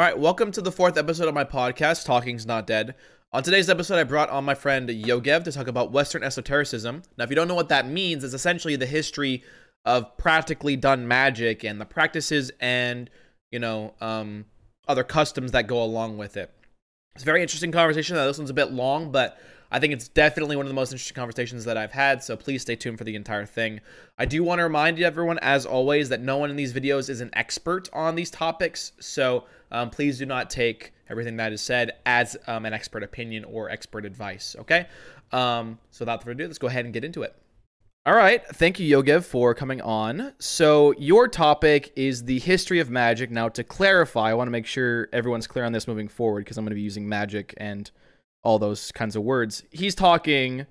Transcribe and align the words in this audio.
All 0.00 0.06
right, 0.06 0.18
welcome 0.18 0.50
to 0.52 0.62
the 0.62 0.72
fourth 0.72 0.96
episode 0.96 1.28
of 1.28 1.34
my 1.34 1.44
podcast, 1.44 2.06
Talking's 2.06 2.46
Not 2.46 2.66
Dead. 2.66 2.94
On 3.34 3.42
today's 3.42 3.68
episode, 3.68 3.98
I 3.98 4.04
brought 4.04 4.30
on 4.30 4.46
my 4.46 4.54
friend 4.54 4.88
Yogev 4.88 5.44
to 5.44 5.52
talk 5.52 5.66
about 5.66 5.92
Western 5.92 6.22
esotericism. 6.22 7.02
Now, 7.18 7.24
if 7.24 7.28
you 7.28 7.36
don't 7.36 7.48
know 7.48 7.54
what 7.54 7.68
that 7.68 7.86
means, 7.86 8.24
it's 8.24 8.32
essentially 8.32 8.76
the 8.76 8.86
history 8.86 9.44
of 9.84 10.16
practically 10.16 10.74
done 10.74 11.06
magic 11.06 11.64
and 11.64 11.78
the 11.78 11.84
practices 11.84 12.50
and, 12.60 13.10
you 13.50 13.58
know, 13.58 13.92
um, 14.00 14.46
other 14.88 15.04
customs 15.04 15.52
that 15.52 15.66
go 15.66 15.82
along 15.82 16.16
with 16.16 16.38
it. 16.38 16.50
It's 17.14 17.22
a 17.22 17.26
very 17.26 17.42
interesting 17.42 17.70
conversation. 17.70 18.16
Now, 18.16 18.24
this 18.24 18.38
one's 18.38 18.48
a 18.48 18.54
bit 18.54 18.72
long, 18.72 19.12
but 19.12 19.38
I 19.70 19.78
think 19.78 19.92
it's 19.92 20.08
definitely 20.08 20.56
one 20.56 20.66
of 20.66 20.70
the 20.70 20.74
most 20.74 20.92
interesting 20.92 21.14
conversations 21.14 21.64
that 21.64 21.76
I've 21.76 21.92
had, 21.92 22.22
so 22.22 22.36
please 22.36 22.62
stay 22.62 22.76
tuned 22.76 22.98
for 22.98 23.04
the 23.04 23.14
entire 23.14 23.46
thing. 23.46 23.80
I 24.18 24.24
do 24.24 24.42
want 24.42 24.58
to 24.58 24.64
remind 24.64 24.98
everyone, 25.00 25.38
as 25.40 25.64
always, 25.64 26.08
that 26.08 26.20
no 26.20 26.38
one 26.38 26.50
in 26.50 26.56
these 26.56 26.72
videos 26.72 27.08
is 27.08 27.20
an 27.20 27.30
expert 27.34 27.88
on 27.92 28.16
these 28.16 28.30
topics, 28.30 28.92
so 28.98 29.44
um, 29.70 29.90
please 29.90 30.18
do 30.18 30.26
not 30.26 30.50
take 30.50 30.92
everything 31.08 31.36
that 31.36 31.52
is 31.52 31.60
said 31.60 31.92
as 32.04 32.36
um, 32.46 32.64
an 32.66 32.72
expert 32.72 33.02
opinion 33.02 33.44
or 33.44 33.70
expert 33.70 34.04
advice, 34.04 34.56
okay? 34.58 34.86
Um, 35.32 35.78
so 35.90 36.02
without 36.02 36.22
further 36.22 36.32
ado, 36.32 36.46
let's 36.46 36.58
go 36.58 36.66
ahead 36.66 36.84
and 36.84 36.92
get 36.92 37.04
into 37.04 37.22
it. 37.22 37.36
All 38.06 38.14
right, 38.14 38.44
thank 38.46 38.80
you, 38.80 38.96
Yogev, 38.96 39.24
for 39.24 39.54
coming 39.54 39.82
on. 39.82 40.32
So, 40.38 40.94
your 40.96 41.28
topic 41.28 41.92
is 41.96 42.24
the 42.24 42.38
history 42.38 42.80
of 42.80 42.88
magic. 42.88 43.30
Now, 43.30 43.50
to 43.50 43.62
clarify, 43.62 44.30
I 44.30 44.34
want 44.34 44.46
to 44.46 44.52
make 44.52 44.64
sure 44.64 45.08
everyone's 45.12 45.46
clear 45.46 45.66
on 45.66 45.72
this 45.72 45.86
moving 45.86 46.08
forward 46.08 46.44
because 46.44 46.56
I'm 46.56 46.64
going 46.64 46.70
to 46.70 46.76
be 46.76 46.80
using 46.80 47.06
magic 47.06 47.52
and 47.58 47.90
all 48.42 48.58
those 48.58 48.92
kinds 48.92 49.16
of 49.16 49.22
words. 49.22 49.64
He's 49.70 49.94
talking 49.94 50.66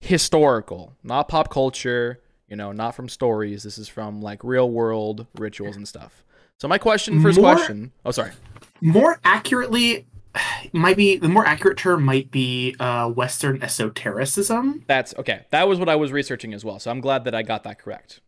historical, 0.00 0.94
not 1.02 1.28
pop 1.28 1.50
culture, 1.50 2.20
you 2.48 2.56
know, 2.56 2.72
not 2.72 2.94
from 2.94 3.08
stories. 3.08 3.62
This 3.62 3.78
is 3.78 3.88
from 3.88 4.20
like 4.20 4.42
real 4.42 4.70
world 4.70 5.26
rituals 5.36 5.76
and 5.76 5.86
stuff. 5.86 6.24
So 6.58 6.68
my 6.68 6.78
question, 6.78 7.22
first 7.22 7.40
More- 7.40 7.54
question. 7.54 7.92
Oh, 8.04 8.10
sorry. 8.10 8.32
More 8.80 9.20
accurately, 9.24 10.06
might 10.72 10.96
be 10.96 11.16
the 11.16 11.28
more 11.28 11.46
accurate 11.46 11.78
term 11.78 12.02
might 12.04 12.30
be 12.30 12.76
uh, 12.78 13.08
Western 13.10 13.62
esotericism. 13.62 14.84
That's 14.86 15.14
okay. 15.18 15.46
That 15.50 15.68
was 15.68 15.78
what 15.78 15.88
I 15.88 15.96
was 15.96 16.12
researching 16.12 16.54
as 16.54 16.64
well. 16.64 16.78
So 16.78 16.90
I'm 16.90 17.00
glad 17.00 17.24
that 17.24 17.34
I 17.34 17.42
got 17.42 17.62
that 17.64 17.78
correct. 17.78 18.20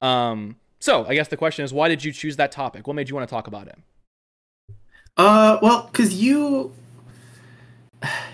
Um, 0.00 0.56
so 0.78 1.04
I 1.06 1.14
guess 1.14 1.28
the 1.28 1.36
question 1.36 1.64
is, 1.64 1.72
why 1.72 1.88
did 1.88 2.04
you 2.04 2.12
choose 2.12 2.36
that 2.36 2.52
topic? 2.52 2.86
What 2.86 2.94
made 2.94 3.08
you 3.08 3.14
want 3.14 3.28
to 3.28 3.34
talk 3.34 3.46
about 3.46 3.68
it? 3.68 3.78
Uh, 5.16 5.58
well, 5.60 5.88
because 5.90 6.14
you 6.14 6.72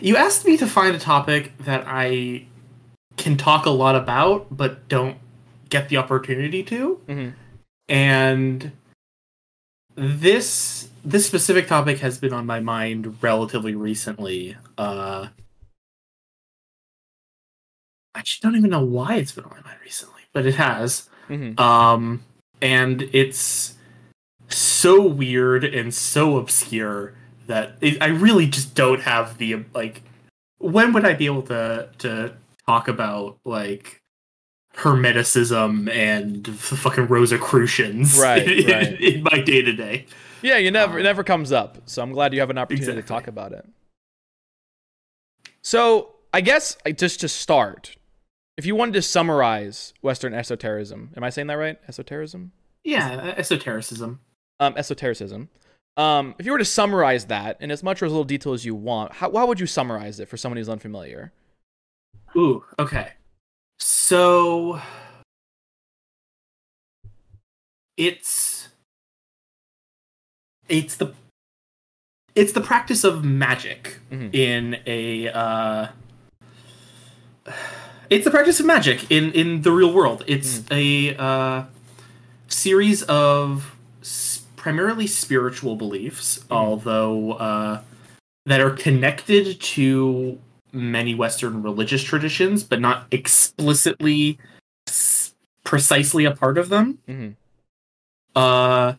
you 0.00 0.16
asked 0.16 0.44
me 0.44 0.56
to 0.56 0.66
find 0.66 0.94
a 0.94 0.98
topic 0.98 1.56
that 1.58 1.84
I 1.86 2.46
can 3.16 3.36
talk 3.36 3.66
a 3.66 3.70
lot 3.70 3.96
about, 3.96 4.46
but 4.50 4.88
don't 4.88 5.16
get 5.68 5.88
the 5.88 5.96
opportunity 5.96 6.62
to. 6.64 7.00
Mhm. 7.08 7.32
And 7.88 8.72
this 9.94 10.88
this 11.04 11.24
specific 11.24 11.68
topic 11.68 11.98
has 12.00 12.18
been 12.18 12.32
on 12.32 12.46
my 12.46 12.60
mind 12.60 13.22
relatively 13.22 13.74
recently. 13.74 14.56
Uh, 14.76 15.28
I 18.14 18.18
actually 18.18 18.48
don't 18.48 18.58
even 18.58 18.70
know 18.70 18.84
why 18.84 19.16
it's 19.16 19.32
been 19.32 19.44
on 19.44 19.50
my 19.50 19.60
mind 19.60 19.78
recently, 19.84 20.22
but 20.32 20.46
it 20.46 20.56
has. 20.56 21.08
Mm-hmm. 21.28 21.60
Um, 21.60 22.24
and 22.60 23.02
it's 23.12 23.74
so 24.48 25.06
weird 25.06 25.64
and 25.64 25.94
so 25.94 26.38
obscure 26.38 27.14
that 27.46 27.76
it, 27.80 28.00
I 28.02 28.06
really 28.08 28.46
just 28.46 28.74
don't 28.74 29.00
have 29.02 29.38
the 29.38 29.64
like. 29.74 30.02
When 30.58 30.92
would 30.92 31.04
I 31.04 31.14
be 31.14 31.26
able 31.26 31.42
to 31.42 31.88
to 31.98 32.34
talk 32.66 32.88
about 32.88 33.38
like 33.44 34.00
hermeticism 34.76 35.90
and 35.90 36.46
fucking 36.58 37.06
Rosicrucians 37.06 38.18
Right, 38.18 38.46
in, 38.60 38.66
right. 38.70 39.00
in 39.00 39.22
my 39.22 39.40
day 39.40 39.62
to 39.62 39.72
day? 39.72 40.06
Yeah, 40.42 40.58
you 40.58 40.70
never 40.70 40.98
it 40.98 41.02
Um, 41.02 41.04
never 41.04 41.24
comes 41.24 41.50
up. 41.52 41.78
So 41.86 42.02
I'm 42.02 42.12
glad 42.12 42.34
you 42.34 42.40
have 42.40 42.50
an 42.50 42.58
opportunity 42.58 43.00
to 43.00 43.06
talk 43.06 43.26
about 43.26 43.52
it. 43.52 43.66
So 45.62 46.14
I 46.32 46.40
guess 46.40 46.76
I- 46.84 46.92
just 46.92 47.20
to 47.20 47.28
start, 47.28 47.96
if 48.56 48.66
you 48.66 48.74
wanted 48.74 48.92
to 48.94 49.02
summarize 49.02 49.94
Western 50.02 50.34
esotericism, 50.34 51.10
am 51.16 51.24
I 51.24 51.30
saying 51.30 51.46
that 51.48 51.54
right? 51.54 51.78
Esotericism? 51.88 52.52
Yeah, 52.84 53.34
esotericism. 53.36 54.20
Um, 54.60 54.74
esotericism. 54.76 55.48
Um, 55.96 56.34
if 56.38 56.44
you 56.44 56.52
were 56.52 56.58
to 56.58 56.64
summarize 56.64 57.26
that 57.26 57.56
in 57.60 57.70
as 57.70 57.82
much 57.82 58.02
or 58.02 58.06
as 58.06 58.12
little 58.12 58.24
detail 58.24 58.52
as 58.52 58.64
you 58.64 58.74
want, 58.74 59.14
how, 59.14 59.32
how 59.32 59.46
would 59.46 59.58
you 59.60 59.66
summarize 59.66 60.20
it 60.20 60.28
for 60.28 60.36
someone 60.36 60.58
who's 60.58 60.68
unfamiliar? 60.68 61.32
Ooh, 62.36 62.64
okay. 62.78 63.12
So 63.78 64.80
it's 67.96 68.68
it's 70.68 70.96
the 70.96 71.14
it's 72.34 72.52
the 72.52 72.60
practice 72.60 73.04
of 73.04 73.24
magic 73.24 73.98
Mhm. 74.10 74.34
in 74.34 74.76
a 74.86 75.28
uh 75.30 75.88
it's 78.10 78.24
the 78.24 78.30
practice 78.30 78.60
of 78.60 78.66
magic 78.66 79.10
in 79.10 79.32
in 79.32 79.62
the 79.62 79.72
real 79.72 79.92
world. 79.92 80.24
It's 80.26 80.62
a 80.70 81.16
uh 81.16 81.64
series 82.48 83.02
of 83.04 83.75
primarily 84.66 85.06
spiritual 85.06 85.76
beliefs, 85.76 86.44
although 86.50 87.34
uh 87.34 87.80
that 88.46 88.60
are 88.60 88.70
connected 88.72 89.60
to 89.60 90.40
many 90.72 91.14
Western 91.14 91.62
religious 91.62 92.02
traditions, 92.02 92.64
but 92.64 92.80
not 92.80 93.06
explicitly 93.12 94.40
s- 94.88 95.36
precisely 95.62 96.24
a 96.24 96.32
part 96.32 96.58
of 96.58 96.68
them. 96.68 96.98
hmm 97.06 97.28
Uh, 98.34 98.94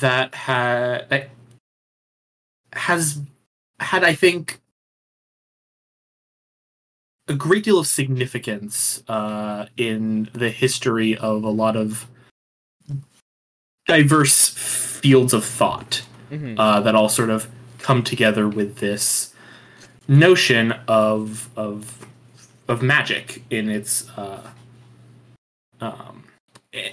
that 0.00 0.34
ha- 0.34 1.02
that 1.10 1.30
has 2.72 3.20
had, 3.78 4.02
I 4.02 4.14
think, 4.14 4.60
a 7.28 7.34
great 7.34 7.62
deal 7.62 7.78
of 7.78 7.86
significance 7.86 9.04
uh, 9.06 9.66
in 9.76 10.28
the 10.32 10.50
history 10.50 11.16
of 11.16 11.44
a 11.44 11.50
lot 11.50 11.76
of 11.76 12.08
diverse 13.86 14.87
fields 15.02 15.32
of 15.32 15.44
thought 15.44 16.02
hmm 16.30 16.54
uh, 16.58 16.80
that 16.80 16.94
all 16.94 17.08
sort 17.08 17.30
of 17.30 17.48
come 17.78 18.02
together 18.02 18.48
with 18.48 18.76
this 18.78 19.32
notion 20.06 20.72
of 20.86 21.48
of 21.56 22.06
of 22.68 22.82
magic 22.82 23.42
in 23.50 23.70
its 23.70 24.08
uh, 24.18 24.42
um, 25.80 26.24
eh, 26.72 26.90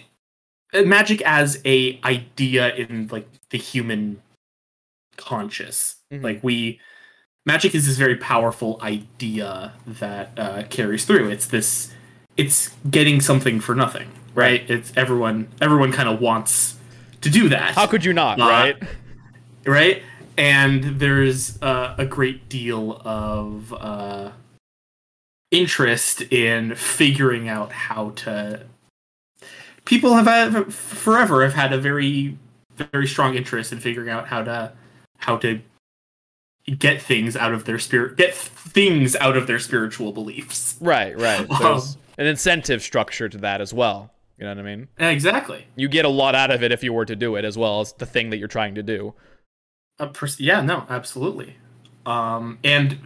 magic 0.85 1.21
as 1.23 1.61
a 1.65 1.99
idea 2.03 2.73
in 2.75 3.07
like 3.11 3.27
the 3.49 3.57
human 3.57 4.21
conscious. 5.17 5.97
Mhm. 6.13 6.23
Like 6.23 6.43
we 6.43 6.79
magic 7.45 7.75
is 7.75 7.85
this 7.87 7.97
very 7.97 8.15
powerful 8.15 8.79
idea 8.81 9.73
that 9.85 10.31
uh, 10.37 10.63
carries 10.69 11.05
through. 11.05 11.29
It's 11.29 11.47
this 11.47 11.91
it's 12.37 12.69
getting 12.89 13.21
something 13.21 13.59
for 13.59 13.75
nothing, 13.75 14.09
right? 14.33 14.69
It's 14.69 14.91
everyone 14.95 15.47
everyone 15.61 15.91
kind 15.91 16.09
of 16.09 16.19
wants 16.21 16.75
to 17.25 17.31
do 17.31 17.49
that 17.49 17.73
How 17.73 17.87
could 17.87 18.05
you 18.05 18.13
not, 18.13 18.39
Uh, 18.39 18.45
right? 18.45 18.83
right? 19.65 20.03
And 20.37 20.99
there's 20.99 21.59
uh, 21.61 21.95
a 21.97 22.05
great 22.05 22.49
deal 22.49 23.01
of 23.03 23.73
uh, 23.73 24.29
interest 25.49 26.21
in 26.21 26.75
figuring 26.75 27.49
out 27.49 27.71
how 27.71 28.11
to. 28.11 28.61
People 29.85 30.13
have 30.15 30.27
had, 30.27 30.71
forever 30.73 31.43
have 31.43 31.53
had 31.55 31.73
a 31.73 31.79
very, 31.79 32.37
very 32.75 33.07
strong 33.07 33.35
interest 33.35 33.71
in 33.71 33.79
figuring 33.79 34.09
out 34.09 34.27
how 34.27 34.43
to, 34.43 34.73
how 35.19 35.37
to 35.37 35.61
get 36.77 37.01
things 37.01 37.35
out 37.35 37.53
of 37.53 37.65
their 37.65 37.79
spirit, 37.79 38.17
get 38.17 38.35
things 38.35 39.15
out 39.15 39.35
of 39.37 39.47
their 39.47 39.59
spiritual 39.59 40.11
beliefs. 40.11 40.75
Right, 40.79 41.17
right. 41.17 41.49
Um, 41.49 41.57
There's 41.59 41.97
an 42.17 42.27
incentive 42.27 42.83
structure 42.83 43.29
to 43.29 43.37
that 43.39 43.61
as 43.61 43.73
well. 43.73 44.11
You 44.37 44.43
know 44.45 44.51
what 44.51 44.59
I 44.59 44.63
mean? 44.63 44.87
Exactly. 44.97 45.65
You 45.75 45.87
get 45.87 46.03
a 46.05 46.09
lot 46.09 46.35
out 46.35 46.51
of 46.51 46.61
it 46.61 46.71
if 46.71 46.83
you 46.83 46.91
were 46.93 47.05
to 47.05 47.15
do 47.15 47.35
it, 47.35 47.45
as 47.45 47.57
well 47.57 47.79
as 47.81 47.93
the 47.93 48.05
thing 48.05 48.29
that 48.31 48.37
you're 48.37 48.47
trying 48.49 48.75
to 48.75 48.83
do. 48.83 49.13
Pers- 50.13 50.39
yeah, 50.41 50.59
no, 50.61 50.85
absolutely. 50.89 51.55
Um, 52.05 52.59
and 52.63 52.99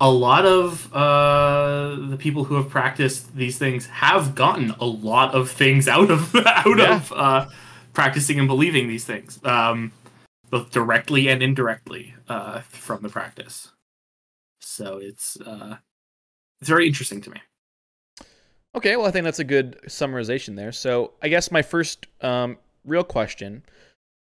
a 0.00 0.10
lot 0.10 0.46
of 0.46 0.90
uh, 0.94 1.96
the 2.08 2.16
people 2.18 2.44
who 2.44 2.54
have 2.54 2.70
practiced 2.70 3.36
these 3.36 3.58
things 3.58 3.86
have 3.86 4.34
gotten 4.34 4.70
a 4.80 4.86
lot 4.86 5.34
of 5.34 5.50
things 5.50 5.86
out 5.86 6.10
of 6.10 6.34
out 6.46 6.78
Yeah. 6.78 6.96
of 6.96 7.12
uh, 7.12 7.48
practicing 7.92 8.38
and 8.38 8.48
believing 8.48 8.88
these 8.88 9.04
things, 9.04 9.38
um, 9.44 9.92
both 10.50 10.70
directly 10.70 11.28
and 11.28 11.42
indirectly 11.42 12.14
uh, 12.28 12.60
from 12.60 13.02
the 13.02 13.08
practice. 13.10 13.72
So 14.60 14.96
it's 14.98 15.36
uh, 15.40 15.76
it's 16.60 16.70
very 16.70 16.86
interesting 16.86 17.20
to 17.22 17.30
me. 17.30 17.40
Okay, 18.74 18.96
well, 18.96 19.06
I 19.06 19.10
think 19.10 19.24
that's 19.24 19.38
a 19.38 19.44
good 19.44 19.80
summarization 19.86 20.56
there. 20.56 20.72
So, 20.72 21.12
I 21.22 21.28
guess 21.28 21.50
my 21.50 21.62
first 21.62 22.06
um, 22.20 22.58
real 22.84 23.04
question, 23.04 23.62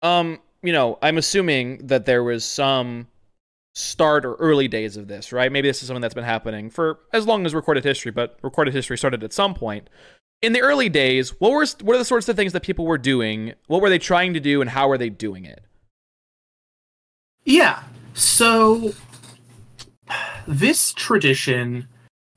um, 0.03 0.39
you 0.63 0.73
know, 0.73 0.99
I'm 1.03 1.19
assuming 1.19 1.87
that 1.87 2.07
there 2.07 2.23
was 2.23 2.45
some 2.45 3.09
start 3.75 4.25
or 4.25 4.35
early 4.35 4.69
days 4.69 4.97
of 4.97 5.07
this, 5.09 5.33
right? 5.33 5.53
Maybe 5.53 5.69
this 5.69 5.83
is 5.83 5.89
something 5.89 6.03
that's 6.03 6.15
been 6.15 6.25
happening 6.25 6.69
for 6.69 6.99
as 7.13 7.27
long 7.27 7.47
as 7.47 7.55
recorded 7.55 7.85
history, 7.85 8.11
but 8.11 8.39
recorded 8.43 8.75
history 8.75 8.99
started 8.99 9.23
at 9.23 9.33
some 9.33 9.55
point. 9.55 9.89
In 10.43 10.53
the 10.53 10.61
early 10.61 10.89
days, 10.89 11.31
what 11.41 11.51
were 11.51 11.67
what 11.83 11.95
are 11.95 11.99
the 11.99 12.05
sorts 12.05 12.29
of 12.29 12.37
things 12.37 12.53
that 12.53 12.63
people 12.63 12.87
were 12.87 12.99
doing? 12.99 13.55
What 13.67 13.83
were 13.83 13.89
they 13.89 13.99
trying 13.99 14.35
to 14.35 14.41
do, 14.41 14.61
and 14.61 14.71
how 14.71 14.89
were 14.89 14.99
they 14.99 15.11
doing 15.11 15.45
it? 15.45 15.65
Yeah. 17.45 17.83
So 18.15 18.93
this 20.47 20.93
tradition 20.93 21.89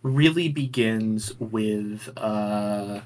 really 0.03 0.49
begins 0.49 1.33
with 1.39 2.09
uh 2.17 3.01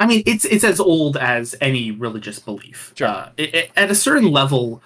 I 0.00 0.06
mean 0.06 0.22
it's 0.26 0.44
it's 0.44 0.64
as 0.64 0.80
old 0.80 1.16
as 1.16 1.54
any 1.60 1.90
religious 1.90 2.38
belief. 2.38 2.92
Sure. 2.96 3.08
Uh, 3.08 3.30
it- 3.36 3.54
it- 3.54 3.70
at 3.76 3.90
a 3.90 3.94
certain 3.94 4.30
level 4.30 4.82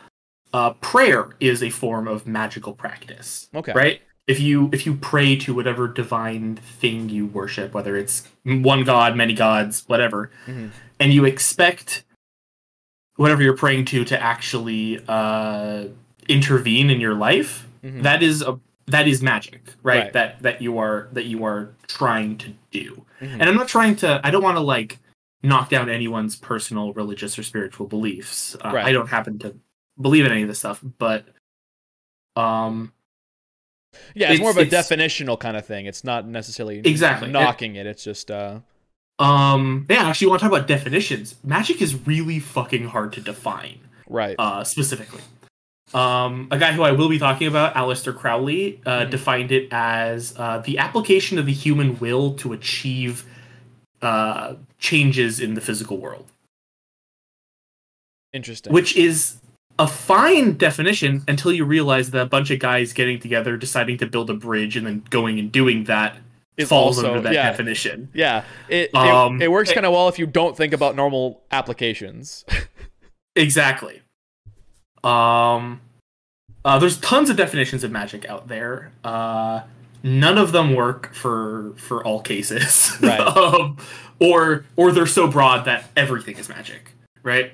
uh 0.53 0.71
prayer 0.75 1.31
is 1.41 1.63
a 1.63 1.71
form 1.71 2.07
of 2.09 2.27
magical 2.27 2.73
practice. 2.73 3.49
Okay. 3.55 3.73
Right? 3.73 4.03
If 4.27 4.41
you 4.41 4.69
if 4.73 4.85
you 4.85 4.95
pray 4.97 5.37
to 5.37 5.55
whatever 5.55 5.89
divine 5.89 6.57
thing 6.57 7.09
you 7.09 7.27
worship, 7.27 7.73
whether 7.73 7.97
it's 7.97 8.29
one 8.45 8.85
god, 8.85 9.17
many 9.17 9.33
gods, 9.33 9.85
whatever, 9.87 10.31
Mhm. 10.47 10.71
and 11.01 11.13
you 11.15 11.25
expect 11.25 12.05
whatever 13.17 13.43
you're 13.43 13.57
praying 13.57 13.87
to 13.87 14.05
to 14.05 14.23
actually 14.23 15.01
uh, 15.09 15.85
intervene 16.29 16.91
in 16.91 17.01
your 17.01 17.15
life, 17.15 17.67
Mhm. 17.83 18.03
that 18.03 18.23
is 18.23 18.43
a 18.43 18.61
that 18.89 19.07
is 19.09 19.23
magic, 19.23 19.73
right? 19.83 20.05
Right. 20.05 20.13
That 20.13 20.43
that 20.43 20.63
you 20.63 20.79
are 20.79 21.09
that 21.13 21.27
you 21.27 21.45
are 21.45 21.75
trying 21.87 22.37
to 22.39 22.53
do. 22.71 23.05
Mhm. 23.21 23.33
And 23.35 23.43
I'm 23.45 23.55
not 23.55 23.69
trying 23.69 23.97
to. 23.97 24.21
I 24.25 24.31
don't 24.31 24.43
want 24.43 24.57
to 24.57 24.63
like 24.63 24.99
knock 25.43 25.71
down 25.71 25.89
anyone's 25.89 26.35
personal 26.37 26.93
religious 26.93 27.39
or 27.39 27.43
spiritual 27.43 27.87
beliefs. 27.87 28.57
Uh, 28.65 28.73
Right. 28.75 28.87
I 28.87 28.93
don't 28.93 29.09
happen 29.09 29.39
to 29.41 29.55
believe 30.01 30.27
in 30.27 30.33
any 30.33 30.43
of 30.43 30.49
this 30.49 30.59
stuff, 30.59 30.83
but 30.99 31.27
um, 32.37 32.93
Yeah, 34.15 34.31
it's, 34.33 34.41
more 34.41 34.51
of 34.51 34.57
a 34.59 34.65
definitional 34.67 35.39
kind 35.39 35.57
of 35.57 35.65
thing. 35.67 35.87
It's 35.87 36.05
not 36.05 36.27
necessarily 36.27 36.79
Exactly. 36.81 37.31
knocking 37.31 37.77
it. 37.77 37.87
It's 37.87 38.05
just 38.05 38.31
uh 38.31 38.61
um, 39.21 39.87
yeah. 39.91 40.09
Actually, 40.09 40.27
you 40.27 40.31
want 40.31 40.41
to 40.43 40.49
talk 40.49 40.57
about 40.57 40.69
definitions? 40.69 41.35
Magic 41.43 41.83
is 41.83 42.07
really 42.07 42.39
fucking 42.39 42.85
hard 42.89 43.13
to 43.15 43.21
define. 43.21 43.81
right. 44.09 44.37
uh, 44.39 44.63
specifically. 44.65 45.23
Um, 45.95 46.49
a 46.51 46.59
guy 46.59 46.73
who 46.73 46.83
I 46.83 46.93
will 46.93 47.09
be 47.09 47.19
talking 47.19 47.47
about, 47.49 47.75
Aleister 47.75 48.15
Crowley, 48.15 48.81
uh, 48.85 49.01
Mhm. 49.07 49.11
defined 49.11 49.53
it 49.53 49.69
as 49.73 50.35
uh, 50.37 50.59
the 50.59 50.79
application 50.79 51.39
of 51.39 51.47
the 51.47 51.53
human 51.53 51.99
will 51.99 52.35
to 52.35 52.53
achieve 52.53 53.25
uh, 54.03 54.55
changes 54.79 55.41
in 55.41 55.55
the 55.55 55.61
physical 55.61 55.97
world, 55.99 56.27
Interesting. 58.33 58.73
which 58.73 58.97
is 58.97 59.39
a 59.79 59.87
fine 59.89 60.57
definition 60.57 61.25
until 61.27 61.53
you 61.53 61.65
realize 61.65 62.11
that 62.11 62.23
a 62.23 62.27
bunch 62.27 62.51
of 62.51 62.59
guys 62.59 62.93
getting 62.93 63.19
together, 63.19 63.57
deciding 63.57 63.97
to 63.99 64.07
build 64.07 64.29
a 64.31 64.35
bridge, 64.35 64.77
and 64.77 64.87
then 64.87 65.03
going 65.11 65.39
and 65.39 65.51
doing 65.51 65.85
that 65.85 66.17
Is 66.57 66.69
falls 66.69 66.99
also- 66.99 67.09
under 67.09 67.21
that 67.23 67.33
yeah. 67.33 67.51
definition. 67.51 68.09
yeah, 68.13 68.45
it, 68.69 68.95
Um, 68.95 69.41
it 69.41 69.47
it 69.47 69.49
works 69.51 69.73
kind 69.73 69.87
of 69.87 69.93
well 69.93 70.09
if 70.09 70.19
you 70.19 70.27
don't 70.27 70.57
think 70.57 70.73
about 70.73 70.95
normal 70.97 71.43
applications. 71.51 72.45
Exactly. 73.37 74.03
Um, 75.05 75.81
uh, 76.65 76.79
there's 76.79 76.99
tons 76.99 77.31
of 77.31 77.37
definitions 77.37 77.85
of 77.85 77.91
magic 77.91 78.29
out 78.29 78.49
there. 78.49 78.93
Uh, 79.05 79.63
none 80.03 80.39
of 80.39 80.53
them 80.53 80.75
work 80.75 81.15
for 81.15 81.73
for 81.77 82.05
all 82.05 82.21
cases. 82.21 82.93
Right. 83.03 83.21
um, 83.21 83.77
or 84.21 84.65
or 84.77 84.93
they're 84.93 85.07
so 85.07 85.29
broad 85.29 85.65
that 85.67 85.89
everything 85.97 86.37
is 86.39 86.49
magic. 86.49 86.93
Right. 87.23 87.53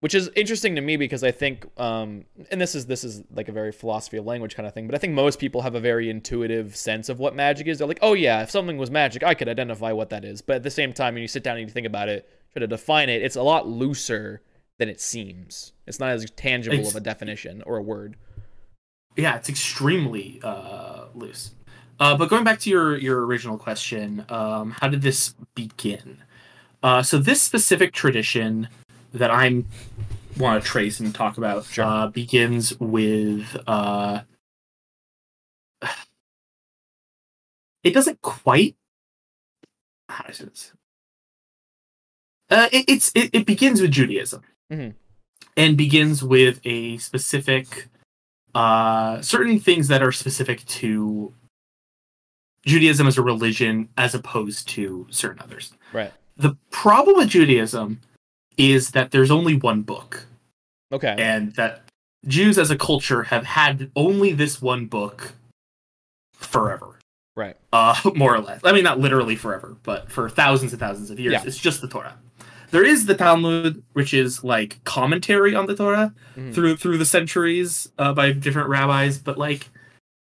which 0.00 0.14
is 0.14 0.28
interesting 0.34 0.74
to 0.74 0.80
me 0.80 0.96
because 0.96 1.22
I 1.22 1.30
think, 1.30 1.66
um, 1.78 2.24
and 2.50 2.60
this 2.60 2.74
is 2.74 2.86
this 2.86 3.04
is 3.04 3.22
like 3.34 3.48
a 3.48 3.52
very 3.52 3.70
philosophy 3.72 4.16
of 4.16 4.26
language 4.26 4.54
kind 4.56 4.66
of 4.66 4.74
thing, 4.74 4.86
but 4.86 4.94
I 4.96 4.98
think 4.98 5.12
most 5.12 5.38
people 5.38 5.62
have 5.62 5.74
a 5.76 5.80
very 5.80 6.10
intuitive 6.10 6.74
sense 6.76 7.08
of 7.08 7.20
what 7.20 7.36
magic 7.36 7.66
is. 7.68 7.78
They're 7.78 7.86
like, 7.86 8.00
oh 8.02 8.14
yeah, 8.14 8.42
if 8.42 8.50
something 8.50 8.78
was 8.78 8.90
magic, 8.90 9.22
I 9.22 9.34
could 9.34 9.48
identify 9.48 9.92
what 9.92 10.10
that 10.10 10.24
is. 10.24 10.42
But 10.42 10.56
at 10.56 10.62
the 10.64 10.70
same 10.70 10.92
time, 10.92 11.14
when 11.14 11.22
you 11.22 11.28
sit 11.28 11.44
down 11.44 11.56
and 11.56 11.66
you 11.68 11.72
think 11.72 11.86
about 11.86 12.08
it, 12.08 12.28
try 12.52 12.60
to 12.60 12.66
define 12.66 13.08
it, 13.08 13.22
it's 13.22 13.36
a 13.36 13.42
lot 13.42 13.68
looser 13.68 14.40
than 14.82 14.88
it 14.88 15.00
seems. 15.00 15.72
It's 15.86 16.00
not 16.00 16.10
as 16.10 16.28
tangible 16.32 16.76
Ex- 16.80 16.90
of 16.90 16.96
a 16.96 17.00
definition 17.00 17.62
or 17.64 17.76
a 17.76 17.82
word. 17.82 18.16
Yeah, 19.14 19.36
it's 19.36 19.48
extremely 19.48 20.40
uh, 20.42 21.04
loose. 21.14 21.52
Uh, 22.00 22.16
but 22.16 22.28
going 22.28 22.42
back 22.42 22.58
to 22.60 22.68
your 22.70 22.96
your 22.98 23.24
original 23.24 23.56
question, 23.56 24.24
um, 24.28 24.72
how 24.72 24.88
did 24.88 25.02
this 25.02 25.36
begin? 25.54 26.18
Uh, 26.82 27.00
so 27.00 27.16
this 27.16 27.40
specific 27.40 27.92
tradition 27.92 28.66
that 29.14 29.30
I'm 29.30 29.68
want 30.36 30.60
to 30.60 30.68
trace 30.68 30.98
and 30.98 31.14
talk 31.14 31.38
about 31.38 31.64
Sure. 31.66 31.84
uh, 31.84 32.08
begins 32.08 32.76
with 32.80 33.56
uh, 33.68 34.22
it 37.84 37.94
doesn't 37.94 38.20
quite 38.20 38.74
how 40.08 40.24
do 40.24 40.30
I 40.30 40.32
say 40.32 40.44
this? 40.46 40.72
Uh, 42.50 42.68
it, 42.72 42.84
it's 42.88 43.12
it, 43.14 43.30
it 43.32 43.46
begins 43.46 43.80
with 43.80 43.92
Judaism 43.92 44.42
Mhm. 44.72 44.94
and 45.56 45.76
begins 45.76 46.22
with 46.22 46.60
a 46.64 46.96
specific 46.98 47.88
uh, 48.54 49.20
certain 49.22 49.58
things 49.58 49.88
that 49.88 50.02
are 50.02 50.12
specific 50.12 50.64
to 50.66 51.32
Judaism 52.66 53.06
as 53.06 53.16
a 53.18 53.22
religion 53.22 53.88
as 53.96 54.14
opposed 54.14 54.68
to 54.70 55.06
certain 55.10 55.40
others. 55.42 55.72
Right. 55.92 56.12
The 56.36 56.56
problem 56.70 57.16
with 57.16 57.28
Judaism 57.28 58.00
is 58.58 58.90
that 58.90 59.10
there's 59.10 59.30
only 59.30 59.56
one 59.56 59.82
book, 59.82 60.26
Okay. 60.92 61.14
and 61.18 61.54
that 61.54 61.84
Jews 62.26 62.58
as 62.58 62.70
a 62.70 62.76
culture 62.76 63.22
have 63.24 63.44
had 63.44 63.90
only 63.96 64.32
this 64.32 64.60
one 64.62 64.86
book 64.86 65.32
forever. 66.34 66.98
Right. 67.34 67.56
Uh, 67.72 67.94
more 68.14 68.34
or 68.34 68.40
less. 68.40 68.60
I 68.64 68.72
mean, 68.72 68.84
not 68.84 69.00
literally 69.00 69.34
forever, 69.36 69.76
but 69.82 70.10
for 70.12 70.28
thousands 70.28 70.72
and 70.72 70.80
thousands 70.80 71.10
of 71.10 71.18
years. 71.18 71.32
Yeah. 71.32 71.42
It's 71.46 71.56
just 71.58 71.80
the 71.80 71.88
Torah. 71.88 72.18
There 72.72 72.84
is 72.84 73.04
the 73.06 73.14
Talmud, 73.14 73.82
which 73.92 74.12
is 74.14 74.42
like 74.42 74.82
commentary 74.84 75.54
on 75.54 75.66
the 75.66 75.76
Torah 75.76 76.12
Mhm. 76.36 76.54
through 76.54 76.76
through 76.76 76.98
the 76.98 77.04
centuries 77.04 77.88
uh, 77.98 78.12
by 78.14 78.32
different 78.32 78.68
rabbis, 78.68 79.18
but 79.18 79.38
like 79.38 79.68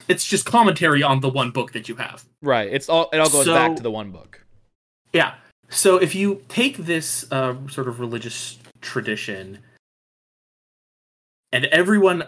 it's 0.08 0.24
just 0.26 0.44
commentary 0.44 1.02
on 1.04 1.20
the 1.20 1.28
one 1.28 1.50
book 1.52 1.72
that 1.72 1.88
you 1.88 1.96
have. 1.96 2.24
Right. 2.42 2.68
It's 2.70 2.88
all. 2.88 3.08
It 3.12 3.18
all 3.18 3.30
goes 3.30 3.46
back 3.46 3.76
to 3.76 3.82
the 3.82 3.90
one 3.92 4.10
book. 4.10 4.44
Yeah. 5.12 5.34
So 5.70 5.96
if 5.96 6.14
you 6.14 6.42
take 6.48 6.76
this 6.78 7.24
uh, 7.32 7.54
sort 7.70 7.86
of 7.88 8.00
religious 8.00 8.58
tradition, 8.80 9.60
and 11.52 11.66
everyone 11.66 12.24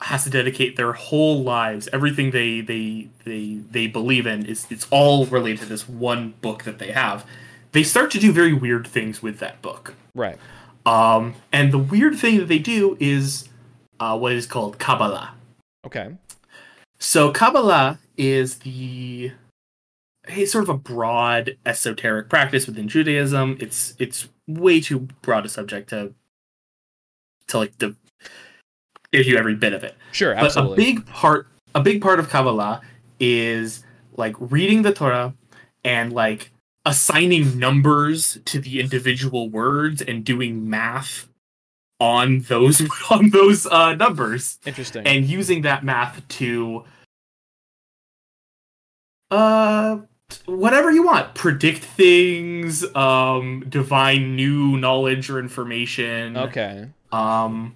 has 0.00 0.24
to 0.24 0.30
dedicate 0.30 0.76
their 0.76 0.92
whole 0.92 1.42
lives, 1.42 1.88
everything 1.92 2.30
they 2.32 2.60
they 2.60 3.08
they 3.24 3.60
they 3.70 3.86
believe 3.86 4.26
in 4.26 4.44
is 4.44 4.66
it's 4.70 4.86
all 4.90 5.24
related 5.24 5.60
to 5.60 5.66
this 5.66 5.88
one 5.88 6.34
book 6.42 6.64
that 6.64 6.78
they 6.78 6.90
have. 6.92 7.24
They 7.74 7.82
start 7.82 8.12
to 8.12 8.20
do 8.20 8.32
very 8.32 8.52
weird 8.52 8.86
things 8.86 9.20
with 9.20 9.40
that 9.40 9.60
book. 9.60 9.94
Right. 10.14 10.38
Um, 10.86 11.34
and 11.52 11.72
the 11.72 11.78
weird 11.78 12.16
thing 12.16 12.38
that 12.38 12.46
they 12.46 12.60
do 12.60 12.96
is 13.00 13.48
uh, 13.98 14.16
what 14.16 14.32
is 14.32 14.46
called 14.46 14.78
Kabbalah. 14.78 15.34
Okay. 15.84 16.14
So 17.00 17.32
Kabbalah 17.32 17.98
is 18.16 18.58
the 18.58 19.32
it's 20.28 20.52
sort 20.52 20.62
of 20.62 20.68
a 20.68 20.78
broad 20.78 21.56
esoteric 21.66 22.28
practice 22.28 22.68
within 22.68 22.86
Judaism. 22.86 23.58
It's 23.60 23.96
it's 23.98 24.28
way 24.46 24.80
too 24.80 25.08
broad 25.20 25.44
a 25.44 25.48
subject 25.48 25.90
to 25.90 26.14
to 27.48 27.58
like 27.58 27.76
the 27.78 27.96
give 29.12 29.26
you 29.26 29.36
every 29.36 29.56
bit 29.56 29.72
of 29.72 29.82
it. 29.82 29.96
Sure. 30.12 30.32
absolutely. 30.32 30.76
But 30.76 30.80
a 30.80 30.84
big 30.84 31.06
part 31.06 31.48
a 31.74 31.80
big 31.80 32.00
part 32.00 32.20
of 32.20 32.30
Kabbalah 32.30 32.82
is 33.18 33.82
like 34.16 34.36
reading 34.38 34.82
the 34.82 34.92
Torah 34.92 35.34
and 35.82 36.12
like 36.12 36.52
assigning 36.84 37.58
numbers 37.58 38.38
to 38.44 38.60
the 38.60 38.80
individual 38.80 39.48
words 39.48 40.02
and 40.02 40.24
doing 40.24 40.68
math 40.68 41.28
on 42.00 42.40
those 42.40 42.82
on 43.10 43.30
those 43.30 43.66
uh, 43.66 43.94
numbers 43.94 44.58
Interesting. 44.66 45.06
and 45.06 45.26
using 45.26 45.62
that 45.62 45.84
math 45.84 46.26
to 46.28 46.84
uh 49.30 49.98
whatever 50.46 50.90
you 50.90 51.04
want 51.04 51.34
predict 51.34 51.82
things 51.82 52.84
um 52.94 53.64
divine 53.68 54.36
new 54.36 54.76
knowledge 54.76 55.30
or 55.30 55.38
information 55.38 56.36
okay. 56.36 56.88
um 57.12 57.74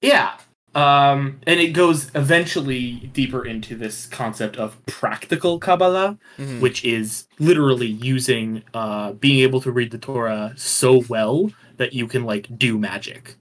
yeah 0.00 0.34
um 0.74 1.38
and 1.46 1.60
it 1.60 1.72
goes 1.72 2.10
eventually 2.14 3.10
deeper 3.12 3.44
into 3.44 3.76
this 3.76 4.06
concept 4.06 4.56
of 4.56 4.84
practical 4.86 5.58
kabbalah 5.58 6.18
Mhm. 6.38 6.60
which 6.60 6.84
is 6.84 7.26
literally 7.38 7.86
using 7.88 8.62
uh 8.74 9.12
being 9.12 9.40
able 9.40 9.60
to 9.60 9.70
read 9.70 9.90
the 9.90 9.98
torah 9.98 10.52
so 10.56 11.02
well 11.08 11.50
that 11.76 11.92
you 11.92 12.06
can 12.06 12.24
like 12.24 12.58
do 12.58 12.78
magic 12.78 13.36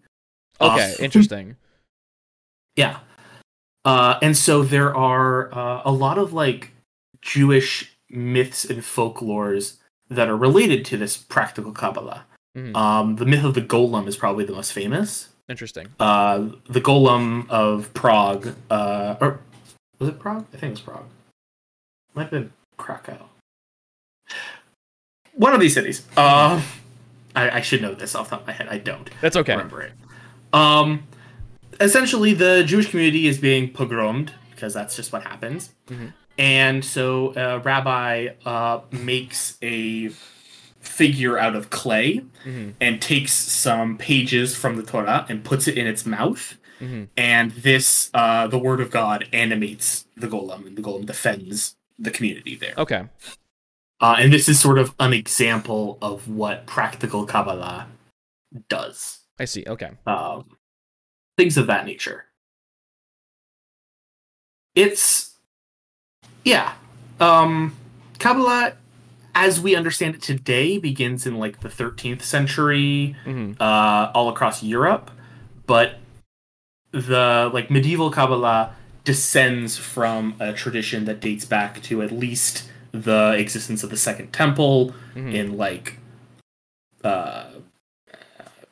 Okay. 0.59 0.93
Uh, 0.99 1.03
Interesting. 1.03 1.55
Yeah. 2.77 2.99
Uh, 3.83 4.19
and 4.21 4.37
so 4.37 4.61
there 4.63 4.95
are 4.95 5.51
uh, 5.53 5.81
a 5.83 5.91
lot 5.91 6.17
of 6.19 6.33
like 6.33 6.71
Jewish 7.21 7.97
myths 8.09 8.63
and 8.63 8.81
folklores 8.81 9.77
that 10.09 10.29
are 10.29 10.37
related 10.37 10.85
to 10.85 10.97
this 10.97 11.17
practical 11.17 11.71
Kabbalah. 11.71 12.25
Mhm. 12.55 12.75
Um, 12.75 13.15
the 13.15 13.25
myth 13.25 13.43
of 13.43 13.55
the 13.55 13.61
golem 13.61 14.07
is 14.07 14.15
probably 14.15 14.45
the 14.45 14.53
most 14.53 14.71
famous. 14.71 15.29
Interesting. 15.51 15.89
Uh, 15.99 16.47
the 16.69 16.79
golem 16.79 17.49
of 17.49 17.93
Prague, 17.93 18.55
uh, 18.69 19.17
or 19.19 19.39
was 19.99 20.07
it 20.07 20.17
Prague? 20.17 20.45
I 20.53 20.57
think 20.57 20.63
it 20.63 20.69
was 20.71 20.81
Prague. 20.81 21.05
Might 22.15 22.21
have 22.23 22.31
been 22.31 22.53
Krakow. 22.77 23.17
One 25.33 25.53
of 25.53 25.59
these 25.59 25.73
cities. 25.73 26.07
Uh, 26.15 26.61
I, 27.35 27.49
I 27.49 27.61
should 27.61 27.81
know 27.81 27.93
this 27.93 28.15
off 28.15 28.29
the 28.29 28.37
top 28.37 28.41
of 28.41 28.47
my 28.47 28.53
head. 28.53 28.67
I 28.69 28.77
don't 28.77 29.09
That's 29.19 29.35
okay. 29.35 29.51
remember 29.53 29.81
it. 29.81 29.91
Um, 30.53 31.03
essentially, 31.81 32.33
the 32.33 32.63
Jewish 32.63 32.89
community 32.89 33.27
is 33.27 33.37
being 33.37 33.71
pogromed 33.73 34.31
because 34.51 34.73
that's 34.73 34.95
just 34.95 35.11
what 35.11 35.23
happens. 35.23 35.71
Mhm. 35.87 36.13
And 36.37 36.83
so, 36.83 37.33
a 37.35 37.59
rabbi 37.59 38.29
uh, 38.45 38.81
makes 38.91 39.57
a 39.61 40.11
figure 40.81 41.37
out 41.37 41.55
of 41.55 41.69
clay 41.69 42.25
Mhm. 42.45 42.73
and 42.81 43.01
takes 43.01 43.33
some 43.33 43.97
pages 43.97 44.55
from 44.55 44.75
the 44.75 44.83
Torah 44.83 45.25
and 45.29 45.43
puts 45.43 45.67
it 45.67 45.77
in 45.77 45.87
its 45.87 46.05
mouth. 46.05 46.57
Mhm. 46.79 47.09
And 47.15 47.51
this, 47.51 48.09
uh, 48.13 48.47
the 48.47 48.57
word 48.57 48.81
of 48.81 48.89
God, 48.91 49.29
animates 49.31 50.05
the 50.17 50.27
golem, 50.27 50.65
and 50.65 50.75
the 50.75 50.81
golem 50.81 51.05
defends 51.05 51.75
the 51.99 52.11
community 52.11 52.55
there. 52.55 52.73
Okay. 52.77 53.07
Uh, 53.99 54.15
and 54.17 54.33
this 54.33 54.49
is 54.49 54.59
sort 54.59 54.79
of 54.79 54.95
an 54.99 55.13
example 55.13 55.99
of 56.01 56.27
what 56.27 56.65
practical 56.65 57.25
Kabbalah 57.25 57.87
does. 58.67 59.19
I 59.39 59.45
see. 59.45 59.63
Okay. 59.67 59.91
Um, 60.07 60.57
things 61.37 61.55
of 61.57 61.67
that 61.67 61.85
nature. 61.85 62.25
It's, 64.73 65.35
yeah. 66.43 66.73
Um, 67.19 67.75
Kabbalah, 68.17 68.77
as 69.35 69.59
we 69.59 69.75
understand 69.75 70.15
it 70.15 70.21
today, 70.21 70.77
begins 70.77 71.25
in 71.25 71.37
like 71.39 71.61
the 71.61 71.69
13th 71.69 72.21
century, 72.23 73.15
hmm 73.23 73.53
uh, 73.59 74.11
all 74.13 74.29
across 74.29 74.63
Europe, 74.63 75.11
but 75.65 75.95
the 76.91 77.49
like 77.53 77.69
medieval 77.71 78.11
Kabbalah 78.11 78.75
descends 79.03 79.77
from 79.77 80.35
a 80.39 80.53
tradition 80.53 81.05
that 81.05 81.19
dates 81.19 81.45
back 81.45 81.81
to 81.83 82.01
at 82.01 82.11
least 82.11 82.69
the 82.91 83.33
existence 83.37 83.83
of 83.83 83.89
the 83.89 83.97
Second 83.97 84.31
Temple 84.33 84.93
Mhm. 85.15 85.33
in 85.33 85.57
like 85.57 85.97
uh, 87.03 87.45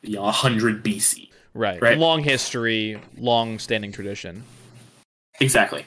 you 0.01 0.16
know 0.16 0.24
100 0.24 0.84
BC. 0.84 1.30
Right. 1.54 1.82
Right. 1.82 1.98
Long 1.98 2.24
history, 2.24 3.01
long 3.18 3.58
standing 3.60 3.92
tradition. 3.92 4.44
Exactly. 5.39 5.86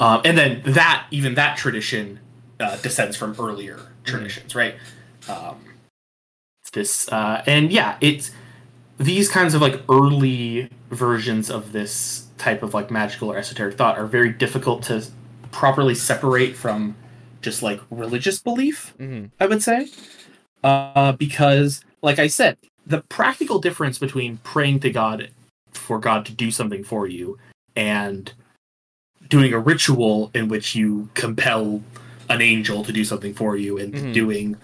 Um, 0.00 0.20
and 0.24 0.36
then 0.36 0.62
that 0.66 1.06
even 1.10 1.34
that 1.36 1.56
tradition 1.56 2.18
uh, 2.62 2.76
descends 2.76 3.16
from 3.16 3.34
earlier 3.38 3.80
traditions, 4.04 4.54
right? 4.54 4.76
Um, 5.28 5.64
this 6.72 7.10
uh, 7.12 7.42
and 7.46 7.70
yeah, 7.70 7.96
it's 8.00 8.30
these 8.98 9.28
kinds 9.28 9.54
of 9.54 9.60
like 9.60 9.80
early 9.88 10.70
versions 10.90 11.50
of 11.50 11.72
this 11.72 12.28
type 12.38 12.62
of 12.62 12.72
like 12.74 12.90
magical 12.90 13.30
or 13.30 13.36
esoteric 13.36 13.76
thought 13.76 13.98
are 13.98 14.06
very 14.06 14.32
difficult 14.32 14.82
to 14.84 15.04
properly 15.50 15.94
separate 15.94 16.56
from 16.56 16.96
just 17.40 17.62
like 17.62 17.80
religious 17.90 18.40
belief. 18.40 18.94
hmm 18.96 19.26
I 19.38 19.46
would 19.46 19.62
say, 19.62 19.88
uh, 20.62 21.12
because, 21.12 21.84
like 22.00 22.18
I 22.18 22.28
said, 22.28 22.56
the 22.86 23.02
practical 23.02 23.58
difference 23.58 23.98
between 23.98 24.38
praying 24.38 24.80
to 24.80 24.90
God 24.90 25.30
for 25.72 25.98
God 25.98 26.24
to 26.26 26.32
do 26.32 26.50
something 26.50 26.84
for 26.84 27.06
you 27.06 27.38
and 27.74 28.32
doing 29.28 29.52
a 29.52 29.58
ritual 29.58 30.30
in 30.34 30.48
which 30.48 30.74
you 30.74 31.08
compel 31.14 31.82
an 32.34 32.42
angel 32.42 32.84
to 32.84 32.92
do 32.92 33.04
something 33.04 33.34
for 33.34 33.56
you 33.56 33.78
and 33.78 33.94
Mhm. 33.94 34.12
doing 34.14 34.56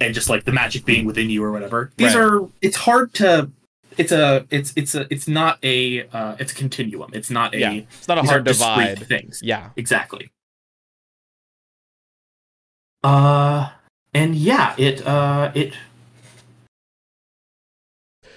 and 0.00 0.12
just 0.14 0.28
like 0.28 0.44
the 0.44 0.52
magic 0.52 0.84
being 0.84 1.04
within 1.06 1.30
you 1.30 1.42
or 1.44 1.52
whatever 1.52 1.90
these 1.96 2.14
Right. 2.14 2.24
are 2.24 2.48
it's 2.60 2.76
hard 2.76 3.12
to 3.14 3.50
it's 3.96 4.10
a 4.12 4.44
it's 4.50 4.72
it's 4.76 4.94
a 4.94 5.06
it's 5.12 5.28
not 5.28 5.58
a 5.62 6.02
uh, 6.08 6.34
it's 6.38 6.52
a 6.52 6.54
continuum 6.54 7.10
it's 7.14 7.30
not 7.30 7.54
a 7.54 7.58
Yeah. 7.58 7.72
It's 7.72 8.08
not 8.08 8.18
a 8.18 8.22
hard 8.22 8.44
divide. 8.44 9.06
things 9.06 9.40
Yeah. 9.42 9.70
exactly 9.76 10.30
uh 13.02 13.70
and 14.14 14.34
yeah 14.34 14.74
it 14.78 15.06
uh 15.06 15.52
it 15.54 15.74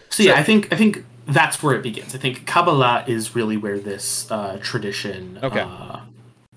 so 0.09 0.23
yeah 0.23 0.33
So- 0.35 0.39
i 0.39 0.43
think 0.43 0.71
i 0.73 0.75
think 0.75 1.05
that's 1.25 1.61
where 1.63 1.75
it 1.75 1.83
begins 1.83 2.13
i 2.15 2.17
think 2.17 2.45
kabbalah 2.45 3.03
is 3.07 3.35
really 3.35 3.57
where 3.57 3.79
this 3.79 4.29
uh 4.31 4.57
tradition 4.61 5.39
Okay. 5.41 5.61
uh 5.61 6.01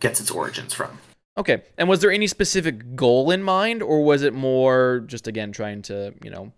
gets 0.01 0.21
its 0.21 0.31
origins 0.31 0.75
from 0.75 0.99
Okay. 1.41 1.63
And 1.79 1.89
was 1.89 2.01
there 2.01 2.11
any 2.11 2.27
specific 2.27 2.95
goal 2.95 3.31
in 3.31 3.43
mind, 3.43 3.83
or 3.83 4.05
was 4.05 4.23
it 4.23 4.35
more 4.35 5.03
just 5.07 5.27
again 5.27 5.53
trying 5.53 5.83
to, 5.83 6.15
you 6.23 6.31
know, 6.31 6.53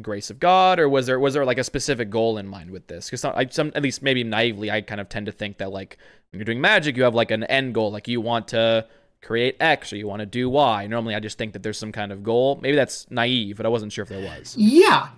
grace 0.00 0.30
of 0.30 0.38
God, 0.38 0.78
or 0.78 0.88
was 0.88 1.06
there 1.06 1.18
was 1.18 1.34
there 1.34 1.44
like 1.44 1.58
a 1.58 1.64
specific 1.64 2.08
goal 2.10 2.38
in 2.38 2.46
mind 2.46 2.70
with 2.70 2.86
this? 2.86 3.10
Because 3.10 3.20
some 3.54 3.72
at 3.74 3.82
least 3.82 4.02
maybe 4.02 4.22
naively, 4.24 4.70
I 4.70 4.80
kind 4.80 5.00
of 5.00 5.08
tend 5.08 5.26
to 5.26 5.32
think 5.32 5.58
that 5.58 5.70
like 5.72 5.98
when 6.30 6.38
you're 6.38 6.44
doing 6.44 6.60
magic, 6.60 6.96
you 6.96 7.02
have 7.02 7.14
like 7.14 7.30
an 7.30 7.44
end 7.44 7.74
goal, 7.74 7.90
like 7.90 8.08
you 8.08 8.20
want 8.20 8.48
to 8.48 8.86
create 9.20 9.56
X 9.60 9.92
or 9.92 9.96
you 9.96 10.06
want 10.06 10.20
to 10.20 10.26
do 10.26 10.48
Y. 10.48 10.86
Normally, 10.86 11.14
I 11.14 11.20
just 11.20 11.36
think 11.36 11.52
that 11.52 11.62
there's 11.62 11.76
some 11.78 11.92
kind 11.92 12.12
of 12.12 12.22
goal. 12.22 12.58
Maybe 12.62 12.76
that's 12.76 13.10
naive, 13.10 13.56
but 13.56 13.66
I 13.66 13.68
wasn't 13.68 13.92
sure 13.92 14.04
if 14.04 14.08
there 14.08 14.24
was. 14.24 14.54
yeah 14.56 15.08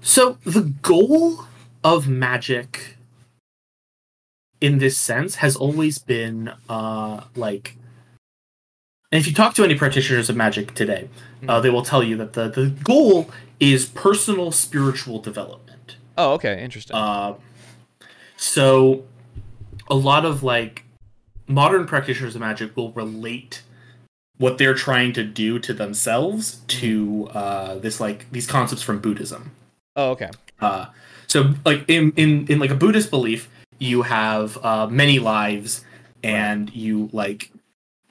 so 0.00 0.36
the 0.44 0.62
goal 0.82 1.44
of 1.84 2.08
magic 2.08 2.96
in 4.60 4.78
this 4.78 4.98
sense 4.98 5.36
has 5.36 5.54
always 5.54 5.98
been 6.00 6.50
uh 6.68 7.24
like 7.36 7.76
and 9.12 9.20
if 9.20 9.26
you 9.26 9.34
talk 9.34 9.54
to 9.54 9.62
any 9.62 9.74
practitioners 9.76 10.28
of 10.30 10.36
magic 10.36 10.74
today 10.74 11.08
uh, 11.48 11.60
they 11.60 11.70
will 11.70 11.82
tell 11.82 12.02
you 12.02 12.16
that 12.16 12.32
the, 12.32 12.48
the 12.48 12.66
goal 12.82 13.30
is 13.60 13.86
personal 13.86 14.50
spiritual 14.50 15.20
development 15.20 15.96
Oh, 16.18 16.32
okay, 16.34 16.62
interesting. 16.62 16.96
uh, 16.96 17.34
so 18.36 19.04
a 19.88 19.94
lot 19.94 20.24
of 20.24 20.42
like 20.42 20.84
modern 21.46 21.86
practitioners 21.86 22.34
of 22.34 22.40
magic 22.40 22.76
will 22.76 22.92
relate 22.92 23.62
what 24.38 24.58
they're 24.58 24.74
trying 24.74 25.12
to 25.12 25.22
do 25.24 25.58
to 25.58 25.72
themselves 25.72 26.60
to 26.66 27.28
uh, 27.32 27.76
this 27.76 28.00
like 28.00 28.30
these 28.32 28.46
concepts 28.46 28.82
from 28.82 28.98
buddhism 28.98 29.52
oh, 29.96 30.10
okay. 30.10 30.30
uh, 30.60 30.86
so 31.28 31.54
like 31.64 31.84
in, 31.88 32.12
in 32.16 32.46
in 32.48 32.58
like 32.58 32.68
a 32.70 32.74
Buddhist 32.74 33.08
belief, 33.08 33.48
you 33.78 34.02
have 34.02 34.62
uh, 34.62 34.86
many 34.86 35.18
lives, 35.18 35.82
and 36.22 36.70
you 36.74 37.08
like 37.12 37.50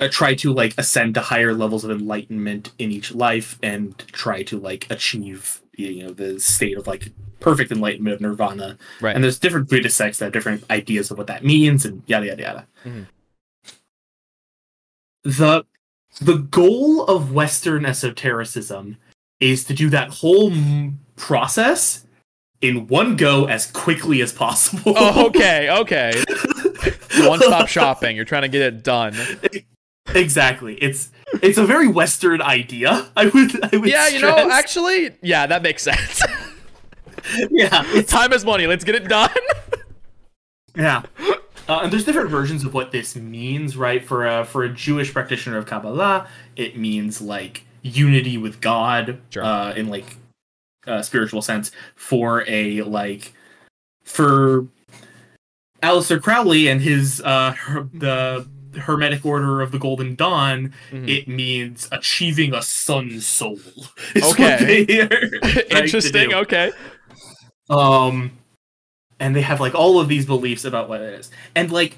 try 0.08 0.34
to 0.36 0.53
like 0.53 0.74
ascend 0.77 1.15
to 1.15 1.22
higher 1.22 1.53
levels 1.53 1.84
of 1.84 1.91
enlightenment 1.91 2.72
in 2.79 2.91
each 2.91 3.13
life, 3.13 3.58
and 3.62 3.98
try 4.12 4.43
to 4.43 4.60
like 4.60 4.88
achieve 4.89 5.62
you 5.77 6.03
know 6.03 6.12
the 6.12 6.39
state 6.39 6.77
of 6.77 6.88
like 6.88 7.12
perfect 7.39 7.72
enlightenment 7.72 8.15
of 8.15 8.22
nirvana. 8.22 8.77
Right. 9.00 9.15
And 9.15 9.24
there's 9.24 9.39
different 9.39 9.70
Buddhist 9.70 9.98
sects 9.98 10.20
that 10.20 10.25
have 10.25 10.34
different 10.34 10.63
ideas 10.70 11.10
of 11.12 11.17
what 11.17 11.27
that 11.27 11.43
means, 11.43 11.86
and 11.86 12.03
yada 12.08 12.27
yada 12.27 12.41
yada. 12.41 12.67
Mhm. 12.86 13.05
The 15.24 15.65
the 16.20 16.38
goal 16.38 17.05
of 17.05 17.31
Western 17.31 17.86
esotericism 17.86 18.98
is 19.39 19.63
to 19.65 19.74
do 19.74 19.89
that 19.89 20.10
whole 20.10 20.51
m- 20.51 21.00
process 21.15 22.05
in 22.62 22.88
one 22.88 23.15
go 23.15 23.46
as 23.46 23.65
quickly 23.72 24.22
as 24.22 24.31
possible. 24.31 24.93
oh, 24.96 25.27
okay, 25.27 25.70
okay. 25.70 26.24
One 27.27 27.39
stop 27.39 27.67
shopping. 27.67 28.15
You're 28.15 28.25
trying 28.25 28.43
to 28.43 28.48
get 28.48 28.62
it 28.62 28.84
done. 28.84 29.15
exactly. 30.10 30.75
It's 30.75 31.10
it's 31.41 31.58
a 31.58 31.65
very 31.65 31.88
Western 31.88 32.41
idea. 32.41 33.08
I 33.15 33.25
would 33.27 33.63
I 33.74 33.77
would 33.77 33.89
Yeah, 33.89 34.08
you 34.08 34.20
know, 34.20 34.50
actually, 34.51 35.12
yeah, 35.22 35.48
that 35.48 35.62
makes 35.62 35.84
sense. 35.84 36.22
yeah, 37.51 37.84
Time 38.08 38.34
is 38.34 38.43
money. 38.46 38.67
Let's 38.67 38.84
get 38.84 38.96
it 38.96 39.08
done. 39.08 39.29
Yeah. 40.75 41.03
Uh, 41.70 41.81
and 41.84 41.91
there's 41.93 42.05
different 42.05 42.29
versions 42.29 42.65
of 42.65 42.74
what 42.74 42.91
this 42.91 43.15
means, 43.15 43.77
right? 43.77 44.03
For 44.03 44.25
a 44.27 44.46
for 44.46 44.63
a 44.63 44.70
Jewish 44.70 45.13
practitioner 45.13 45.58
of 45.58 45.65
Kabbalah, 45.65 46.27
it 46.55 46.77
means 46.77 47.22
like 47.22 47.65
unity 47.81 48.38
with 48.38 48.62
God, 48.62 49.20
Sure. 49.29 49.43
uh, 49.43 49.74
in 49.74 49.88
like 49.89 50.17
a 50.88 51.03
spiritual 51.03 51.41
sense. 51.41 51.72
For 51.96 52.43
a 52.48 52.81
like 52.84 53.34
for 54.03 54.67
Aleister 55.84 56.22
Crowley 56.22 56.67
and 56.67 56.81
his 56.81 57.22
uh 57.22 57.53
the 57.93 58.48
Hermetic 58.75 59.25
Order 59.25 59.62
of 59.62 59.72
the 59.72 59.80
Golden 59.80 60.16
Dawn, 60.16 60.74
Mhm. 60.92 61.08
it 61.10 61.28
means 61.28 61.88
achieving 61.92 62.54
a 62.54 62.62
sun 62.62 63.20
soul. 63.22 63.60
Okay. 64.16 64.84
they 64.86 65.01
are 65.01 65.08
trying 65.08 65.42
to 65.42 65.78
Interesting. 65.84 66.34
Okay. 66.34 66.72
Um, 67.70 68.32
and 69.20 69.36
they 69.36 69.42
have 69.42 69.60
like 69.60 69.75
all 69.75 70.00
of 70.00 70.08
these 70.08 70.25
beliefs 70.25 70.66
about 70.66 70.90
what 70.90 71.01
it 71.01 71.13
is, 71.20 71.32
and 71.56 71.72
like 71.72 71.98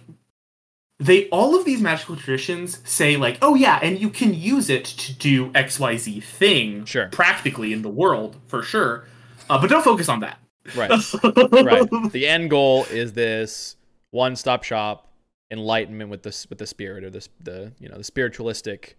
they 0.99 1.27
all 1.29 1.57
of 1.57 1.65
these 1.65 1.81
magical 1.81 2.15
traditions 2.15 2.79
say 2.85 3.17
like, 3.17 3.37
oh 3.41 3.55
yeah, 3.55 3.79
and 3.81 3.99
you 3.99 4.09
can 4.09 4.33
use 4.33 4.69
it 4.69 4.85
to 4.85 5.13
do 5.13 5.51
X 5.55 5.79
Y 5.79 5.97
Z 5.97 6.19
thing, 6.21 6.85
Sure. 6.85 7.07
practically 7.07 7.73
in 7.73 7.81
the 7.81 7.89
world 7.89 8.37
for 8.47 8.61
sure, 8.61 9.05
uh, 9.49 9.59
but 9.59 9.69
don't 9.69 9.83
focus 9.83 10.07
on 10.09 10.19
that. 10.19 10.37
Right. 10.75 10.91
Right. 11.23 12.11
The 12.11 12.27
end 12.27 12.49
goal 12.49 12.85
is 12.91 13.13
this 13.13 13.75
one-stop 14.11 14.63
shop 14.63 15.09
enlightenment 15.51 16.09
with 16.09 16.23
this 16.23 16.49
with 16.49 16.57
the 16.57 16.65
spirit 16.67 17.03
or 17.03 17.09
this 17.09 17.29
the 17.41 17.71
you 17.79 17.87
know 17.89 17.97
the 17.97 18.03
spiritualistic 18.03 18.97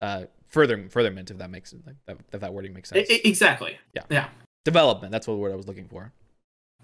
uh 0.00 0.24
further 0.48 0.88
furtherment 0.88 1.30
if 1.30 1.38
that 1.38 1.50
makes 1.50 1.74
like, 1.86 1.96
that 2.06 2.16
if 2.32 2.40
that 2.40 2.52
wording 2.52 2.72
makes 2.72 2.88
sense. 2.90 3.08
Exactly. 3.10 3.78
Yeah. 3.94 4.02
Yeah. 4.10 4.28
Development. 4.64 5.10
That's 5.10 5.26
what 5.26 5.38
word 5.38 5.52
I 5.52 5.56
was 5.56 5.66
looking 5.66 5.88
for. 5.88 6.12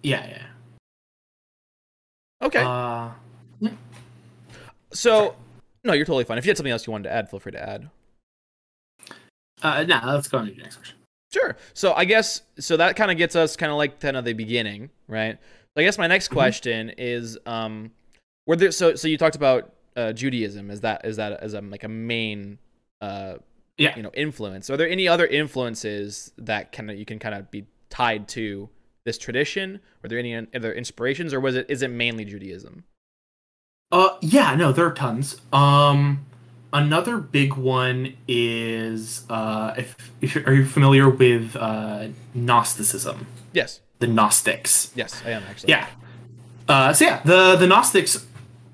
Yeah. 0.03 0.27
Yeah. 0.27 0.43
Okay. 2.43 2.63
Uh, 2.65 3.11
so 4.93 5.37
no, 5.85 5.93
you're 5.93 6.07
totally 6.07 6.25
fine. 6.25 6.39
If 6.39 6.45
you 6.47 6.51
had 6.51 6.57
something 6.57 6.73
else 6.73 6.87
you 6.87 6.93
wanted 6.93 7.05
to 7.05 7.13
add, 7.15 7.29
feel 7.31 7.41
free 7.41 7.53
to 7.53 7.61
add. 7.69 7.91
Uh, 9.63 9.85
no, 9.85 10.01
let's 10.05 10.29
go 10.29 10.39
on 10.39 10.47
to 10.47 10.53
the 10.53 10.63
next 10.63 10.77
question. 10.77 10.97
Sure. 11.33 11.57
So 11.75 11.93
I 11.95 12.05
guess 12.05 12.43
so 12.59 12.77
that 12.77 12.97
kind 12.97 13.11
of 13.11 13.19
gets 13.19 13.37
us 13.37 13.57
kind 13.57 13.71
of 13.71 13.77
like 13.77 14.01
kind 14.01 14.17
of 14.17 14.25
the 14.25 14.33
beginning, 14.33 14.91
right? 15.09 15.37
So 15.41 15.81
I 15.83 15.85
guess 15.85 15.99
my 15.99 16.07
next 16.07 16.29
Mhm. 16.29 16.33
question 16.33 16.93
is, 16.97 17.39
um, 17.45 17.91
were 18.49 18.57
there 18.57 18.73
so 18.73 18.97
so 18.97 19.07
you 19.07 19.17
talked 19.17 19.37
about 19.37 19.73
uh, 19.97 20.13
Judaism? 20.13 20.71
Is 20.73 20.81
that 20.81 21.05
is 21.05 21.17
that 21.17 21.35
as 21.41 21.55
a 21.55 21.61
like 21.61 21.85
a 21.85 21.89
main, 21.89 22.59
uh, 23.01 23.35
Yeah. 23.77 23.95
you 23.97 24.03
know, 24.03 24.11
influence? 24.15 24.69
Are 24.71 24.77
there 24.77 24.89
any 24.89 25.07
other 25.07 25.27
influences 25.27 26.33
that 26.39 26.73
of 26.91 26.97
you 26.99 27.05
can 27.05 27.19
kind 27.21 27.35
of 27.37 27.51
be 27.53 27.67
tied 27.91 28.27
to 28.29 28.69
this 29.05 29.19
tradition? 29.19 29.79
Were 30.03 30.09
there 30.09 30.19
any 30.19 30.35
other 30.35 30.73
inspirations, 30.73 31.33
or 31.33 31.39
was 31.41 31.55
it 31.55 31.67
is 31.69 31.83
it 31.83 31.89
mainly 31.91 32.25
Judaism? 32.25 32.85
Uh, 33.93 34.17
yeah, 34.21 34.55
no, 34.55 34.73
there 34.73 34.87
are 34.87 34.93
tons. 34.93 35.41
Um, 35.53 36.27
another 36.73 37.17
big 37.19 37.55
one 37.55 38.15
is 38.27 39.25
uh, 39.31 39.75
if, 39.79 39.97
if 40.21 40.37
are 40.47 40.53
you 40.53 40.67
familiar 40.67 41.09
with 41.09 41.57
uh, 41.57 42.09
Gnosticism, 42.35 43.27
Yes. 43.53 43.81
the 43.99 44.07
Gnostics? 44.07 44.93
Yes, 44.95 45.23
I 45.25 45.31
am 45.31 45.43
actually. 45.49 45.71
Yeah. 45.71 45.87
Uh, 46.69 46.93
so 46.93 47.05
yeah, 47.07 47.23
the 47.25 47.57
the 47.57 47.67
Gnostics 47.67 48.27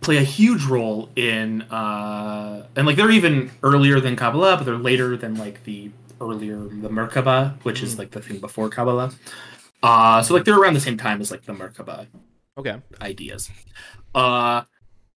play 0.04 0.18
a 0.18 0.22
huge 0.22 0.64
role 0.64 1.08
in 1.16 1.62
uh, 1.62 2.66
and 2.76 2.86
like 2.86 2.96
they're 2.96 3.10
even 3.10 3.50
earlier 3.62 4.00
than 4.00 4.16
Kabbalah, 4.16 4.56
but 4.56 4.64
they're 4.66 4.76
later 4.76 5.16
than 5.16 5.34
like 5.36 5.64
the 5.64 5.90
earlier 6.20 6.56
the 6.56 6.88
Merkaba, 6.88 7.54
which 7.64 7.82
is 7.82 7.94
Mhm. 7.94 7.98
like 7.98 8.10
the 8.12 8.20
thing 8.20 8.38
before 8.38 8.68
Kabbalah. 8.68 9.12
Uh, 9.82 10.22
so 10.22 10.34
like 10.34 10.44
they're 10.44 10.58
around 10.58 10.74
the 10.74 10.80
same 10.80 10.96
time 10.96 11.20
as 11.20 11.30
like 11.30 11.44
the 11.44 11.52
Merkaba 11.52 12.06
Okay. 12.58 12.76
ideas. 13.02 13.50
Uh, 14.14 14.62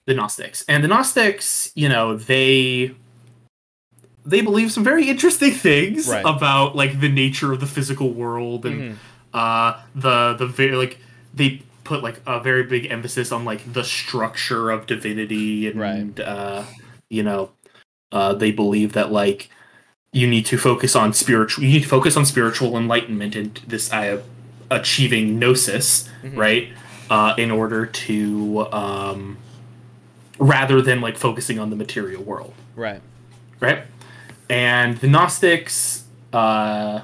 the 0.06 0.14
Gnostics 0.14 0.64
and 0.68 0.82
the 0.82 0.88
Gnostics, 0.88 1.70
you 1.74 1.88
know, 1.88 2.16
they 2.16 2.94
they 4.24 4.40
believe 4.40 4.72
some 4.72 4.84
very 4.84 5.08
interesting 5.08 5.52
things 5.68 6.08
Right. 6.08 6.24
about 6.24 6.76
like 6.76 7.00
the 7.00 7.08
nature 7.08 7.52
of 7.52 7.60
the 7.60 7.66
physical 7.66 8.12
world 8.12 8.66
and 8.66 8.82
Mhm. 8.82 8.96
uh 9.34 9.74
the 9.94 10.34
the 10.38 10.46
very 10.46 10.72
like 10.76 10.98
they 11.34 11.62
put 11.88 12.02
like 12.02 12.20
a 12.26 12.38
very 12.40 12.62
big 12.64 12.84
emphasis 12.90 13.32
on 13.32 13.44
like 13.50 13.72
the 13.72 13.82
structure 13.82 14.70
of 14.70 14.86
divinity 14.86 15.66
and 15.68 15.80
Right. 15.80 16.20
uh 16.20 16.64
you 17.08 17.22
know 17.22 17.50
uh 18.12 18.34
they 18.34 18.52
believe 18.52 18.92
that 18.92 19.10
like 19.10 19.48
you 20.12 20.26
need 20.34 20.44
to 20.46 20.58
focus 20.58 20.94
on 20.94 21.12
spiritual 21.14 21.64
you 21.64 21.70
need 21.76 21.82
to 21.88 21.88
focus 21.88 22.14
on 22.16 22.24
spiritual 22.26 22.76
enlightenment 22.76 23.34
and 23.34 23.54
this 23.66 23.90
uh, 23.92 24.20
achieving 24.70 25.38
gnosis 25.38 26.08
Mhm. 26.22 26.36
right 26.36 26.68
uh 27.10 27.32
in 27.38 27.50
order 27.50 27.86
to 27.86 28.66
um 28.70 29.38
rather 30.38 30.82
than 30.82 31.00
like 31.00 31.16
focusing 31.16 31.58
on 31.58 31.70
the 31.70 31.76
material 31.76 32.22
world 32.22 32.52
Right. 32.76 33.00
right? 33.60 33.80
And 34.50 34.96
the 34.98 35.08
Gnostics, 35.08 36.04
uh, 36.32 37.00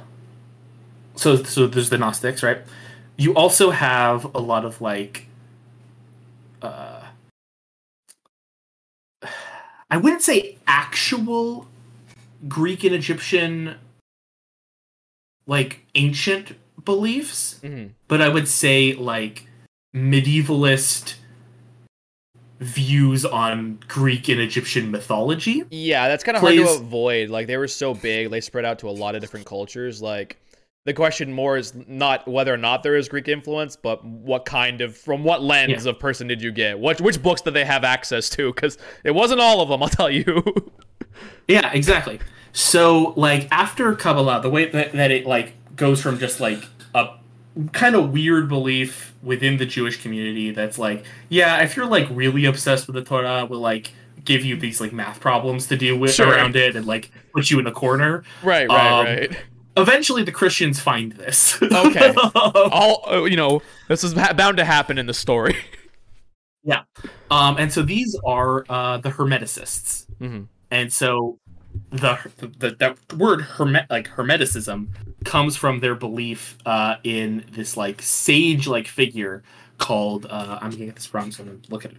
so 1.17 1.43
so 1.43 1.67
there's 1.67 1.91
the 1.91 1.99
Gnostics, 1.99 2.43
right? 2.43 2.59
You 3.16 3.35
also 3.35 3.71
have 3.71 4.35
a 4.35 4.40
lot 4.40 4.64
of 4.64 4.80
like, 4.80 5.28
uh, 6.62 7.02
I 9.90 9.97
wouldn't 9.97 10.23
say 10.23 10.59
actual 10.66 11.68
Greek 12.49 12.83
and 12.85 12.94
Egyptian, 12.94 13.76
like 15.47 15.87
ancient 15.94 16.56
beliefs, 16.85 17.61
hmm 17.62 17.87
but 18.09 18.21
I 18.21 18.28
would 18.28 18.49
say 18.49 18.92
like 18.94 19.47
medievalist 19.94 21.14
views 22.61 23.25
on 23.25 23.78
Greek 23.88 24.28
and 24.28 24.40
Egyptian 24.40 24.90
mythology. 24.90 25.64
Yeah, 25.71 26.09
that's 26.09 26.25
kind 26.25 26.37
of 26.37 26.42
hard 26.42 26.54
to 26.54 26.68
avoid. 26.68 27.30
Like 27.30 27.47
they 27.47 27.56
were 27.56 27.68
so 27.68 27.94
big, 27.94 28.30
they 28.30 28.40
spread 28.40 28.64
out 28.64 28.78
to 28.80 28.88
a 28.88 28.90
lot 28.90 29.14
of 29.14 29.21
different 29.21 29.47
cultures. 29.47 30.02
Like 30.02 30.38
the 30.85 30.93
question 30.93 31.33
more 31.33 31.57
is 31.57 31.73
not 31.88 32.26
whether 32.29 32.53
or 32.53 32.59
not 32.59 32.83
there 32.83 32.95
is 32.95 33.09
Greek 33.09 33.26
influence, 33.29 33.75
but 33.75 34.05
what 34.05 34.45
kind 34.45 34.81
of 34.83 34.94
from 34.97 35.25
what 35.25 35.42
lens 35.42 35.85
Yeah. 35.85 35.90
of 35.90 35.99
person 35.99 36.27
did 36.27 36.42
you 36.42 36.53
get? 36.53 36.79
What 36.79 37.01
which 37.01 37.23
books 37.23 37.40
did 37.40 37.55
they 37.55 37.64
have 37.64 37.85
access 37.85 38.29
to? 38.31 38.53
Because 38.53 38.77
it 39.03 39.12
wasn't 39.12 39.40
all 39.40 39.61
of 39.62 39.68
them, 39.70 39.83
I'll 39.83 39.88
tell 39.88 40.11
you. 40.11 40.42
Yeah, 41.47 41.70
exactly. 41.73 42.18
So, 42.53 43.12
like 43.16 43.47
after 43.53 43.94
Kabbalah, 43.94 44.40
the 44.40 44.49
way 44.51 44.68
that, 44.70 44.92
that 44.94 45.11
it 45.11 45.27
like 45.27 45.53
goes 45.77 46.01
from 46.03 46.18
just 46.18 46.40
like 46.40 46.64
a 46.94 47.11
kind 47.73 47.94
of 47.94 48.12
weird 48.12 48.49
belief 48.49 49.14
within 49.23 49.59
the 49.59 49.66
Jewish 49.66 50.01
community 50.03 50.51
that's 50.51 50.79
like, 50.79 51.05
yeah, 51.29 51.62
if 51.62 51.77
you're 51.77 51.87
like 51.87 52.09
really 52.11 52.47
obsessed 52.47 52.87
with 52.88 52.94
the 52.97 53.03
Torah, 53.05 53.44
we'll 53.44 53.61
like 53.61 53.92
give 54.25 54.42
you 54.44 54.57
these 54.57 54.81
like 54.81 54.92
math 54.92 55.20
problems 55.20 55.66
to 55.68 55.77
deal 55.77 55.97
with 55.99 56.14
Sure. 56.14 56.31
around 56.31 56.57
it 56.57 56.75
and 56.75 56.87
like 56.87 57.11
put 57.35 57.51
you 57.51 57.59
in 57.61 57.66
a 57.66 57.73
corner. 57.73 58.25
right, 58.42 58.66
right, 58.68 58.92
Um, 59.01 59.05
right. 59.07 59.37
Eventually, 59.76 60.22
the 60.22 60.32
Christians 60.32 60.78
find 60.80 61.12
this. 61.12 61.60
Okay. 61.72 62.14
All 62.34 63.04
uh, 63.10 63.24
you 63.24 63.37
know, 63.37 63.62
this 63.88 64.04
is 64.04 64.14
bound 64.14 64.56
to 64.58 64.64
happen 64.64 64.98
in 64.98 65.06
the 65.06 65.14
story. 65.14 65.56
Yeah. 66.66 66.84
Um, 67.30 67.58
and 67.58 67.70
so 67.70 67.82
these 67.82 68.18
are 68.24 68.64
uh, 68.70 68.96
the 68.96 69.10
Hermeticists. 69.10 70.06
hmm 70.18 70.44
and 70.70 70.90
so 70.90 71.38
the 71.90 72.18
the 72.58 72.70
that 72.78 72.96
word 73.18 73.40
hermet 73.42 73.87
like 73.90 74.08
hermeticism 74.08 74.87
comes 75.26 75.56
from 75.56 75.80
their 75.80 75.94
belief 75.94 76.56
uh, 76.64 76.96
in 77.04 77.44
this 77.52 77.76
like 77.76 78.00
sage 78.00 78.66
like 78.66 78.88
figure 78.88 79.42
called 79.76 80.24
uh, 80.30 80.58
I'm 80.62 80.70
gonna 80.70 80.87
get 80.87 80.94
this 80.94 81.12
wrong, 81.12 81.30
so 81.32 81.42
I'm 81.42 81.48
gonna 81.50 81.60
look 81.68 81.84
at 81.84 81.90
it. 81.92 81.98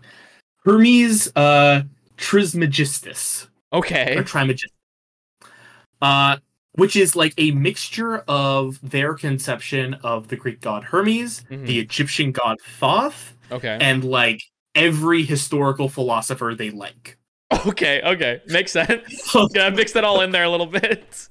Hermes 0.65 1.31
uh, 1.35 1.83
Trismegistus 2.17 3.47
Okay. 3.71 4.15
or 4.17 4.23
Trimegistus, 4.23 4.71
uh, 6.01 6.37
which 6.75 6.95
is 6.95 7.15
like 7.15 7.33
a 7.37 7.51
mixture 7.51 8.17
of 8.27 8.79
their 8.87 9.13
conception 9.13 9.93
of 10.03 10.27
the 10.29 10.35
Greek 10.35 10.61
god 10.61 10.83
Hermes, 10.85 11.43
Mhm. 11.49 11.65
the 11.65 11.79
Egyptian 11.79 12.31
god 12.31 12.57
Thoth, 12.79 13.33
Okay. 13.51 13.77
and 13.81 14.03
like 14.03 14.41
every 14.75 15.23
historical 15.23 15.89
philosopher 15.89 16.53
they 16.55 16.69
like. 16.69 17.17
Okay. 17.67 18.01
Okay. 18.01 18.41
Makes 18.47 18.71
sense. 18.73 19.35
yeah, 19.53 19.69
mix 19.69 19.93
that 19.93 20.03
all 20.03 20.21
in 20.21 20.31
there 20.31 20.43
a 20.43 20.49
little 20.49 20.65
bit. 20.65 21.29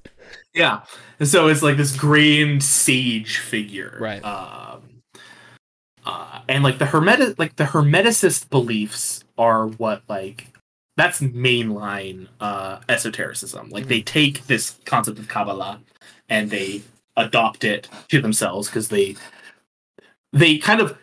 Yeah. 0.53 0.81
And 1.19 1.27
so 1.27 1.47
it's 1.49 1.61
like 1.61 1.77
this 1.77 1.95
grand 1.95 2.63
sage 2.63 3.37
figure. 3.37 3.97
Right. 3.99 4.23
Um, 4.23 5.01
uh, 6.05 6.41
and 6.47 6.63
like 6.63 6.77
the 6.77 6.85
hermetic 6.85 7.37
like 7.37 7.55
the 7.57 7.65
hermeticist 7.65 8.49
beliefs 8.49 9.23
are 9.37 9.67
what 9.67 10.03
like 10.07 10.47
that's 10.97 11.19
mainline 11.21 12.27
uh 12.39 12.79
esotericism. 12.89 13.69
Like 13.69 13.87
they 13.87 14.01
take 14.01 14.45
this 14.47 14.77
concept 14.85 15.19
of 15.19 15.27
Kabbalah 15.27 15.81
and 16.29 16.49
they 16.49 16.81
adopt 17.17 17.63
it 17.63 17.87
to 18.09 18.21
themselves 18.21 18.67
because 18.67 18.89
they 18.89 19.15
they 20.33 20.57
kind 20.57 20.81
of 20.81 20.97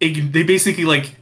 they 0.00 0.42
basically 0.42 0.84
like 0.84 1.16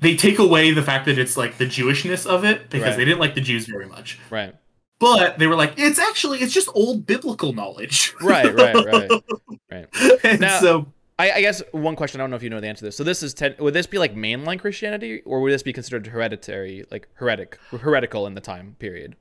they 0.00 0.16
take 0.16 0.38
away 0.38 0.70
the 0.72 0.82
fact 0.82 1.06
that 1.06 1.18
it's 1.18 1.36
like 1.36 1.58
the 1.58 1.66
Jewishness 1.66 2.26
of 2.26 2.44
it 2.44 2.68
because 2.70 2.88
Right. 2.88 2.96
they 2.96 3.04
didn't 3.04 3.20
like 3.20 3.34
the 3.34 3.40
Jews 3.40 3.66
very 3.66 3.86
much 3.86 4.18
Right. 4.30 4.54
but 4.98 5.38
they 5.38 5.46
were 5.46 5.54
like, 5.56 5.74
it's 5.78 5.98
actually 5.98 6.38
it's 6.40 6.52
just 6.52 6.68
old 6.74 7.06
biblical 7.06 7.52
knowledge. 7.52 8.14
Right. 8.22 8.52
Right. 8.54 8.74
Right. 8.74 9.10
Right. 9.70 9.86
and 10.24 10.40
Now- 10.40 10.58
so 10.60 10.86
I, 11.20 11.36
I 11.36 11.40
guess 11.42 11.62
one 11.72 11.96
question 11.96 12.20
I 12.20 12.24
don't 12.24 12.30
know 12.30 12.36
if 12.36 12.42
you 12.42 12.48
know 12.48 12.60
the 12.60 12.66
answer 12.66 12.80
to 12.80 12.84
this. 12.86 12.96
So 12.96 13.04
this 13.04 13.22
is 13.22 13.34
ten, 13.34 13.54
would 13.58 13.74
this 13.74 13.86
be 13.86 13.98
like 13.98 14.14
mainline 14.14 14.58
Christianity, 14.58 15.20
or 15.26 15.40
would 15.40 15.52
this 15.52 15.62
be 15.62 15.72
considered 15.72 16.06
hereditary, 16.06 16.84
like 16.90 17.08
heretic, 17.14 17.58
heretical 17.70 18.26
in 18.26 18.34
the 18.34 18.40
time 18.40 18.76
period? 18.78 19.16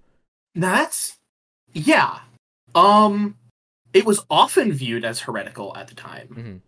that's 0.56 1.18
yeah. 1.74 2.20
Um 2.74 3.38
it 3.94 4.06
was 4.06 4.26
often 4.30 4.72
viewed 4.72 5.04
as 5.04 5.22
heretical 5.22 5.76
at 5.76 5.88
the 5.88 5.96
time. 5.96 6.64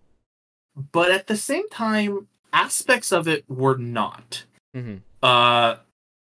Mhm. 0.75 0.83
But 0.91 1.11
at 1.11 1.27
the 1.27 1.37
same 1.37 1.67
time, 1.69 2.27
aspects 2.51 3.11
of 3.11 3.27
it 3.27 3.43
were 3.47 3.77
not. 3.77 4.43
Mm-hmm. 4.75 4.97
Uh 5.23 5.77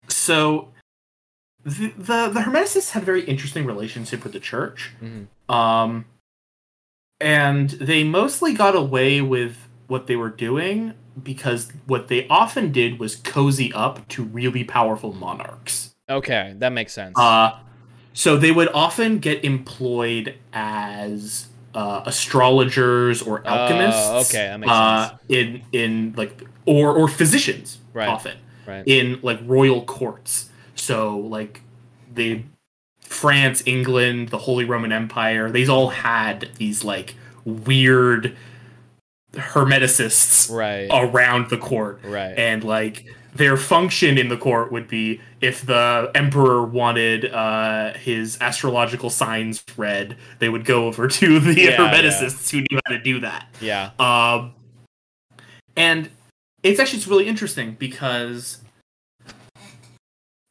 so 0.08 0.72
the, 1.64 1.88
the 1.96 2.28
the 2.28 2.40
Hermeticists 2.40 2.90
had 2.90 3.02
a 3.02 3.06
very 3.06 3.24
interesting 3.24 3.66
relationship 3.66 4.24
with 4.24 4.32
the 4.32 4.40
church. 4.40 4.92
Mm-hmm. 5.02 5.54
Um, 5.54 6.06
and 7.24 7.70
they 7.70 8.04
mostly 8.04 8.52
got 8.52 8.76
away 8.76 9.22
with 9.22 9.56
what 9.86 10.06
they 10.06 10.14
were 10.14 10.28
doing 10.28 10.92
because 11.22 11.72
what 11.86 12.08
they 12.08 12.28
often 12.28 12.70
did 12.70 12.98
was 12.98 13.16
cozy 13.16 13.72
up 13.72 14.06
to 14.08 14.22
really 14.22 14.62
powerful 14.62 15.14
monarchs. 15.14 15.94
Okay, 16.08 16.54
that 16.58 16.70
makes 16.70 16.92
sense. 16.92 17.18
Uh, 17.18 17.58
so 18.12 18.36
they 18.36 18.52
would 18.52 18.68
often 18.74 19.18
get 19.18 19.42
employed 19.42 20.34
as 20.52 21.46
uh, 21.74 22.02
astrologers 22.04 23.22
or 23.22 23.46
alchemists. 23.46 24.10
Oh, 24.10 24.20
okay, 24.20 24.48
that 24.48 24.60
makes 24.60 24.70
uh, 24.70 25.08
sense. 25.08 25.20
In 25.28 25.62
in 25.72 26.14
like 26.16 26.42
or 26.66 26.94
or 26.94 27.08
physicians 27.08 27.78
Right. 27.94 28.08
often 28.08 28.36
right. 28.66 28.82
in 28.86 29.18
like 29.22 29.40
royal 29.44 29.82
courts. 29.84 30.50
So 30.74 31.16
like 31.18 31.62
the 32.12 32.42
France, 33.04 33.62
England, 33.66 34.30
the 34.30 34.38
Holy 34.38 34.64
Roman 34.64 34.92
Empire, 34.92 35.50
these 35.50 35.68
all 35.68 35.88
had 35.88 36.50
these 36.56 36.84
like 36.84 37.14
weird 37.44 38.36
hermeticists 39.32 40.50
right. 40.50 40.88
around 40.90 41.50
the 41.50 41.58
court. 41.58 42.00
right. 42.04 42.36
And 42.36 42.64
like 42.64 43.06
their 43.34 43.56
function 43.56 44.16
in 44.16 44.28
the 44.28 44.36
court 44.36 44.70
would 44.70 44.88
be 44.88 45.20
if 45.40 45.66
the 45.66 46.10
emperor 46.14 46.62
wanted 46.64 47.32
uh, 47.32 47.92
his 47.94 48.38
astrological 48.40 49.10
signs 49.10 49.64
read, 49.76 50.16
they 50.38 50.48
would 50.48 50.64
go 50.64 50.86
over 50.86 51.08
to 51.20 51.40
the 51.40 51.54
Yeah, 51.54 51.76
hermeticists 51.76 52.50
who 52.50 52.60
knew 52.60 52.80
how 52.86 52.92
to 52.92 53.02
do 53.02 53.20
that. 53.20 53.48
Yeah. 53.60 53.90
Um, 53.98 54.54
and 55.76 56.10
it's 56.62 56.80
actually 56.80 56.98
it's 56.98 57.08
really 57.08 57.26
interesting 57.26 57.72
because 57.78 58.58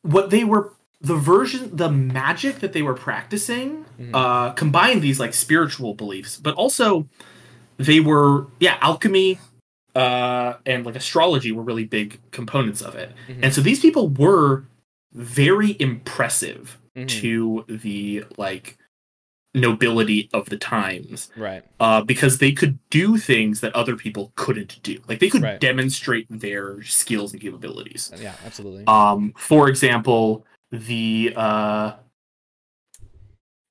what 0.02 0.30
they 0.30 0.44
were 0.44 0.74
the 1.04 1.16
version 1.16 1.70
the 1.76 1.92
magic 1.92 2.60
that 2.62 2.72
they 2.74 2.82
were 2.82 2.94
practicing 2.94 3.86
Mhm. 4.00 4.12
uh 4.14 4.54
combined 4.54 5.02
these 5.02 5.20
like 5.20 5.34
spiritual 5.34 5.94
beliefs 5.94 6.38
but 6.38 6.56
also 6.56 7.08
they 7.78 8.00
were 8.00 8.48
yeah 8.60 8.78
alchemy 8.82 9.38
uh 9.96 10.54
and 10.66 10.86
like 10.86 10.96
astrology 10.96 11.52
were 11.52 11.62
really 11.64 11.84
big 11.84 12.20
components 12.32 12.82
of 12.82 12.96
it 12.96 13.12
Mhm. 13.28 13.40
and 13.44 13.54
so 13.54 13.62
these 13.62 13.80
people 13.82 14.08
were 14.08 14.64
very 15.14 15.76
impressive 15.80 16.80
Mhm. 16.98 17.08
to 17.08 17.66
the 17.68 18.24
like 18.38 18.78
nobility 19.56 20.30
of 20.34 20.50
the 20.50 20.58
times 20.58 21.30
Right. 21.38 21.64
uh, 21.80 22.02
because 22.02 22.40
they 22.40 22.52
could 22.54 22.80
do 22.90 23.18
things 23.18 23.60
that 23.62 23.72
other 23.76 23.96
people 23.96 24.32
couldn't 24.36 24.82
do. 24.82 24.98
Like 25.08 25.20
they 25.20 25.30
could 25.30 25.44
Right. 25.44 25.60
demonstrate 25.60 26.26
their 26.28 26.82
skills 26.82 27.34
and 27.34 27.40
capabilities. 27.42 28.12
Yeah. 28.20 28.34
Absolutely. 28.44 28.84
Um, 28.88 29.32
for 29.38 29.70
example, 29.70 30.44
the 30.74 31.34
uh, 31.36 31.94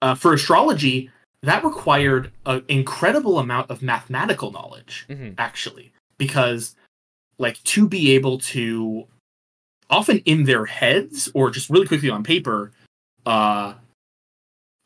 uh, 0.01 0.15
for 0.15 0.33
astrology 0.35 1.11
that 1.43 1.65
required 1.65 2.33
an 2.47 2.65
incredible 2.69 3.39
amount 3.41 3.69
of 3.71 3.83
mathematical 3.83 4.53
knowledge, 4.53 5.05
Mhm. 5.09 5.35
actually, 5.39 5.93
because 6.17 6.77
like 7.39 7.63
to 7.65 7.89
be 7.89 8.13
able 8.13 8.39
to 8.39 9.09
often 9.91 10.19
in 10.21 10.45
their 10.45 10.67
heads 10.67 11.29
or 11.35 11.51
just 11.51 11.69
really 11.69 11.87
quickly 11.87 12.09
on 12.09 12.23
paper 12.23 12.73
uh 13.27 13.75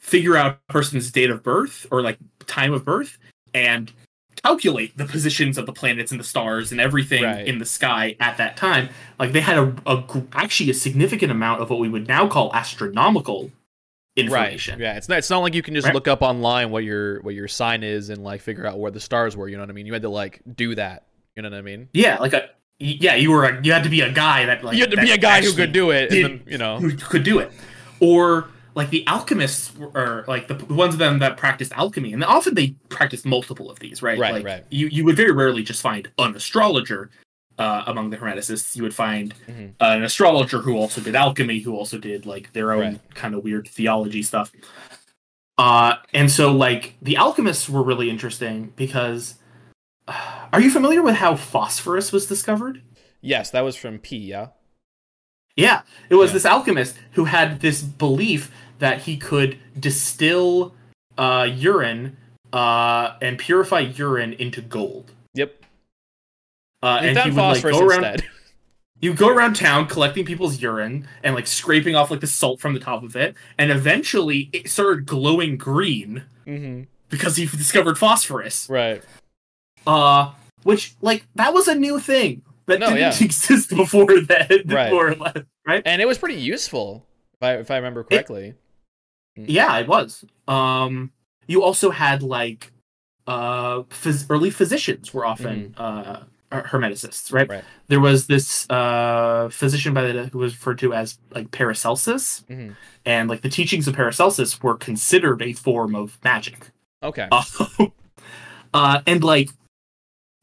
figure 0.01 0.37
out 0.37 0.59
a 0.69 0.73
person's 0.73 1.11
date 1.11 1.31
of 1.31 1.43
birth 1.43 1.87
or 1.91 2.01
like 2.03 2.19
time 2.47 2.73
of 2.73 2.85
birth 2.85 3.19
and 3.55 3.93
calculate 4.47 4.97
the 4.97 5.05
positions 5.07 5.59
of 5.59 5.67
the 5.67 5.73
planets 5.73 6.11
and 6.11 6.21
the 6.21 6.25
stars 6.25 6.73
and 6.73 6.81
everything 6.81 7.23
Right. 7.25 7.47
in 7.47 7.59
the 7.59 7.65
sky 7.65 8.17
at 8.21 8.37
that 8.39 8.57
time 8.57 8.89
like 9.19 9.33
they 9.33 9.41
had 9.41 9.59
a, 9.59 9.75
a 9.87 10.05
actually 10.33 10.71
a 10.71 10.75
significant 10.75 11.31
amount 11.33 11.61
of 11.63 11.71
what 11.71 11.79
we 11.81 11.89
would 11.89 12.07
now 12.09 12.27
call 12.29 12.55
astronomical 12.55 13.51
information 14.17 14.75
Right. 14.79 14.81
Yeah. 14.83 14.97
It's 14.97 15.09
not. 15.09 15.19
It's 15.19 15.29
not 15.31 15.41
like 15.41 15.55
you 15.55 15.63
can 15.63 15.75
just 15.75 15.87
Right. 15.87 15.95
look 15.95 16.09
up 16.09 16.23
online 16.23 16.71
what 16.71 16.85
your 16.85 17.21
what 17.21 17.35
your 17.35 17.49
sign 17.49 17.83
is 17.83 18.09
and 18.09 18.23
like 18.25 18.41
figure 18.41 18.67
out 18.67 18.79
where 18.79 18.91
the 18.91 19.01
stars 19.01 19.37
were. 19.37 19.49
You 19.49 19.57
know 19.57 19.63
what 19.63 19.69
I 19.71 19.75
mean? 19.75 19.87
You 19.87 19.93
had 19.93 20.03
to 20.03 20.09
like 20.09 20.41
do 20.55 20.75
that. 20.77 21.05
You 21.35 21.43
know 21.43 21.51
what 21.51 21.59
I 21.59 21.63
mean? 21.63 21.89
yeah 21.93 22.17
like 22.19 22.33
a 22.33 22.49
yeah 22.79 23.15
you 23.15 23.31
were 23.31 23.45
a, 23.45 23.63
you 23.63 23.73
had 23.73 23.83
to 23.85 23.91
be 23.91 24.01
a 24.01 24.11
guy 24.11 24.47
that 24.47 24.65
like 24.65 24.75
you 24.77 24.83
had 24.83 24.91
to 24.93 24.97
be 24.97 25.11
a 25.11 25.19
guy 25.19 25.43
who 25.43 25.53
could 25.53 25.73
do 25.73 25.91
it, 25.91 26.09
did- 26.11 26.25
and 26.25 26.41
then 26.41 26.47
you 26.51 26.57
know. 26.59 26.79
who 26.79 26.95
could 26.97 27.25
do 27.25 27.39
it 27.41 27.51
or 28.01 28.49
like 28.77 28.91
the 28.91 29.05
alchemists 29.09 29.73
or 29.95 30.25
like 30.29 30.47
the, 30.49 30.55
the 30.55 30.75
ones 30.75 30.95
of 30.95 30.99
them 30.99 31.19
that 31.19 31.37
practiced 31.37 31.73
alchemy 31.73 32.13
and 32.13 32.23
often 32.23 32.55
they 32.55 32.69
practiced 32.91 33.25
multiple 33.27 33.71
of 33.71 33.79
these 33.81 34.03
right 34.03 34.19
Right, 34.19 34.33
like 34.35 34.45
right. 34.45 34.65
you 34.71 34.87
you 34.89 35.05
would 35.05 35.17
very 35.17 35.33
rarely 35.33 35.63
just 35.65 35.83
find 35.83 36.09
an 36.19 36.37
astrologer 36.37 37.11
uh, 37.59 37.85
among 37.87 38.11
the 38.11 38.19
hermeticists 38.19 38.77
you 38.77 38.83
would 38.83 38.95
find 38.95 39.35
Mhm. 39.49 39.73
an 39.81 40.05
astrologer 40.05 40.59
who 40.61 40.77
also 40.77 41.01
did 41.01 41.15
alchemy 41.17 41.59
who 41.61 41.75
also 41.75 41.97
did 41.99 42.27
like 42.27 42.53
their 42.53 42.71
own 42.73 42.81
Right. 42.81 43.15
kind 43.15 43.35
of 43.35 43.43
weird 43.43 43.67
theology 43.67 44.23
stuff 44.23 44.53
uh 45.59 45.95
and 46.13 46.31
so 46.31 46.53
like 46.53 46.95
the 47.01 47.17
alchemists 47.17 47.69
were 47.69 47.83
really 47.83 48.11
interesting 48.11 48.73
because 48.77 49.37
are 50.53 50.61
you 50.61 50.71
familiar 50.71 51.03
with 51.03 51.17
how 51.17 51.35
phosphorus 51.35 52.13
was 52.13 52.27
discovered 52.27 52.83
Yes, 53.23 53.51
that 53.51 53.63
was 53.65 53.75
from 53.75 53.99
P. 53.99 54.19
Yeah. 54.19 54.49
Yeah, 55.57 55.83
it 56.11 56.15
was 56.15 56.31
Yeah. 56.31 56.35
this 56.35 56.45
alchemist 56.47 56.97
who 57.13 57.25
had 57.25 57.61
this 57.61 57.83
belief 57.83 58.53
that 58.79 59.03
he 59.03 59.17
could 59.17 59.59
distill 59.79 60.75
uh, 61.19 61.49
urine 61.51 62.17
uh, 62.53 63.15
and 63.21 63.39
purify 63.39 63.81
urine 63.81 64.33
into 64.35 64.61
gold. 64.61 65.13
Yep. 65.35 65.55
Uh, 66.83 66.99
and 67.03 67.19
he 67.19 67.31
would 67.31 67.37
like 67.37 67.63
go 67.63 67.81
around. 67.81 68.05
instead. 68.05 68.29
You 68.99 69.13
go 69.13 69.29
around 69.29 69.57
town 69.57 69.89
collecting 69.89 70.25
people's 70.25 70.63
urine 70.63 71.07
and 71.23 71.35
like 71.35 71.47
scraping 71.47 71.95
off 71.95 72.11
like 72.11 72.21
the 72.21 72.27
salt 72.27 72.61
from 72.61 72.73
the 72.73 72.81
top 72.81 73.03
of 73.03 73.15
it, 73.15 73.35
and 73.59 73.71
eventually 73.71 74.49
it 74.55 74.71
started 74.71 75.05
glowing 75.05 75.59
green 75.59 76.25
mm-hmm. 76.47 76.85
because 77.11 77.37
he 77.37 77.45
discovered 77.45 77.99
phosphorus. 77.99 78.71
Right. 78.71 79.03
Uh, 79.87 80.33
which 80.63 80.95
like 81.03 81.27
that 81.35 81.53
was 81.53 81.69
a 81.69 81.75
new 81.75 82.01
thing 82.01 82.41
that 82.65 82.81
No, 82.81 82.87
didn't 82.87 83.01
yeah. 83.01 83.25
exist 83.25 83.69
before 83.77 84.19
that. 84.23 84.63
Right. 84.65 84.91
More 84.91 85.09
or 85.09 85.15
less, 85.15 85.43
right? 85.67 85.83
And 85.85 86.01
it 86.01 86.07
was 86.07 86.17
pretty 86.17 86.41
useful, 86.41 87.05
if 87.35 87.43
I 87.43 87.55
if 87.59 87.71
I 87.71 87.77
remember 87.77 88.03
correctly. 88.03 88.55
Yeah, 89.37 89.79
it 89.79 89.89
was. 89.89 90.25
Um, 90.49 91.13
you 91.47 91.63
also 91.63 91.91
had 91.91 92.23
like 92.23 92.73
uh, 93.27 93.83
phys- 93.83 94.27
early 94.31 94.51
physicians 94.51 95.13
were 95.13 95.27
often 95.27 95.75
uh, 95.77 96.23
hermeticists, 96.53 97.33
right? 97.33 97.45
Mm-hmm. 97.45 97.53
Right. 97.53 97.65
There 97.89 98.01
was 98.01 98.27
this 98.27 98.69
uh, 98.71 99.49
physician 99.51 99.95
by 99.95 100.03
the 100.03 100.27
who 100.27 100.39
was 100.39 100.55
referred 100.55 100.79
to 100.79 100.95
as 100.95 101.19
like 101.31 101.51
Paracelsus, 101.51 102.45
hmm 102.49 102.71
and 103.05 103.29
like 103.29 103.43
the 103.43 103.49
teachings 103.49 103.87
of 103.87 103.95
Paracelsus 103.95 104.61
were 104.63 104.77
considered 104.77 105.41
a 105.41 105.53
form 105.53 105.95
of 105.95 106.19
magic. 106.25 106.71
Okay. 107.03 107.29
Uh, 108.75 109.01
and 109.07 109.25
like 109.25 109.49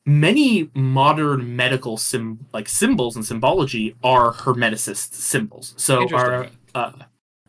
many 0.07 0.71
modern 0.73 1.55
medical 1.55 1.97
sim 1.97 2.47
like 2.51 2.67
symbols 2.67 3.15
and 3.15 3.25
symbology 3.25 3.95
are 4.03 4.33
hermeticist 4.33 5.13
symbols. 5.13 5.73
So 5.77 6.07
are 6.15 6.49
uh, 6.73 6.91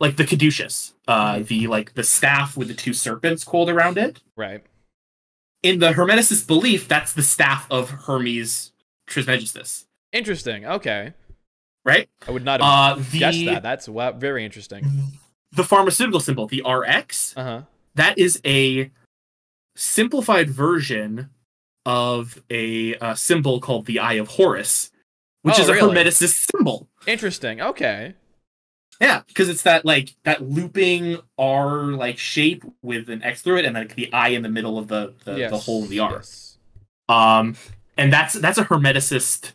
like 0.00 0.16
the 0.16 0.24
caduceus, 0.24 0.94
uh, 1.08 1.36
Mhm. 1.36 1.46
the 1.48 1.66
like 1.68 1.94
the 1.94 2.02
staff 2.04 2.56
with 2.56 2.68
the 2.68 2.74
two 2.74 2.92
serpents 2.92 3.44
coiled 3.44 3.70
around 3.70 3.96
it. 3.98 4.20
Right. 4.36 4.64
In 5.62 5.78
the 5.78 5.92
hermeticist 5.92 6.46
belief, 6.46 6.88
that's 6.88 7.12
the 7.12 7.22
staff 7.22 7.66
of 7.70 7.90
Hermes 7.90 8.72
Trismegistus, 9.06 9.86
Interesting. 10.12 10.66
Okay. 10.66 11.14
right? 11.84 12.08
I 12.26 12.30
would 12.30 12.44
not 12.44 12.60
have 12.60 12.98
Uh, 12.98 13.02
the 13.10 13.18
guessed 13.18 13.44
that. 13.46 13.62
That's 13.62 13.88
wow, 13.88 14.12
very 14.12 14.44
interesting. 14.44 15.12
the 15.52 15.64
pharmaceutical 15.64 16.20
symbol, 16.20 16.46
the 16.48 16.62
RX, 16.64 17.34
Uh 17.36 17.42
huh. 17.44 17.62
that 17.94 18.18
is 18.18 18.40
a 18.44 18.90
simplified 19.76 20.50
version 20.50 21.30
of 21.86 22.42
a 22.50 22.94
uh, 22.96 23.14
symbol 23.14 23.60
called 23.60 23.86
the 23.86 23.98
Eye 23.98 24.14
of 24.14 24.28
Horus, 24.28 24.90
which 25.42 25.58
Oh, 25.58 25.62
is 25.62 25.68
a 25.68 25.74
really? 25.74 25.94
Hermeticist 25.94 26.50
symbol. 26.50 26.88
Interesting. 27.06 27.60
Okay. 27.60 28.14
Yeah, 29.00 29.22
because 29.26 29.48
it's 29.48 29.62
that 29.62 29.84
like 29.84 30.14
that 30.24 30.42
looping 30.42 31.18
R 31.38 31.92
like 31.92 32.18
shape 32.18 32.64
with 32.82 33.08
an 33.10 33.22
X 33.22 33.42
through 33.42 33.58
it, 33.58 33.64
and 33.64 33.74
like 33.74 33.94
the 33.96 34.12
eye 34.12 34.28
in 34.28 34.42
the 34.42 34.48
middle 34.48 34.78
of 34.78 34.88
the 34.88 35.14
the, 35.24 35.36
yes. 35.36 35.50
the 35.50 35.72
of 35.72 35.88
the 35.88 35.98
R. 35.98 36.12
Yes. 36.12 36.58
Um, 37.08 37.56
and 37.96 38.12
that's 38.12 38.34
that's 38.34 38.58
a 38.58 38.64
Hermeticist 38.64 39.52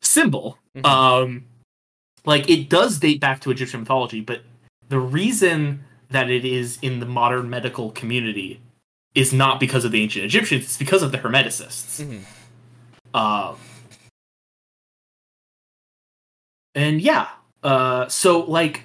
symbol. 0.00 0.58
Mhm. 0.76 0.84
Um, 0.86 1.44
like 2.24 2.48
it 2.48 2.68
does 2.68 2.98
date 2.98 3.20
back 3.20 3.40
to 3.40 3.50
Egyptian 3.50 3.80
mythology, 3.80 4.20
but 4.20 4.42
the 4.88 4.98
reason 4.98 5.84
that 6.10 6.30
it 6.30 6.44
is 6.44 6.78
in 6.80 7.00
the 7.00 7.06
modern 7.06 7.50
medical 7.50 7.90
community 7.90 8.60
is 9.14 9.32
not 9.32 9.60
because 9.60 9.84
of 9.84 9.92
the 9.92 10.02
ancient 10.02 10.24
Egyptians; 10.24 10.64
it's 10.64 10.76
because 10.76 11.02
of 11.02 11.12
the 11.12 11.18
Hermeticists. 11.18 12.04
Mhm. 12.04 13.18
Um, 13.18 13.56
and 16.74 17.00
yeah, 17.00 17.28
uh, 17.62 18.08
so 18.08 18.40
like 18.40 18.82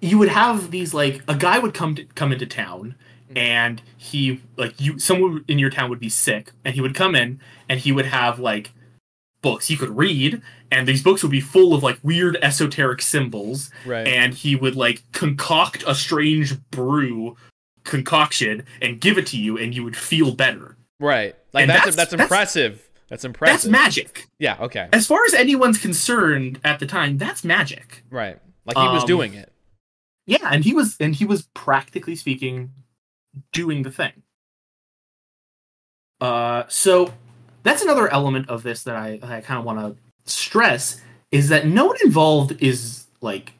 you 0.00 0.18
would 0.18 0.28
have 0.28 0.70
these 0.70 0.92
like 0.94 1.22
a 1.28 1.34
guy 1.34 1.58
would 1.58 1.74
come 1.74 1.94
to, 1.94 2.04
come 2.14 2.32
into 2.32 2.46
town 2.46 2.94
Mhm. 3.30 3.38
and 3.38 3.82
he 3.96 4.40
like 4.56 4.78
you 4.80 4.98
someone 4.98 5.44
in 5.48 5.58
your 5.58 5.70
town 5.70 5.88
would 5.88 6.00
be 6.00 6.08
sick 6.10 6.52
and 6.64 6.74
he 6.74 6.80
would 6.80 6.94
come 6.94 7.14
in 7.14 7.40
and 7.68 7.80
he 7.80 7.90
would 7.92 8.06
have 8.06 8.38
like 8.38 8.72
books 9.40 9.68
he 9.68 9.76
could 9.76 9.96
read 9.96 10.42
and 10.70 10.86
these 10.88 11.02
books 11.02 11.22
would 11.22 11.30
be 11.32 11.40
full 11.40 11.72
of 11.74 11.82
like 11.82 11.98
weird 12.02 12.36
esoteric 12.42 13.00
symbols 13.00 13.70
Right. 13.86 14.06
and 14.06 14.34
he 14.34 14.56
would 14.56 14.76
like 14.76 15.02
concoct 15.12 15.84
a 15.86 15.94
strange 15.94 16.60
brew 16.70 17.36
concoction 17.84 18.64
and 18.82 19.00
give 19.00 19.16
it 19.18 19.26
to 19.28 19.38
you 19.38 19.56
and 19.58 19.74
you 19.74 19.84
would 19.84 19.96
feel 19.96 20.34
better 20.34 20.76
right. 21.00 21.34
Like 21.52 21.66
that's 21.68 21.80
that's- 21.80 21.96
that's, 21.96 22.10
that's- 22.10 22.24
impressive. 22.26 22.83
That's 23.08 23.24
impressive. 23.24 23.54
that's 23.54 23.66
magic 23.66 24.26
Yeah. 24.38 24.56
Okay. 24.60 24.88
as 24.92 25.06
far 25.06 25.20
as 25.26 25.34
anyone's 25.34 25.78
concerned 25.78 26.60
at 26.64 26.78
the 26.80 26.86
time 26.86 27.18
that's 27.18 27.44
magic 27.44 28.02
Right. 28.10 28.38
Like 28.66 28.76
he 28.78 28.88
was 28.88 29.02
Um, 29.02 29.08
doing 29.08 29.34
it. 29.34 29.52
yeah 30.26 30.48
and 30.50 30.64
he 30.64 30.72
was 30.74 30.96
and 31.00 31.14
he 31.14 31.24
was 31.24 31.48
practically 31.54 32.16
speaking 32.16 32.72
doing 33.52 33.82
the 33.82 33.90
thing 33.90 34.22
uh 36.20 36.64
so 36.68 37.12
that's 37.62 37.82
another 37.82 38.08
element 38.12 38.48
of 38.48 38.62
this 38.62 38.82
that 38.84 38.96
i 38.96 39.18
i 39.22 39.40
kind 39.40 39.58
of 39.58 39.64
want 39.64 39.78
to 39.80 39.96
stress 40.30 41.00
is 41.30 41.48
that 41.48 41.66
no 41.66 41.86
one 41.86 41.96
involved 42.04 42.56
is 42.62 43.06
like 43.20 43.52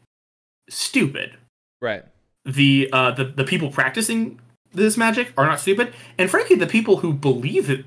stupid 0.70 1.36
Right. 1.82 2.04
the 2.44 2.88
uh 2.92 3.10
the, 3.10 3.24
the 3.24 3.44
people 3.44 3.70
practicing 3.70 4.40
this 4.72 4.96
magic 4.96 5.32
are 5.36 5.44
not 5.46 5.60
stupid 5.60 5.92
and 6.16 6.30
frankly 6.30 6.56
the 6.56 6.66
people 6.66 6.98
who 6.98 7.12
believe 7.12 7.68
it 7.68 7.84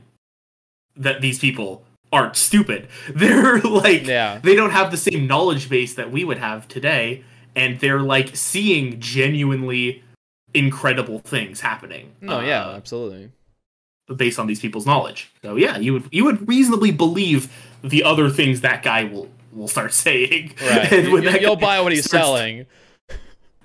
that 0.97 1.21
these 1.21 1.39
people 1.39 1.83
aren't 2.11 2.35
stupid. 2.35 2.87
They're 3.13 3.59
like 3.61 4.05
Yeah. 4.05 4.39
they 4.41 4.55
don't 4.55 4.71
have 4.71 4.91
the 4.91 4.97
same 4.97 5.27
knowledge 5.27 5.69
base 5.69 5.95
that 5.95 6.11
we 6.11 6.23
would 6.23 6.37
have 6.37 6.67
today, 6.67 7.23
and 7.55 7.79
they're 7.79 8.01
like 8.01 8.35
seeing 8.35 8.99
genuinely 8.99 10.03
incredible 10.53 11.19
things 11.19 11.59
happening. 11.61 12.13
Yeah, 12.21 12.65
uh, 12.67 12.73
absolutely. 12.75 13.31
based 14.15 14.39
on 14.39 14.47
these 14.47 14.59
people's 14.59 14.85
knowledge. 14.85 15.31
So 15.43 15.55
yeah, 15.57 15.77
you 15.77 15.93
would 15.93 16.03
you 16.11 16.23
would 16.25 16.47
reasonably 16.47 16.91
believe 16.91 17.51
the 17.83 18.03
other 18.03 18.29
things 18.29 18.61
that 18.61 18.83
guy 18.83 19.03
will 19.03 19.29
will 19.51 19.67
start 19.67 19.93
saying. 20.05 20.53
Right. 20.61 20.91
And 20.91 21.11
when 21.11 21.23
You, 21.23 21.49
will 21.49 21.55
buy 21.57 21.81
what 21.81 21.91
he's 21.91 22.05
starts- 22.05 22.25
selling. 22.25 22.65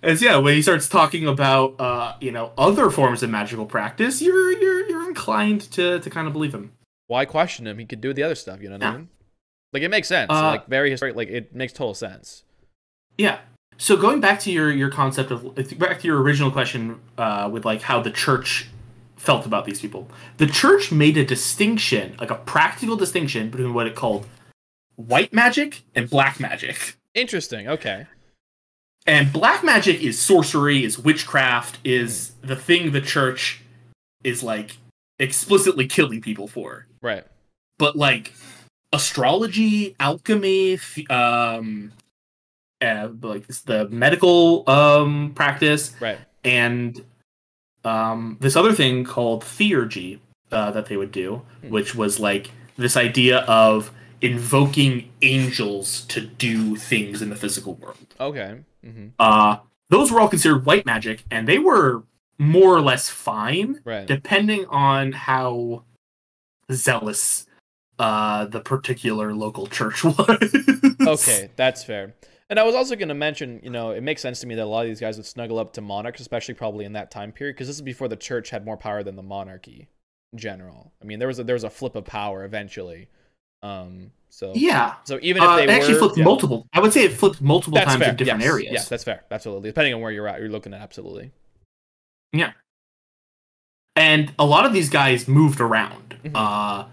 As 0.02 0.20
yeah, 0.20 0.36
when 0.38 0.54
he 0.54 0.62
starts 0.62 0.88
talking 0.88 1.28
about 1.28 1.80
uh, 1.80 2.16
you 2.20 2.32
know, 2.32 2.50
other 2.58 2.90
forms 2.90 3.22
of 3.22 3.30
magical 3.30 3.66
practice, 3.66 4.20
you're 4.20 4.50
you're 4.60 4.88
you're 4.88 5.08
inclined 5.08 5.60
to 5.72 6.00
to 6.00 6.10
kind 6.10 6.26
of 6.26 6.32
believe 6.32 6.52
him. 6.52 6.72
Why 7.12 7.26
question 7.26 7.66
him? 7.66 7.76
He 7.76 7.84
could 7.84 8.00
do 8.00 8.14
the 8.14 8.22
other 8.22 8.34
stuff, 8.34 8.62
you 8.62 8.70
know 8.70 8.76
what 8.76 8.84
I 8.84 8.96
mean? 8.96 9.08
Like 9.74 9.82
it 9.82 9.90
makes 9.90 10.08
sense. 10.08 10.30
Uh, 10.30 10.44
like 10.44 10.66
very 10.66 10.90
historic 10.90 11.14
like 11.14 11.28
it 11.28 11.54
makes 11.54 11.74
total 11.74 11.92
sense. 11.92 12.42
Yeah. 13.18 13.40
So 13.76 13.98
going 13.98 14.22
back 14.22 14.40
to 14.40 14.50
your 14.50 14.72
your 14.72 14.88
concept 14.88 15.30
of 15.30 15.54
back 15.78 16.00
to 16.00 16.06
your 16.06 16.22
original 16.22 16.50
question 16.50 17.00
uh, 17.18 17.50
with 17.52 17.66
like 17.66 17.82
how 17.82 18.00
the 18.00 18.10
church 18.10 18.68
felt 19.16 19.44
about 19.44 19.66
these 19.66 19.78
people, 19.78 20.08
the 20.38 20.46
church 20.46 20.90
made 20.90 21.18
a 21.18 21.24
distinction, 21.24 22.16
like 22.18 22.30
a 22.30 22.36
practical 22.36 22.96
distinction 22.96 23.50
between 23.50 23.74
what 23.74 23.86
it 23.86 23.94
called 23.94 24.26
white 24.96 25.34
magic 25.34 25.82
and 25.94 26.08
black 26.08 26.40
magic. 26.40 26.96
Interesting. 27.14 27.68
Okay. 27.68 28.06
And 29.06 29.30
black 29.30 29.62
magic 29.62 30.02
is 30.02 30.18
sorcery, 30.18 30.82
is 30.82 30.98
witchcraft, 30.98 31.78
is 31.84 32.32
the 32.40 32.56
thing 32.56 32.92
the 32.92 33.02
church 33.02 33.60
is 34.24 34.42
like 34.42 34.78
explicitly 35.18 35.86
killing 35.86 36.22
people 36.22 36.48
for. 36.48 36.86
Right. 37.02 37.24
But 37.78 37.96
like 37.96 38.32
astrology, 38.92 39.96
alchemy, 39.98 40.78
um, 41.10 41.92
uh, 42.80 43.08
like 43.22 43.46
the 43.64 43.88
medical 43.90 44.68
um 44.68 45.32
practice, 45.34 45.94
Right. 46.00 46.18
and 46.44 47.04
um 47.84 48.36
this 48.40 48.54
other 48.56 48.72
thing 48.72 49.04
called 49.04 49.42
theurgy 49.42 50.18
uh, 50.50 50.70
that 50.70 50.86
they 50.86 50.96
would 50.96 51.12
do, 51.12 51.42
Hmm. 51.62 51.70
which 51.70 51.94
was 51.94 52.20
like 52.20 52.50
this 52.76 52.96
idea 52.96 53.38
of 53.40 53.90
invoking 54.20 55.08
angels 55.22 56.02
to 56.06 56.20
do 56.20 56.76
things 56.76 57.20
in 57.22 57.28
the 57.30 57.36
physical 57.36 57.74
world 57.74 57.96
Okay. 58.20 58.60
Mm-hmm. 58.86 59.08
uh, 59.18 59.56
those 59.90 60.12
were 60.12 60.20
all 60.20 60.28
considered 60.28 60.64
white 60.64 60.86
magic, 60.86 61.24
and 61.30 61.46
they 61.48 61.58
were 61.58 62.02
more 62.38 62.74
or 62.74 62.80
less 62.80 63.08
fine, 63.08 63.80
Right. 63.84 64.06
depending 64.06 64.66
on 64.66 65.12
how 65.12 65.82
zealous 66.74 67.46
uh, 67.98 68.46
the 68.46 68.60
particular 68.60 69.34
local 69.34 69.66
church 69.66 70.02
was. 70.04 70.54
Okay, 71.00 71.50
that's 71.56 71.84
fair. 71.84 72.14
And 72.50 72.58
I 72.58 72.64
was 72.64 72.74
also 72.74 72.96
going 72.96 73.08
to 73.08 73.14
mention, 73.14 73.60
you 73.62 73.70
know, 73.70 73.92
it 73.92 74.02
makes 74.02 74.20
sense 74.20 74.40
to 74.40 74.46
me 74.46 74.54
that 74.56 74.64
a 74.64 74.66
lot 74.66 74.82
of 74.82 74.88
these 74.88 75.00
guys 75.00 75.16
would 75.16 75.24
snuggle 75.24 75.58
up 75.58 75.72
to 75.74 75.80
monarchs, 75.80 76.20
especially 76.20 76.54
probably 76.54 76.84
in 76.84 76.92
that 76.92 77.10
time 77.10 77.32
period, 77.32 77.54
because 77.54 77.66
this 77.66 77.76
is 77.76 77.82
before 77.82 78.08
the 78.08 78.16
church 78.16 78.50
had 78.50 78.64
more 78.64 78.76
power 78.76 79.02
than 79.02 79.16
the 79.16 79.22
monarchy 79.22 79.88
in 80.32 80.38
general. 80.38 80.92
I 81.00 81.06
mean, 81.06 81.18
there 81.18 81.28
was 81.28 81.38
a, 81.38 81.44
there 81.44 81.54
was 81.54 81.64
a 81.64 81.70
flip 81.70 81.94
of 81.96 82.04
power 82.04 82.44
eventually. 82.44 83.08
Um, 83.62 84.10
so 84.28 84.52
Yeah. 84.54 84.96
so 85.04 85.18
even 85.22 85.42
if 85.42 85.48
Uh, 85.48 85.56
they 85.56 85.68
actually 85.68 85.94
were, 85.94 86.00
flipped 86.00 86.18
yeah, 86.18 86.24
multiple. 86.24 86.66
I 86.74 86.80
would 86.80 86.92
say 86.92 87.04
it 87.04 87.12
flipped 87.12 87.40
multiple 87.40 87.74
that's 87.76 87.92
times 87.92 88.00
fair. 88.00 88.10
in 88.10 88.16
different 88.16 88.40
yes, 88.42 88.50
areas. 88.50 88.72
Yes, 88.72 88.88
that's 88.88 89.04
fair. 89.04 89.24
Absolutely, 89.30 89.70
depending 89.70 89.94
on 89.94 90.00
where 90.00 90.10
you're 90.10 90.28
at, 90.28 90.40
you're 90.40 90.48
looking 90.50 90.74
at 90.74 90.80
absolutely. 90.82 91.30
And 93.96 94.32
a 94.38 94.44
lot 94.44 94.64
of 94.66 94.72
these 94.72 94.88
guys 94.88 95.28
moved 95.28 95.60
around. 95.60 96.16
Mhm. 96.24 96.32
Uh, 96.34 96.84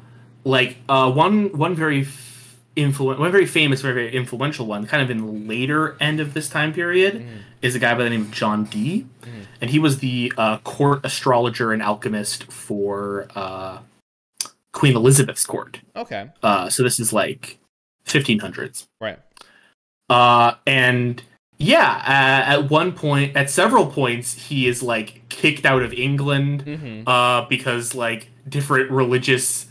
like 0.43 0.77
uh, 0.87 1.11
one 1.11 1.57
one 1.57 1.75
very 1.75 2.01
f- 2.01 2.57
influ- 2.75 3.17
one 3.17 3.31
very 3.31 3.45
famous, 3.45 3.81
very, 3.81 3.93
very 3.93 4.15
influential 4.15 4.65
one, 4.65 4.85
kind 4.87 5.03
of 5.03 5.09
in 5.09 5.17
the 5.17 5.31
later 5.53 5.97
end 5.99 6.19
of 6.19 6.33
this 6.33 6.49
time 6.49 6.73
period, 6.73 7.15
Mhm. 7.15 7.39
is 7.61 7.75
a 7.75 7.79
guy 7.79 7.93
by 7.93 8.03
the 8.03 8.09
name 8.09 8.21
of 8.21 8.31
John 8.31 8.63
Dee, 8.65 9.05
Mhm. 9.21 9.45
and 9.61 9.69
he 9.69 9.79
was 9.79 9.99
the 9.99 10.31
uh, 10.37 10.57
court 10.59 11.01
astrologer 11.03 11.71
and 11.71 11.81
alchemist 11.81 12.45
for 12.51 13.27
uh, 13.35 13.79
Queen 14.71 14.95
Elizabeth's 14.95 15.45
court. 15.45 15.81
Okay, 15.95 16.29
Uh, 16.41 16.69
so 16.69 16.83
this 16.83 16.99
is 16.99 17.11
like 17.11 17.59
1500s. 18.05 18.87
right. 19.01 19.19
Uh, 20.09 20.53
and 20.65 21.21
yeah, 21.59 22.01
uh, 22.07 22.51
at 22.51 22.69
one 22.69 22.93
point, 22.93 23.35
at 23.35 23.49
several 23.49 23.85
points, 23.87 24.33
he 24.47 24.67
is 24.67 24.81
like 24.81 25.21
kicked 25.29 25.65
out 25.65 25.81
of 25.83 25.93
England 25.93 26.61
hmm 26.63 27.03
uh, 27.07 27.45
because 27.47 27.93
like 27.95 28.29
different 28.47 28.89
religious 28.91 29.67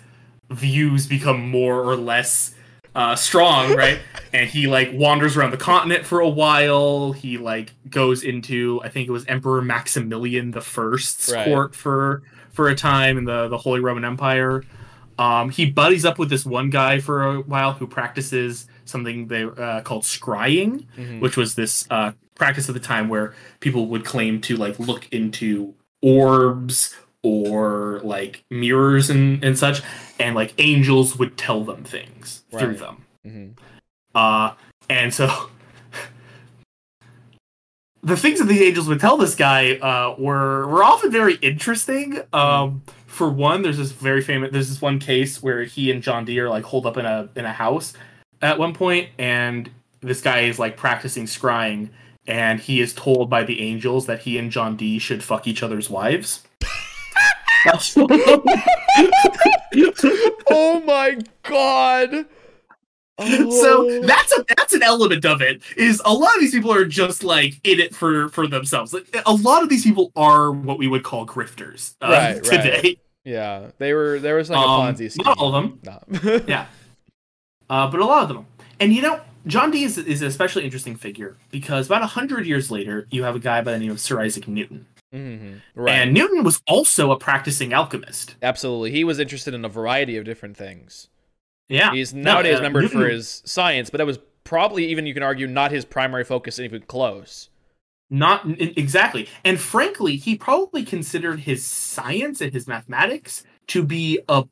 views 0.50 1.06
become 1.06 1.48
more 1.48 1.82
or 1.82 1.96
less 1.96 2.54
uh, 2.94 3.14
strong, 3.16 3.74
right? 3.76 3.98
and 4.32 4.50
he 4.50 4.66
like 4.66 4.90
wanders 4.92 5.36
around 5.36 5.50
the 5.52 5.56
continent 5.56 6.04
for 6.04 6.20
a 6.20 6.28
while. 6.28 7.12
He 7.12 7.38
like 7.38 7.72
goes 7.88 8.22
into 8.22 8.80
I 8.84 8.88
think 8.90 9.08
it 9.08 9.12
was 9.12 9.24
Emperor 9.26 9.62
Maximilian 9.62 10.50
the 10.50 10.60
First's 10.60 11.32
Right. 11.32 11.44
court 11.44 11.74
for 11.74 12.22
for 12.52 12.68
a 12.68 12.74
time 12.74 13.16
in 13.16 13.24
the 13.24 13.48
the 13.48 13.58
Holy 13.58 13.80
Roman 13.80 14.04
Empire. 14.04 14.64
Um, 15.18 15.50
he 15.50 15.66
buddies 15.70 16.04
up 16.04 16.18
with 16.18 16.30
this 16.30 16.46
one 16.46 16.70
guy 16.70 17.00
for 17.00 17.24
a 17.24 17.40
while 17.40 17.72
who 17.72 17.86
practices 17.88 18.68
something 18.88 19.28
they 19.28 19.44
uh, 19.44 19.82
called 19.82 20.02
scrying, 20.04 20.86
hmm 20.96 21.20
which 21.20 21.36
was 21.36 21.54
this 21.54 21.86
uh, 21.90 22.12
practice 22.34 22.68
at 22.68 22.74
the 22.74 22.80
time 22.80 23.08
where 23.08 23.34
people 23.60 23.86
would 23.86 24.04
claim 24.04 24.40
to 24.42 24.56
like 24.56 24.78
look 24.78 25.08
into 25.12 25.74
orbs 26.02 26.94
or 27.22 28.00
like 28.04 28.44
mirrors 28.50 29.10
and, 29.10 29.42
and 29.44 29.58
such 29.58 29.82
and 30.20 30.36
like 30.36 30.54
angels 30.58 31.18
would 31.18 31.36
tell 31.36 31.64
them 31.64 31.82
things 31.82 32.44
through 32.50 32.68
Right. 32.68 32.78
them. 32.78 33.04
Hmm 33.24 33.46
uh 34.14 34.54
and 34.88 35.12
so 35.12 35.28
the 38.02 38.16
things 38.16 38.38
that 38.38 38.46
the 38.46 38.62
angels 38.64 38.88
would 38.88 39.00
tell 39.00 39.16
this 39.16 39.34
guy 39.34 39.72
uh 39.74 40.14
were 40.18 40.66
were 40.68 40.84
often 40.84 41.10
very 41.10 41.34
interesting. 41.36 42.20
Um 42.32 42.82
for 43.06 43.28
one 43.28 43.62
there's 43.62 43.78
this 43.78 43.90
very 43.92 44.22
famous 44.22 44.52
there's 44.52 44.68
this 44.68 44.80
one 44.80 44.98
case 45.00 45.42
where 45.42 45.64
he 45.64 45.90
and 45.90 46.02
john 46.02 46.24
dee 46.24 46.40
like 46.42 46.64
hold 46.64 46.86
up 46.86 46.96
in 46.96 47.04
a 47.04 47.28
in 47.34 47.44
a 47.44 47.52
house 47.52 47.92
at 48.42 48.58
one 48.58 48.72
point 48.74 49.08
and 49.18 49.70
this 50.00 50.20
guy 50.20 50.40
is 50.40 50.58
like 50.58 50.76
practicing 50.76 51.24
scrying 51.26 51.90
and 52.26 52.60
he 52.60 52.80
is 52.80 52.92
told 52.94 53.28
by 53.30 53.42
the 53.42 53.60
angels 53.60 54.06
that 54.06 54.20
he 54.20 54.38
and 54.38 54.50
john 54.50 54.76
dee 54.76 54.98
should 54.98 55.22
fuck 55.22 55.46
each 55.46 55.62
other's 55.62 55.88
wives 55.90 56.42
oh 60.50 60.82
my 60.86 61.18
god. 61.42 62.10
so 62.12 62.26
Oh. 63.20 64.00
that's 64.06 64.32
a 64.38 64.44
that's 64.56 64.72
an 64.74 64.82
element 64.84 65.24
of 65.24 65.42
it 65.42 65.60
is 65.76 66.00
a 66.04 66.12
lot 66.14 66.32
of 66.36 66.40
these 66.40 66.52
people 66.52 66.72
are 66.72 66.84
just 66.84 67.24
like 67.24 67.54
in 67.64 67.80
it 67.80 67.92
for 67.92 68.28
for 68.28 68.46
themselves 68.46 68.92
like, 68.94 69.06
a 69.26 69.32
lot 69.34 69.64
of 69.64 69.68
these 69.68 69.82
people 69.82 70.12
are 70.14 70.52
what 70.52 70.78
we 70.78 70.86
would 70.86 71.02
call 71.02 71.26
grifters 71.26 71.96
uh, 72.00 72.08
Right, 72.10 72.34
right. 72.34 72.44
today 72.44 73.00
yeah, 73.24 73.72
they 73.78 73.92
were 73.92 74.20
there 74.20 74.36
was 74.36 74.48
like 74.50 74.64
a 74.64 74.68
Um, 74.68 74.94
Ponzi 74.94 75.10
scheme. 75.10 75.24
not 75.26 75.36
all 75.38 75.54
of 75.54 75.62
them. 75.64 75.80
No. 76.22 76.40
yeah 76.46 76.66
uh, 77.70 77.90
but 77.90 78.00
a 78.00 78.04
lot 78.04 78.22
of 78.22 78.28
them 78.28 78.46
and 78.80 78.92
you 78.92 79.02
know 79.02 79.20
john 79.46 79.70
dee 79.70 79.84
is, 79.84 79.98
is 79.98 80.20
an 80.22 80.28
especially 80.28 80.64
interesting 80.64 80.96
figure 80.96 81.36
because 81.50 81.86
about 81.86 82.00
100 82.00 82.46
years 82.46 82.70
later 82.70 83.06
you 83.10 83.22
have 83.24 83.36
a 83.36 83.38
guy 83.40 83.60
by 83.60 83.72
the 83.72 83.78
name 83.78 83.90
of 83.90 84.00
sir 84.00 84.20
isaac 84.20 84.46
newton 84.48 84.86
hmm 85.12 85.54
Right. 85.74 85.94
and 85.94 86.12
newton 86.12 86.44
was 86.44 86.60
also 86.66 87.10
a 87.10 87.18
practicing 87.18 87.72
alchemist 87.72 88.34
Absolutely. 88.42 88.90
He 88.90 89.04
was 89.04 89.18
interested 89.18 89.54
in 89.54 89.64
a 89.64 89.68
variety 89.68 90.16
of 90.16 90.24
different 90.24 90.56
things. 90.56 91.08
yeah 91.68 91.92
He's 91.92 92.12
No, 92.12 92.34
nowadays 92.34 92.54
uh, 92.54 92.58
remembered 92.58 92.90
for 92.90 93.08
his 93.08 93.42
science, 93.46 93.88
but 93.90 93.98
that 93.98 94.06
was 94.06 94.18
probably 94.44 94.86
even 94.88 95.06
you 95.06 95.14
can 95.14 95.22
argue 95.22 95.46
not 95.46 95.70
his 95.70 95.84
primary 95.84 96.24
focus 96.24 96.58
even 96.58 96.82
close. 96.82 97.48
Not 98.10 98.42
exactly. 98.58 99.28
And 99.44 99.60
frankly, 99.60 100.16
he 100.16 100.34
probably 100.36 100.82
considered 100.82 101.40
his 101.40 101.62
science 101.64 102.40
and 102.40 102.52
his 102.54 102.66
mathematics 102.66 103.44
to 103.68 103.82
be 103.82 104.18
a 104.28 104.44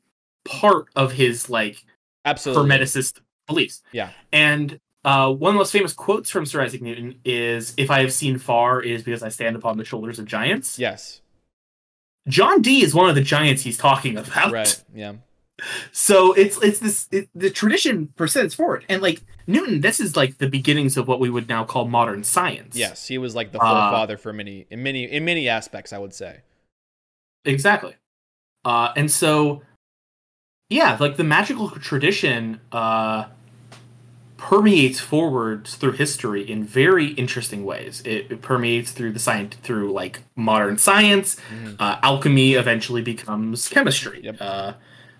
part 0.45 0.85
of 0.95 1.13
his 1.13 1.49
like 1.49 1.83
Absolutely. 2.27 2.69
hermeticist 2.69 3.19
beliefs. 3.47 3.81
Yeah. 3.91 4.09
And 4.31 4.79
uh, 5.05 5.31
one 5.31 5.51
of 5.51 5.53
the 5.55 5.59
most 5.59 5.71
famous 5.71 5.93
quotes 5.93 6.29
from 6.29 6.45
Sir 6.45 6.61
Isaac 6.61 6.81
Newton 6.81 7.19
is, 7.23 7.73
"If 7.77 7.89
I 7.89 8.01
have 8.01 8.11
seen 8.13 8.37
far, 8.37 8.81
it 8.83 8.91
is 8.91 9.03
because 9.03 9.23
I 9.23 9.29
stand 9.29 9.55
upon 9.55 9.77
the 9.77 9.85
shoulders 9.85 10.19
of 10.19 10.25
giants." 10.25 10.77
Yes. 10.77 11.21
John 12.27 12.61
Dee 12.61 12.83
is 12.83 12.93
one 12.93 13.07
of 13.09 13.15
the 13.15 13.21
giants 13.21 13.61
he's 13.63 13.77
talking 13.77 14.17
about. 14.17 14.51
Right. 14.51 14.83
Yeah. 14.93 15.13
So 15.91 16.33
it's 16.33 16.61
it's 16.61 16.77
this 16.79 17.07
it, 17.11 17.29
the 17.33 17.49
tradition 17.49 18.09
persists 18.15 18.53
forward, 18.53 18.85
and 18.89 19.01
like 19.01 19.21
Newton, 19.47 19.81
this 19.81 19.99
is 19.99 20.15
like 20.15 20.37
the 20.37 20.47
beginnings 20.47 20.97
of 20.97 21.07
what 21.07 21.19
we 21.19 21.31
would 21.31 21.49
now 21.49 21.63
call 21.63 21.87
modern 21.87 22.23
science. 22.23 22.75
Yes. 22.75 23.07
He 23.07 23.17
was 23.17 23.33
like 23.33 23.51
the 23.53 23.59
Uh, 23.59 23.89
forefather 23.89 24.17
for 24.17 24.33
many 24.33 24.67
in 24.69 24.83
many 24.83 25.05
in 25.05 25.25
many 25.25 25.49
aspects, 25.49 25.93
I 25.93 25.97
would 25.97 26.13
say. 26.13 26.41
Exactly. 27.45 27.95
Uh, 28.65 28.91
and 28.95 29.09
so, 29.09 29.63
yeah, 30.69 30.97
like 30.99 31.17
the 31.17 31.23
magical 31.23 31.69
tradition 31.69 32.59
uh, 32.71 33.25
permeates 34.37 34.99
forwards 34.99 35.75
through 35.75 35.93
history 35.93 36.49
in 36.49 36.63
very 36.63 37.07
interesting 37.13 37.65
ways. 37.65 38.01
It, 38.05 38.31
it 38.31 38.41
permeates 38.41 38.91
through 38.91 39.13
the 39.13 39.19
science, 39.19 39.55
through 39.63 39.91
like 39.91 40.21
modern 40.35 40.77
science. 40.77 41.37
Mhm. 41.51 41.75
Uh, 41.79 41.97
alchemy 42.03 42.53
eventually 42.53 43.01
becomes 43.01 43.67
chemistry. 43.67 44.21
Yep. 44.23 44.37
Uh, 44.39 44.73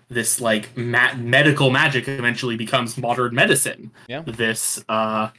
this 0.08 0.40
like 0.40 0.74
ma- 0.76 1.14
medical 1.14 1.70
magic 1.70 2.08
eventually 2.08 2.56
becomes 2.56 2.96
modern 2.96 3.34
medicine. 3.34 3.90
Yeah. 4.08 4.22
This 4.24 4.82
uh 4.88 5.30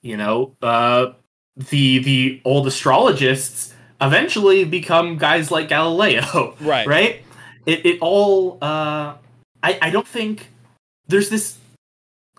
you 0.00 0.16
know, 0.16 0.56
uh 0.62 1.12
the 1.56 1.98
the 1.98 2.40
old 2.44 2.66
astrologists 2.66 3.72
eventually 4.00 4.64
become 4.64 5.18
guys 5.18 5.50
like 5.52 5.68
Galileo. 5.68 6.56
Right. 6.60 6.86
Right? 6.94 7.22
It 7.66 7.86
it 7.86 7.98
all 8.00 8.58
uh 8.60 9.14
I 9.62 9.78
I 9.82 9.90
don't 9.90 10.06
think 10.08 10.48
there's 11.08 11.28
this 11.30 11.58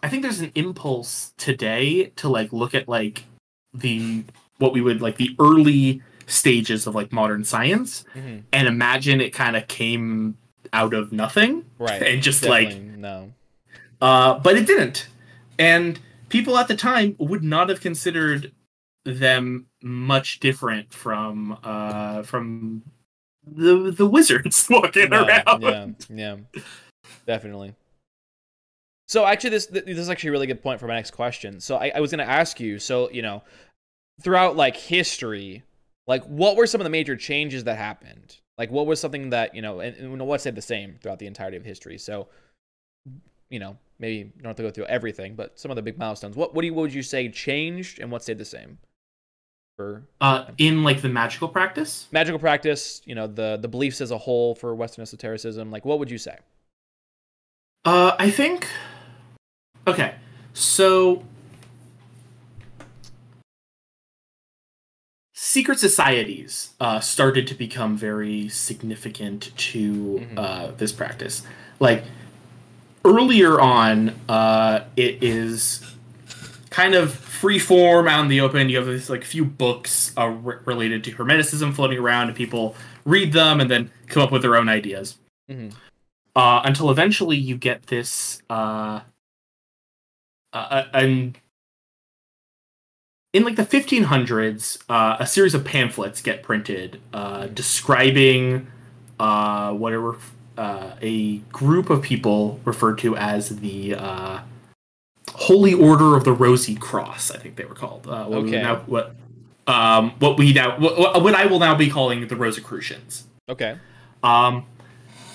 I 0.02 0.10
think 0.10 0.24
there's 0.24 0.42
an 0.42 0.52
impulse 0.56 1.34
today 1.38 2.12
to 2.18 2.28
like 2.30 2.52
look 2.52 2.74
at 2.76 2.88
like 2.90 3.24
the 3.74 4.24
what 4.58 4.74
we 4.74 4.82
would 4.82 5.02
like 5.02 5.18
the 5.18 5.36
early 5.40 6.02
stages 6.28 6.88
of 6.88 6.96
like 6.96 7.12
modern 7.12 7.44
science 7.44 8.06
hmm 8.14 8.40
and 8.52 8.68
imagine 8.68 9.20
it 9.20 9.32
kind 9.34 9.56
of 9.56 9.68
came 9.68 10.38
out 10.72 10.94
of 10.94 11.12
nothing 11.12 11.66
Right. 11.80 12.02
and 12.02 12.22
just 12.22 12.42
Definitely 12.44 12.76
like 12.76 12.98
no. 12.98 13.34
uh 14.02 14.40
but 14.40 14.56
it 14.58 14.66
didn't 14.68 15.08
and 15.60 16.00
people 16.30 16.58
at 16.58 16.68
the 16.68 16.76
time 16.76 17.16
would 17.20 17.44
not 17.44 17.70
have 17.70 17.82
considered 17.82 18.52
them 19.06 19.66
much 19.82 20.40
different 20.40 20.94
from 20.94 21.58
uh 21.64 22.22
from 22.24 22.84
the 23.46 23.92
the 23.92 24.06
wizards 24.06 24.68
walking 24.70 25.12
around 25.14 25.62
Yeah, 25.62 25.88
yeah, 26.10 26.36
definitely. 27.26 27.76
So 29.08 29.26
actually, 29.26 29.52
this 29.52 29.68
this 29.68 29.98
is 29.98 30.10
actually 30.10 30.30
a 30.30 30.32
really 30.32 30.48
good 30.48 30.64
point 30.64 30.80
for 30.80 30.88
my 30.88 30.96
next 30.96 31.12
question. 31.12 31.60
So 31.60 31.78
I, 31.78 31.92
I 31.96 32.00
was 32.00 32.12
going 32.12 32.26
to 32.26 32.32
ask 32.32 32.60
you. 32.60 32.80
So 32.80 33.10
you 33.12 33.22
know, 33.22 33.44
throughout 34.22 34.56
like 34.56 34.76
history, 34.76 35.64
like 36.08 36.24
what 36.26 36.56
were 36.56 36.68
some 36.68 36.82
of 36.82 36.86
the 36.86 36.90
major 36.90 37.16
changes 37.16 37.66
that 37.66 37.78
happened? 37.78 38.38
Like 38.58 38.72
what 38.72 38.88
was 38.88 39.00
something 39.00 39.32
that 39.32 39.56
you 39.56 39.62
know, 39.62 39.80
and, 39.82 39.96
and 39.98 40.28
what 40.28 40.42
stayed 40.42 40.56
the 40.56 40.62
same 40.62 40.98
throughout 41.02 41.20
the 41.20 41.28
entirety 41.28 41.58
of 41.58 41.66
history? 41.66 41.98
So 41.98 42.28
you 43.50 43.60
know, 43.60 43.78
maybe 44.00 44.16
you 44.16 44.32
don't 44.38 44.48
have 44.48 44.56
to 44.56 44.64
go 44.64 44.72
through 44.72 44.86
everything, 44.86 45.36
but 45.36 45.60
some 45.60 45.70
of 45.70 45.76
the 45.76 45.82
big 45.82 45.98
milestones. 45.98 46.36
What 46.36 46.56
what 46.56 46.62
do 46.62 46.68
you 46.68 46.74
what 46.74 46.84
would 46.84 46.94
you 46.94 47.04
say 47.04 47.30
changed, 47.30 48.00
and 48.00 48.12
what 48.12 48.24
stayed 48.24 48.38
the 48.38 48.46
same? 48.46 48.80
For 49.78 50.04
uh 50.22 50.46
in 50.58 50.84
like 50.84 51.02
the 51.02 51.10
magical 51.10 51.48
practice 51.48 52.08
magical 52.12 52.40
practice, 52.40 53.02
you 53.06 53.16
know, 53.16 53.28
the 53.28 53.58
the 53.62 53.68
beliefs 53.68 54.02
as 54.02 54.12
a 54.12 54.18
whole 54.18 54.56
for 54.56 54.74
Western 54.76 55.02
esotericism, 55.02 55.72
like 55.72 55.84
what 55.86 56.00
would 56.00 56.10
you 56.10 56.18
say? 56.18 56.38
Uh, 57.86 58.16
I 58.18 58.30
think. 58.30 58.68
Okay, 59.86 60.16
so 60.54 61.24
secret 65.34 65.80
societies 65.80 66.70
uh, 66.80 67.00
started 67.02 67.46
to 67.48 67.54
become 67.56 67.98
very 67.98 68.48
significant 68.48 69.52
to 69.58 70.26
Mhm. 70.32 70.38
uh, 70.40 70.72
this 70.78 70.92
practice. 70.94 71.44
Like 71.80 72.06
earlier 73.04 73.60
on, 73.60 74.16
uh, 74.30 74.82
it 74.96 75.22
is 75.22 75.82
kind 76.70 76.96
of 76.96 77.14
free 77.14 77.60
form 77.60 78.08
out 78.08 78.22
in 78.22 78.30
the 78.30 78.40
open. 78.40 78.70
You 78.70 78.78
have 78.78 78.86
this 78.86 79.10
like 79.10 79.26
few 79.26 79.44
books 79.44 80.14
uh, 80.18 80.28
re- 80.28 80.56
related 80.64 81.04
to 81.04 81.12
Hermeticism 81.12 81.74
floating 81.76 82.00
around, 82.00 82.30
and 82.30 82.38
people 82.38 82.76
read 83.04 83.34
them 83.34 83.60
and 83.60 83.70
then 83.70 83.92
come 84.08 84.24
up 84.24 84.32
with 84.32 84.42
their 84.42 84.56
own 84.56 84.70
ideas 84.70 85.18
hmm 85.50 85.70
uh, 86.36 86.62
until 86.66 86.90
eventually 86.90 87.38
you 87.38 87.58
get 87.58 87.88
this 87.88 88.42
uh, 88.50 89.02
uh, 90.52 90.84
and 90.94 91.38
in 93.34 93.44
like 93.44 93.56
the 93.56 93.66
1500s 93.66 94.78
uh, 94.90 95.18
a 95.20 95.28
series 95.28 95.54
of 95.54 95.66
pamphlets 95.66 96.22
get 96.22 96.44
printed 96.44 97.02
uh, 97.14 97.48
describing 97.48 98.68
uh, 99.20 99.74
whatever 99.74 100.18
uh, 100.58 100.92
a 101.02 101.38
group 101.52 101.90
of 101.90 102.02
people 102.02 102.60
referred 102.64 102.98
to 103.00 103.16
as 103.18 103.60
the 103.60 103.96
uh, 103.96 104.40
Holy 105.32 105.74
Order 105.74 106.16
of 106.16 106.26
the 106.26 106.32
Rosy 106.34 106.76
Cross. 106.76 107.32
I 107.32 107.38
think 107.38 107.56
they 107.56 107.66
were 107.66 107.74
called. 107.74 108.08
Uh, 108.08 108.26
what 108.26 108.44
we 108.44 108.50
Okay. 108.50 108.62
now, 108.62 108.84
what 108.86 109.16
um, 109.66 110.12
what 110.20 110.38
we 110.38 110.54
now 110.54 110.78
what, 110.78 111.24
what 111.24 111.34
I 111.34 111.46
will 111.46 111.60
now 111.60 111.74
be 111.74 111.90
calling 111.90 112.28
the 112.28 112.36
Rosicrucians. 112.36 113.26
Okay. 113.50 113.78
Um, 114.22 114.66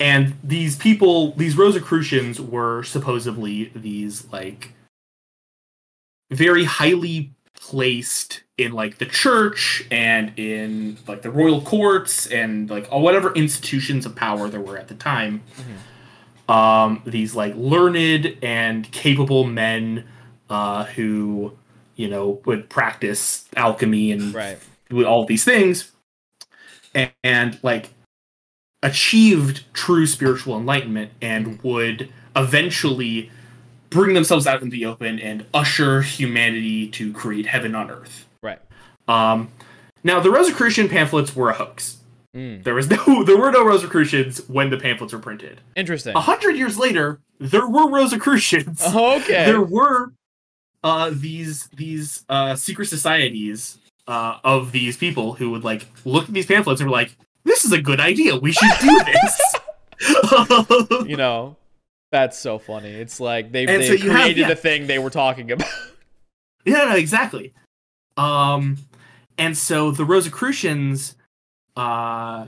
and 0.00 0.34
these 0.44 0.76
people, 0.76 1.32
these 1.32 1.56
Rosicrucians, 1.56 2.40
were 2.40 2.82
supposedly 2.82 3.70
these 3.74 4.30
like 4.32 4.72
very 6.30 6.64
highly 6.64 7.32
placed 7.54 8.42
in 8.56 8.72
like 8.72 8.98
the 8.98 9.06
church 9.06 9.84
and 9.90 10.32
in 10.38 10.96
like 11.06 11.22
the 11.22 11.30
royal 11.30 11.60
courts 11.62 12.26
and 12.26 12.70
like 12.70 12.86
all 12.90 13.02
whatever 13.02 13.32
institutions 13.34 14.06
of 14.06 14.14
power 14.14 14.48
there 14.48 14.60
were 14.60 14.76
at 14.78 14.88
the 14.88 14.94
time. 14.94 15.42
Um, 16.48 17.02
these 17.04 17.34
like 17.34 17.54
learned 17.56 18.38
and 18.42 18.90
capable 18.90 19.44
men 19.44 20.06
uh, 20.48 20.84
who 20.84 21.52
you 21.96 22.08
know 22.08 22.40
would 22.46 22.68
practice 22.70 23.46
alchemy 23.56 24.12
and 24.12 24.34
Right. 24.34 24.58
all 25.06 25.26
these 25.26 25.44
things 25.44 25.92
and, 26.94 27.10
and 27.22 27.58
like 27.62 27.90
achieved 28.82 29.64
true 29.72 30.06
spiritual 30.06 30.56
enlightenment 30.56 31.12
and 31.20 31.60
would 31.62 32.10
eventually 32.36 33.30
bring 33.90 34.14
themselves 34.14 34.46
out 34.46 34.62
in 34.62 34.70
the 34.70 34.84
open 34.86 35.18
and 35.18 35.44
usher 35.52 36.02
humanity 36.02 36.88
to 36.88 37.12
create 37.12 37.46
heaven 37.46 37.74
on 37.74 37.90
earth. 37.90 38.26
Right. 38.42 38.60
Um, 39.08 39.50
now 40.04 40.20
the 40.20 40.30
Rosicrucian 40.30 40.88
pamphlets 40.88 41.34
were 41.34 41.50
a 41.50 41.54
hoax. 41.54 41.98
Mm. 42.36 42.62
There 42.62 42.74
was 42.74 42.88
no, 42.90 43.24
there 43.24 43.38
were 43.38 43.50
no 43.50 43.64
Rosicrucians 43.64 44.46
when 44.48 44.70
the 44.70 44.76
pamphlets 44.76 45.12
were 45.12 45.18
printed. 45.18 45.60
Interesting. 45.74 46.14
A 46.14 46.20
hundred 46.20 46.56
years 46.56 46.78
later, 46.78 47.20
there 47.38 47.66
were 47.66 47.88
Rosicrucians 47.88 48.82
Okay. 48.94 49.44
there 49.46 49.62
were 49.62 50.12
uh 50.84 51.10
these 51.12 51.68
these 51.76 52.24
uh 52.28 52.54
secret 52.54 52.86
societies 52.86 53.78
uh 54.06 54.38
of 54.44 54.70
these 54.70 54.96
people 54.96 55.32
who 55.32 55.50
would 55.50 55.64
like 55.64 55.88
look 56.04 56.28
at 56.28 56.34
these 56.34 56.46
pamphlets 56.46 56.80
and 56.80 56.88
were 56.88 56.96
like 56.96 57.16
this 57.48 57.64
is 57.64 57.72
a 57.72 57.80
good 57.80 58.00
idea 58.00 58.36
we 58.36 58.52
should 58.52 58.70
do 58.80 59.00
this 59.04 59.40
you 61.06 61.16
know, 61.16 61.56
that's 62.10 62.38
so 62.38 62.58
funny. 62.58 62.90
It's 62.90 63.20
like 63.20 63.52
they 63.52 63.66
they 63.66 63.86
so 63.86 63.92
you 63.92 64.10
have- 64.10 64.20
created 64.20 64.42
yeah. 64.42 64.48
the 64.48 64.56
thing 64.56 64.86
they 64.86 64.98
were 64.98 65.10
talking 65.10 65.50
about. 65.50 65.68
yeah 66.64 66.84
no, 66.84 66.96
exactly 66.96 67.54
um 68.16 68.76
and 69.38 69.56
so 69.56 69.92
the 69.92 70.04
rosicrucians 70.04 71.14
uh 71.76 72.46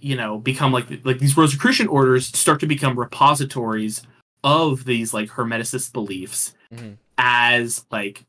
you 0.00 0.16
know 0.16 0.38
become 0.38 0.72
like 0.72 0.86
like 1.04 1.18
these 1.18 1.36
rosicrucian 1.36 1.86
orders 1.86 2.26
start 2.26 2.58
to 2.60 2.66
become 2.66 2.98
repositories 2.98 4.02
of 4.42 4.84
these 4.84 5.12
like 5.12 5.28
hermeticist 5.28 5.92
beliefs 5.92 6.54
mm-hmm. 6.74 6.92
as 7.18 7.84
like 7.90 8.24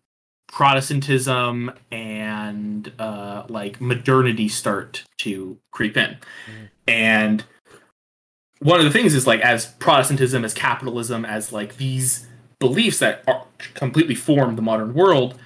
protestantism 0.54 1.72
and 1.92 2.92
uh 3.00 3.44
like 3.50 3.82
modernity 3.82 4.48
start 4.48 5.04
to 5.18 5.58
creep 5.72 5.98
in 5.98 6.16
Mhm. 6.48 6.70
and 6.88 7.44
one 8.60 8.78
of 8.80 8.86
the 8.86 8.92
things 8.92 9.16
is 9.16 9.26
like 9.26 9.42
as 9.42 9.66
protestantism 9.80 10.46
as 10.46 10.54
capitalism 10.54 11.26
as 11.26 11.52
like 11.52 11.78
these 11.78 12.28
beliefs 12.60 13.00
that 13.00 13.24
are 13.28 13.46
completely 13.74 14.13
form 14.13 14.56
the 14.56 14.62
modern 14.62 14.94
world 14.94 15.38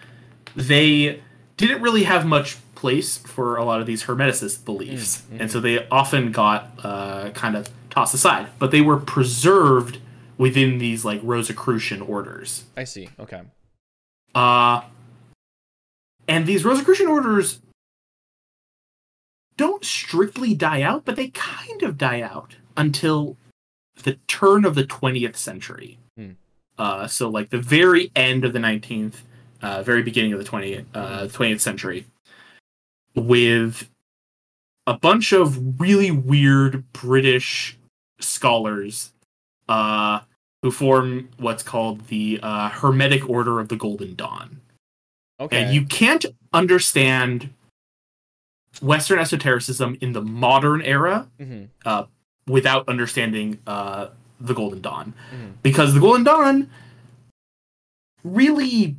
they 0.58 1.22
didn't 1.56 1.82
really 1.82 2.04
have 2.04 2.26
much 2.26 2.58
place 2.76 3.18
for 3.18 3.56
a 3.56 3.64
lot 3.64 3.80
of 3.80 3.88
these 3.88 4.04
hermeticist 4.04 4.66
beliefs 4.66 5.24
Mm, 5.32 5.40
and 5.42 5.52
so 5.52 5.62
they 5.62 5.88
often 5.88 6.32
got 6.34 6.70
uh, 6.84 7.30
kind 7.32 7.56
of 7.56 7.70
tossed 7.90 8.14
aside 8.14 8.48
but 8.60 8.72
they 8.72 8.82
were 8.82 8.98
preserved 8.98 10.00
within 10.38 10.80
these 10.80 11.06
like 11.06 11.22
rosicrucian 11.24 12.02
orders 12.02 12.66
I 12.76 12.84
see. 12.84 13.08
Okay. 13.18 13.42
uh, 14.36 14.82
and 16.28 16.46
these 16.46 16.66
Rosicrucian 16.66 17.08
orders 17.08 17.60
don't 19.56 19.84
strictly 19.84 20.54
die 20.54 20.82
out, 20.82 21.04
but 21.06 21.16
they 21.16 21.30
kind 21.30 21.82
of 21.84 21.98
die 21.98 22.22
out 22.22 22.56
until 22.76 23.38
the 24.04 24.14
turn 24.28 24.66
of 24.66 24.76
the 24.76 24.84
20th 24.84 25.36
century. 25.36 25.98
Hmm. 26.16 26.32
Uh, 26.78 27.08
so, 27.08 27.30
like 27.30 27.50
the 27.50 27.58
very 27.58 28.12
end 28.16 28.46
of 28.46 28.54
the 28.54 28.60
19th, 28.60 29.16
uh, 29.62 29.82
very 29.82 30.04
beginning 30.04 30.34
of 30.34 30.40
the 30.40 30.46
20th, 30.46 30.86
uh, 30.94 31.22
20th 31.28 31.60
century, 31.60 32.06
with 33.16 33.90
a 34.86 34.98
bunch 34.98 35.34
of 35.34 35.80
really 35.80 36.12
weird 36.12 36.92
British 36.94 37.78
scholars 38.20 39.12
uh, 39.68 40.22
who 40.62 40.72
form 40.72 41.30
what's 41.38 41.64
called 41.64 42.08
the 42.08 42.40
uh, 42.42 42.70
Hermetic 42.70 43.28
Order 43.30 43.60
of 43.60 43.70
the 43.70 43.76
Golden 43.76 44.16
Dawn. 44.16 44.62
Okay. 45.40 45.64
And 45.64 45.74
you 45.74 45.86
can't 45.86 46.26
understand 46.54 47.52
Western 48.82 49.20
esotericism 49.20 49.98
in 50.02 50.14
the 50.14 50.22
modern 50.22 50.82
era 50.82 51.28
hmm 51.40 51.66
without 52.48 52.88
understanding 52.88 53.60
uh, 53.68 54.08
the 54.40 54.54
Golden 54.54 54.80
Dawn. 54.82 55.14
Mhm. 55.34 55.62
Because 55.62 55.94
the 55.94 56.00
Golden 56.00 56.24
Dawn 56.24 56.70
really 58.24 58.96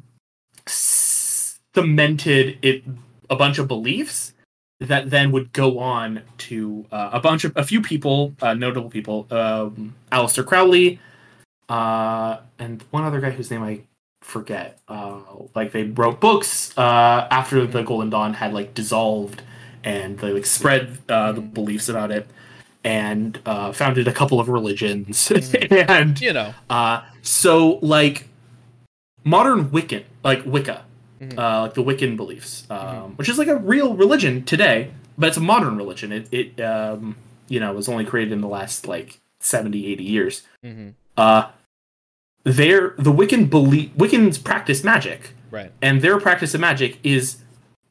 cemented 0.66 2.59
it 2.61 2.84
a 3.30 3.36
bunch 3.36 3.59
of 3.59 3.66
beliefs 3.66 4.34
that 4.80 5.11
then 5.11 5.32
would 5.32 5.53
go 5.53 5.78
on 5.78 6.22
to 6.39 6.86
uh, 6.93 7.11
a 7.12 7.20
bunch 7.20 7.45
of 7.45 7.53
a 7.57 7.64
few 7.64 7.80
people, 7.80 8.34
uh, 8.43 8.55
notable 8.55 8.91
people, 8.91 9.26
um, 9.30 9.95
Aleister 10.12 10.45
Crowley, 10.47 11.01
uh, 11.68 12.39
and 12.59 12.84
one 12.91 13.05
other 13.05 13.20
guy 13.20 13.30
whose 13.30 13.51
name 13.51 13.62
I 13.62 13.80
forget. 14.21 14.79
Uh, 14.89 15.21
like 15.55 15.73
they 15.73 15.85
wrote 15.85 16.21
books 16.21 16.77
uh, 16.79 17.27
after 17.31 17.66
the 17.66 17.83
Golden 17.83 18.11
Dawn 18.11 18.35
had 18.35 18.53
like 18.53 18.75
dissolved, 18.75 19.43
and 19.85 20.19
they 20.19 20.33
like 20.33 20.47
spread 20.47 20.99
uh, 21.09 21.33
the 21.33 21.41
beliefs 21.41 21.89
about 21.89 22.11
it, 22.11 22.27
and 22.85 23.39
uh, 23.47 23.73
founded 23.73 24.07
a 24.09 24.12
couple 24.12 24.41
of 24.41 24.49
religions, 24.49 25.31
and 25.71 26.21
You 26.21 26.33
know. 26.33 26.55
uh, 26.71 27.03
so 27.23 27.79
like 27.83 28.27
modern 29.25 29.71
Wiccan, 29.71 30.05
like 30.25 30.43
Wicca, 30.45 30.85
Mhm. 31.21 31.39
uh, 31.39 31.61
like 31.62 31.75
the 31.75 31.83
Wiccan 31.83 32.16
beliefs, 32.16 32.64
um, 32.71 32.79
Mhm. 32.79 33.19
which 33.19 33.29
is 33.29 33.39
like 33.39 33.49
a 33.49 33.57
real 33.57 33.95
religion 33.95 34.45
today, 34.45 34.91
but 35.16 35.29
it's 35.29 35.37
a 35.37 35.41
modern 35.41 35.77
religion. 35.77 36.12
It, 36.12 36.29
it 36.33 36.61
um, 36.61 37.16
you 37.49 37.61
know, 37.61 37.73
was 37.73 37.89
only 37.89 38.05
created 38.05 38.33
in 38.33 38.41
the 38.41 38.49
last 38.49 38.87
like 38.87 39.21
70, 39.41 39.87
80 39.87 40.05
years. 40.05 40.43
Mm-hmm. 40.64 40.91
Uh, 41.16 41.49
their 42.49 42.94
the 42.99 43.12
Wiccan 43.12 43.49
belief, 43.51 43.90
Wiccans 43.94 44.42
practice 44.42 44.82
magic, 44.84 45.30
Right. 45.51 45.72
and 45.80 46.03
their 46.03 46.18
practice 46.20 46.55
of 46.55 46.61
magic 46.61 46.99
is 47.03 47.38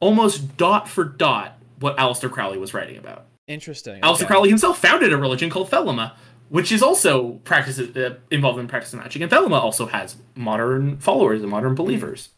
almost 0.00 0.56
dot 0.56 0.88
for 0.88 1.04
dot 1.04 1.58
what 1.80 1.96
Aleister 1.96 2.30
Crowley 2.30 2.58
was 2.58 2.74
writing 2.74 2.96
about. 2.96 3.26
Interesting. 3.46 4.00
Aleister 4.02 4.14
okay. 4.16 4.26
Crowley 4.26 4.48
himself 4.48 4.78
founded 4.78 5.12
a 5.12 5.16
religion 5.16 5.48
called 5.50 5.70
Thelema, 5.70 6.12
which 6.48 6.70
is 6.72 6.82
also 6.82 7.32
practices 7.44 7.96
uh, 7.96 8.16
involved 8.30 8.58
in 8.58 8.68
practice 8.68 8.92
of 8.92 9.00
magic, 9.00 9.22
and 9.22 9.30
Thelema 9.30 9.60
also 9.60 9.86
has 9.86 10.16
modern 10.34 10.98
followers 10.98 11.40
and 11.42 11.50
modern 11.50 11.74
believers. 11.74 12.30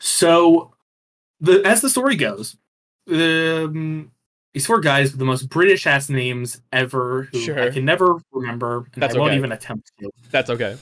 So, 0.00 0.74
the 1.40 1.62
as 1.64 1.80
the 1.80 1.90
story 1.90 2.16
goes, 2.16 2.56
um, 3.10 4.10
these 4.52 4.66
four 4.66 4.80
guys 4.80 5.10
with 5.10 5.18
the 5.18 5.24
most 5.24 5.48
British 5.48 5.86
ass 5.86 6.08
names 6.08 6.60
ever, 6.72 7.28
who 7.32 7.54
I 7.54 7.70
can 7.70 7.84
never 7.84 8.18
remember, 8.32 8.86
and 8.94 9.02
That's 9.02 9.14
I 9.14 9.18
won't 9.18 9.30
okay. 9.30 9.38
even 9.38 9.52
attempt 9.52 9.90
to. 10.00 10.10
That's 10.30 10.50
okay. 10.50 10.76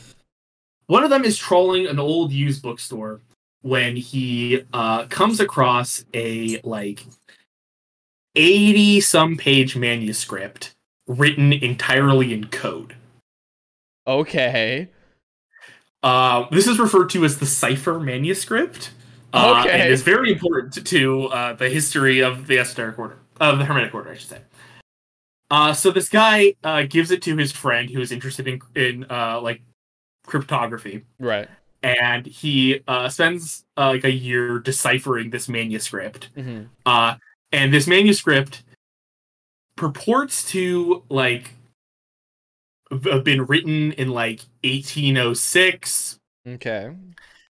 One 0.87 1.05
of 1.05 1.11
them 1.11 1.25
is 1.25 1.37
trolling 1.37 1.87
an 1.87 1.99
old 2.01 2.33
used 2.33 2.63
bookstore 2.63 3.21
when 3.63 3.95
he 3.95 4.63
uh, 4.73 5.07
comes 5.07 5.39
across 5.39 6.05
a 6.15 6.61
like 6.63 7.05
eighty 8.35 9.01
some 9.01 9.37
page 9.37 9.77
manuscript 9.77 10.75
written 11.07 11.53
entirely 11.53 12.33
in 12.33 12.47
code. 12.49 12.97
Okay. 14.07 14.89
Uh, 16.03 16.47
this 16.51 16.67
is 16.67 16.79
referred 16.79 17.11
to 17.11 17.25
as 17.25 17.39
the 17.39 17.47
cipher 17.47 18.01
manuscript. 18.01 18.91
Uh, 19.33 19.63
Okay. 19.65 19.81
And 19.81 19.93
is 19.93 20.03
very 20.03 20.33
important 20.33 20.85
to 20.87 21.25
uh, 21.27 21.53
the 21.53 21.69
history 21.69 22.21
of 22.21 22.49
the 22.49 22.59
esoteric 22.59 22.99
order, 22.99 23.19
of 23.41 23.59
the 23.59 23.65
Hermetic 23.65 23.95
order, 23.95 24.11
I 24.11 24.15
should 24.17 24.29
say. 24.29 24.43
Uh, 25.51 25.73
so 25.73 25.91
this 25.91 26.09
guy 26.09 26.55
uh, 26.63 26.83
gives 26.83 27.11
it 27.11 27.23
to 27.23 27.37
his 27.37 27.51
friend 27.51 27.91
who 27.91 28.01
is 28.01 28.13
interested 28.13 28.47
in 28.47 28.61
in 28.77 29.05
uh, 29.11 29.41
like 29.41 29.63
cryptography, 30.27 31.05
Right. 31.19 31.49
and 31.83 32.25
he 32.27 32.81
uh, 32.87 33.09
spends 33.09 33.65
uh, 33.77 33.89
like 33.89 34.05
a 34.05 34.13
year 34.13 34.61
deciphering 34.61 35.31
this 35.31 35.49
manuscript. 35.49 36.29
hmm 36.37 36.65
Uh, 36.87 37.17
and 37.53 37.75
this 37.75 37.89
manuscript 37.89 38.63
purports 39.77 40.49
to 40.51 41.03
like 41.09 41.55
have 43.05 43.25
been 43.25 43.47
written 43.47 43.93
in 43.93 44.09
like 44.11 44.41
1806 44.65 46.19
Okay. 46.47 46.91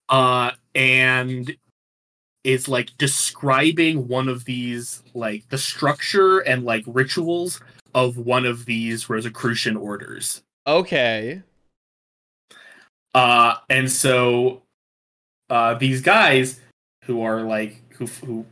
uh 0.10 0.52
and 0.76 1.56
is 2.44 2.68
like 2.68 2.90
describing 2.98 4.08
one 4.08 4.28
of 4.28 4.46
these 4.46 5.04
like 5.14 5.48
the 5.50 5.58
structure 5.58 6.40
and 6.40 6.64
like 6.64 6.84
rituals 6.88 7.60
of 7.94 8.18
one 8.18 8.46
of 8.46 8.66
these 8.66 9.10
rosicrucian 9.10 9.76
orders 9.78 10.42
Okay. 10.66 11.42
uh 13.14 13.56
and 13.70 13.92
so 13.92 14.62
uh 15.50 15.74
these 15.76 16.02
guys 16.02 16.60
who 17.06 17.22
are 17.22 17.42
like 17.42 17.82
who 17.94 18.06
who 18.26 18.46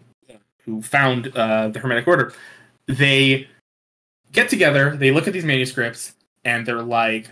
who 0.65 0.81
found 0.81 1.35
uh 1.35 1.69
the 1.69 1.79
hermetic 1.79 2.07
order 2.07 2.33
they 2.87 3.47
get 4.31 4.49
together 4.49 4.95
they 4.95 5.09
look 5.11 5.27
at 5.27 5.33
these 5.33 5.45
manuscripts 5.45 6.13
and 6.45 6.65
they're 6.65 6.81
like 6.83 7.27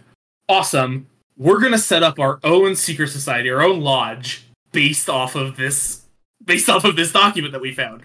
awesome 0.50 1.06
we're 1.38 1.60
gonna 1.60 1.78
set 1.78 2.02
up 2.02 2.18
our 2.20 2.40
own 2.44 2.76
secret 2.76 3.10
society 3.10 3.50
our 3.50 3.62
own 3.62 3.82
lodge 3.82 4.46
based 4.72 5.10
off 5.10 5.36
of 5.36 5.56
this 5.58 6.04
based 6.48 6.68
off 6.70 6.84
of 6.84 6.96
this 6.96 7.12
document 7.12 7.52
that 7.52 7.62
we 7.62 7.72
found 7.72 8.04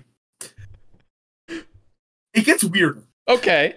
it 1.48 2.44
gets 2.44 2.62
weirder 2.62 3.02
Okay. 3.28 3.76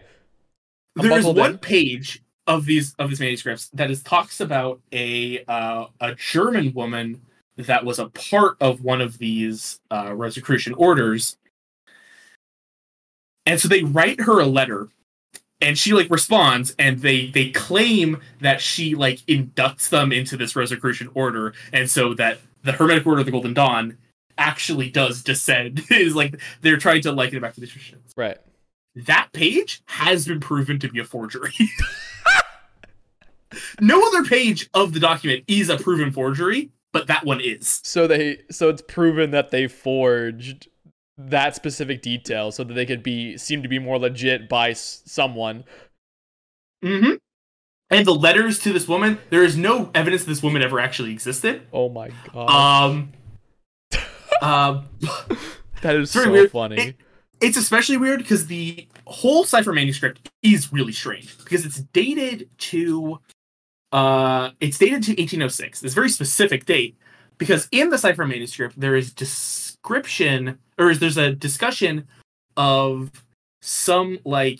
I'm 0.97 1.07
there 1.07 1.20
is 1.20 1.26
one 1.26 1.51
in. 1.51 1.57
page 1.57 2.24
of 2.47 2.66
these 2.66 2.93
of 2.99 3.09
these 3.09 3.20
manuscripts 3.20 3.70
that 3.70 3.91
is 3.91 4.01
talks 4.03 4.39
about 4.39 4.80
a 4.91 5.43
uh, 5.45 5.86
a 5.99 6.16
German 6.16 6.74
woman 6.74 7.22
that 7.57 7.86
was 7.86 7.99
a 7.99 8.09
part 8.09 8.57
of 8.59 8.84
one 8.84 9.01
of 9.01 9.18
these 9.18 9.80
uh, 9.91 10.13
Rosicrucian 10.13 10.74
orders, 10.76 11.38
and 13.45 13.59
so 13.59 13.68
they 13.68 13.84
write 13.84 14.22
her 14.22 14.39
a 14.39 14.45
letter, 14.45 14.89
and 15.61 15.78
she 15.78 15.93
like 15.93 16.09
responds, 16.09 16.76
and 16.78 16.99
they 16.99 17.28
they 17.28 17.49
claim 17.49 18.22
that 18.41 18.61
she 18.61 18.95
like 18.95 19.20
inducts 19.28 19.89
them 19.89 20.11
into 20.11 20.38
this 20.38 20.55
Rosicrucian 20.55 21.09
order, 21.13 21.53
and 21.74 21.89
so 21.89 22.13
that 22.16 22.39
the 22.63 22.74
Hermetic 22.74 23.05
Order 23.05 23.20
of 23.20 23.26
the 23.26 23.32
Golden 23.32 23.53
Dawn 23.53 23.97
actually 24.38 24.90
does 24.90 25.24
descend 25.24 25.84
is 25.92 26.16
like 26.16 26.40
they're 26.62 26.78
trying 26.78 27.02
to 27.02 27.12
liken 27.12 27.38
it 27.38 27.42
back 27.42 27.54
to 27.54 27.62
the 27.62 27.68
traditions 27.68 28.14
Right. 28.18 28.38
that 28.96 29.30
page 29.34 29.82
has 29.86 30.28
been 30.28 30.40
proven 30.40 30.80
to 30.80 30.90
be 30.90 31.00
a 31.00 31.06
forgery. 31.06 31.54
no 33.80 34.06
other 34.08 34.24
page 34.24 34.70
of 34.74 34.94
the 34.94 35.00
document 35.00 35.44
is 35.48 35.70
a 35.70 35.78
proven 35.78 36.12
forgery, 36.12 36.72
but 36.92 37.08
that 37.08 37.26
one 37.26 37.40
is. 37.42 37.82
So 37.84 38.08
they 38.08 38.42
so 38.52 38.70
it's 38.70 38.82
proven 38.82 39.32
that 39.32 39.52
they 39.52 39.68
forged 39.68 40.68
that 41.18 41.56
specific 41.56 42.02
detail 42.02 42.52
so 42.52 42.64
that 42.64 42.74
they 42.74 42.86
could 42.86 43.04
be 43.04 43.38
seem 43.38 43.64
to 43.64 43.70
be 43.70 43.80
more 43.80 43.98
legit 43.98 44.50
by 44.50 44.72
s- 44.72 45.02
someone. 45.06 45.64
Mm-hmm. 46.84 47.14
And 47.92 48.06
the 48.06 48.16
letters 48.16 48.60
to 48.60 48.74
this 48.74 48.88
woman, 48.88 49.20
there 49.30 49.44
is 49.44 49.56
no 49.56 49.92
evidence 49.94 50.26
this 50.26 50.42
woman 50.44 50.62
ever 50.62 50.80
actually 50.80 51.12
existed. 51.12 51.62
Oh 51.72 51.88
my 51.90 52.10
god. 52.34 52.50
Um, 52.90 53.14
uh, 54.42 54.82
that 55.82 55.96
is 55.96 56.12
so 56.12 56.32
weird. 56.32 56.52
funny. 56.52 56.76
It- 56.82 56.96
it's 57.42 57.58
especially 57.58 57.98
weird 57.98 58.20
because 58.20 58.48
the 58.48 58.88
whole 59.06 59.44
cipher 59.44 59.74
manuscript 59.74 60.30
is 60.42 60.72
really 60.72 60.94
strange 60.94 61.38
because 61.40 61.66
it's 61.66 61.82
dated 61.92 62.50
to 62.58 63.20
uh 63.92 64.52
it's 64.62 64.78
dated 64.78 65.04
to 65.04 65.12
1806 65.12 65.82
this 65.82 65.94
very 65.94 66.08
specific 66.10 66.66
date 66.66 66.98
because 67.38 67.68
in 67.74 67.90
the 67.90 67.98
cipher 67.98 68.26
manuscript 68.26 68.80
there 68.80 68.96
is 68.96 69.12
description 69.14 70.58
or 70.80 70.90
is 70.90 71.00
there's 71.00 71.18
a 71.18 71.34
discussion 71.36 72.08
of 72.56 73.12
some 73.62 74.18
like 74.24 74.60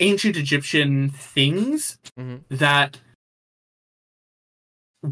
ancient 0.00 0.36
egyptian 0.38 1.10
things 1.10 1.98
Mhm. 2.18 2.40
that 2.48 2.98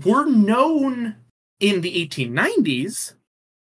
were 0.05 0.25
known 0.25 1.17
in 1.69 1.81
the 1.81 2.07
1890s 2.07 3.15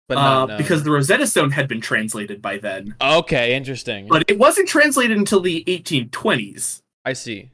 but 0.08 0.18
uh, 0.18 0.22
not 0.22 0.50
known. 0.50 0.58
because 0.58 0.84
the 0.84 0.92
Rosetta 0.92 1.26
Stone 1.26 1.52
had 1.52 1.68
been 1.68 1.82
translated 1.82 2.40
by 2.42 2.58
then, 2.60 2.96
Okay, 3.02 3.56
interesting. 3.56 4.08
but 4.08 4.24
it 4.30 4.38
wasn't 4.38 4.68
translated 4.70 5.18
until 5.18 5.40
the 5.42 5.64
1820s. 5.66 6.82
I 7.04 7.14
see. 7.14 7.50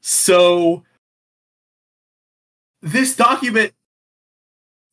So 0.00 0.84
this 2.80 3.14
document 3.14 3.72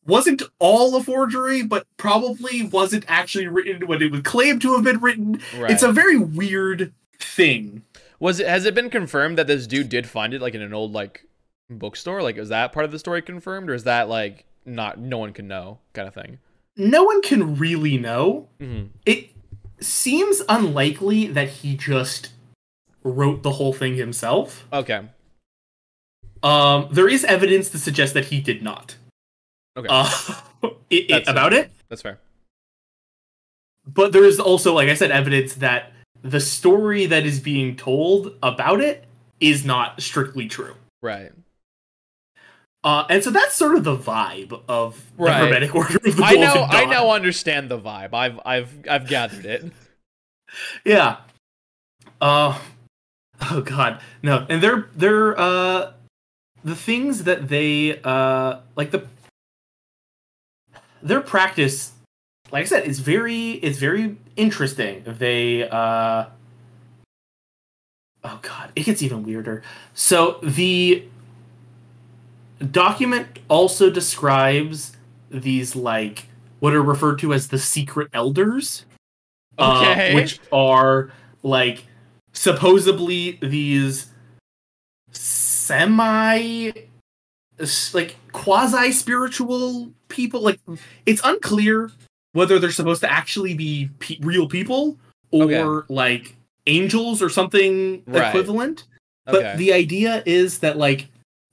wasn't 0.06 0.42
all 0.60 0.96
a 0.96 1.04
forgery, 1.04 1.64
but 1.64 1.86
probably 1.98 2.64
wasn't 2.64 3.06
actually 3.08 3.48
written 3.48 3.88
when 3.88 4.02
it 4.02 4.12
was 4.12 4.22
claimed 4.22 4.62
to 4.64 4.74
have 4.76 4.84
been 4.84 5.00
written. 5.00 5.42
Right. 5.58 5.72
It's 5.72 5.84
a 5.84 5.92
very 5.92 6.18
weird 6.18 6.94
thing. 7.20 7.84
Was 8.20 8.40
it 8.40 8.48
has 8.48 8.66
it 8.66 8.76
been 8.76 8.90
confirmed 8.90 9.38
that 9.38 9.48
this 9.48 9.66
dude 9.68 9.88
did 9.90 10.08
find 10.08 10.34
it 10.34 10.42
like 10.42 10.54
in 10.54 10.62
an 10.62 10.74
old 10.74 10.92
like 10.92 11.26
bookstore? 11.70 12.22
Like 12.22 12.38
is 12.38 12.50
that 12.50 12.72
part 12.72 12.86
of 12.86 12.92
the 12.92 13.00
story 13.00 13.22
confirmed 13.22 13.70
or 13.70 13.74
is 13.74 13.84
that 13.86 14.10
like 14.10 14.46
not 14.66 15.00
no 15.00 15.18
one 15.18 15.34
can 15.34 15.48
know 15.48 15.80
kind 15.94 16.08
of 16.08 16.14
thing? 16.14 16.40
No 16.78 17.04
one 17.04 17.22
can 17.22 17.58
really 17.58 17.98
know. 17.98 18.48
hmm 18.60 18.84
It 19.06 19.30
seems 19.80 20.42
unlikely 20.50 21.28
that 21.28 21.48
he 21.50 21.76
just 21.76 22.32
wrote 23.04 23.44
the 23.44 23.52
whole 23.52 23.74
thing 23.74 23.96
himself. 23.96 24.66
Okay. 24.74 25.08
Um, 26.44 26.88
there 26.92 27.08
is 27.10 27.24
evidence 27.26 27.70
to 27.72 27.78
suggest 27.80 28.14
that 28.14 28.26
he 28.26 28.40
did 28.40 28.62
not. 28.62 28.96
Okay. 29.78 29.88
Uh, 29.90 30.10
it, 30.90 31.10
it. 31.12 31.28
about 31.28 31.54
it, 31.54 31.72
That's 31.90 32.02
fair. 32.02 32.20
but 33.86 34.12
there 34.14 34.24
is 34.24 34.40
also, 34.40 34.74
like 34.74 34.90
I 34.90 34.94
said, 34.94 35.12
evidence 35.12 35.56
that 35.56 35.92
the 36.22 36.40
story 36.40 37.06
that 37.06 37.26
is 37.26 37.40
being 37.40 37.76
told 37.76 38.36
about 38.44 38.82
it 38.82 39.06
is 39.40 39.66
not 39.66 40.02
strictly 40.02 40.48
true. 40.48 40.76
Right. 41.02 41.32
Uh, 42.84 43.06
and 43.10 43.24
so 43.24 43.30
that's 43.30 43.56
sort 43.56 43.76
of 43.76 43.84
the 43.84 43.98
vibe 43.98 44.62
of 44.70 45.12
the 45.18 45.34
Hermetic 45.34 45.76
Order 45.76 45.98
of 45.98 46.16
the 46.16 46.24
I 46.24 46.36
know 46.36 46.54
Golden 46.54 46.76
I 46.76 46.86
now 46.86 47.12
understand 47.12 47.70
the 47.70 47.78
vibe. 47.78 48.14
I've 48.14 48.40
I've 48.46 48.74
I've 48.90 49.08
gathered 49.08 49.46
it. 49.46 49.66
Yeah. 50.84 51.18
Uh 52.20 52.58
oh 53.52 53.62
god. 53.62 54.02
No. 54.24 54.48
And 54.50 54.64
they're 54.64 54.88
they're 54.96 55.40
uh 55.40 55.94
the 56.64 56.76
things 56.76 57.26
that 57.26 57.50
they 57.50 58.02
uh 58.04 58.62
like 58.76 58.90
the 58.90 59.06
their 61.04 61.22
practice 61.22 61.92
like 62.52 62.64
I 62.64 62.66
said 62.66 62.88
is 62.88 63.00
very 63.00 63.52
it's 63.52 63.78
very 63.78 64.18
interesting. 64.36 65.04
They 65.06 65.70
uh 65.70 66.26
Oh 68.24 68.40
god, 68.42 68.72
it 68.76 68.84
gets 68.86 69.04
even 69.04 69.24
weirder. 69.24 69.62
So 69.94 70.40
the 70.42 71.06
document 72.72 73.40
also 73.48 73.90
describes 73.90 74.94
these 75.30 75.76
like 75.76 76.28
what 76.60 76.74
are 76.74 76.82
referred 76.84 77.20
to 77.20 77.34
as 77.34 77.48
the 77.50 77.58
secret 77.60 78.10
elders 78.14 78.86
Okay. 79.58 80.12
uh, 80.12 80.16
which 80.16 80.40
are 80.52 81.12
like 81.44 81.86
supposedly 82.34 83.38
these 83.42 84.08
semi 85.12 86.72
like 87.94 88.16
quasi 88.32 88.92
spiritual 88.92 89.92
people 90.08 90.42
like 90.42 90.60
it's 91.06 91.22
unclear 91.24 91.92
whether 92.34 92.60
they're 92.60 92.72
supposed 92.72 93.02
to 93.02 93.12
actually 93.12 93.54
be 93.54 93.90
pe- 94.00 94.18
real 94.22 94.48
people 94.48 94.98
or 95.32 95.44
Okay. 95.44 95.94
like 95.94 96.36
angels 96.68 97.22
or 97.22 97.30
something 97.30 98.04
Right. 98.08 98.28
equivalent 98.28 98.86
but 99.26 99.36
Okay. 99.44 99.56
the 99.58 99.74
idea 99.74 100.24
is 100.26 100.60
that 100.60 100.78
like 100.78 101.08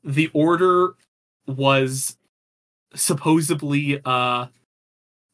the 0.07 0.31
order 0.33 0.95
was 1.47 2.17
supposedly 2.95 4.01
uh 4.05 4.47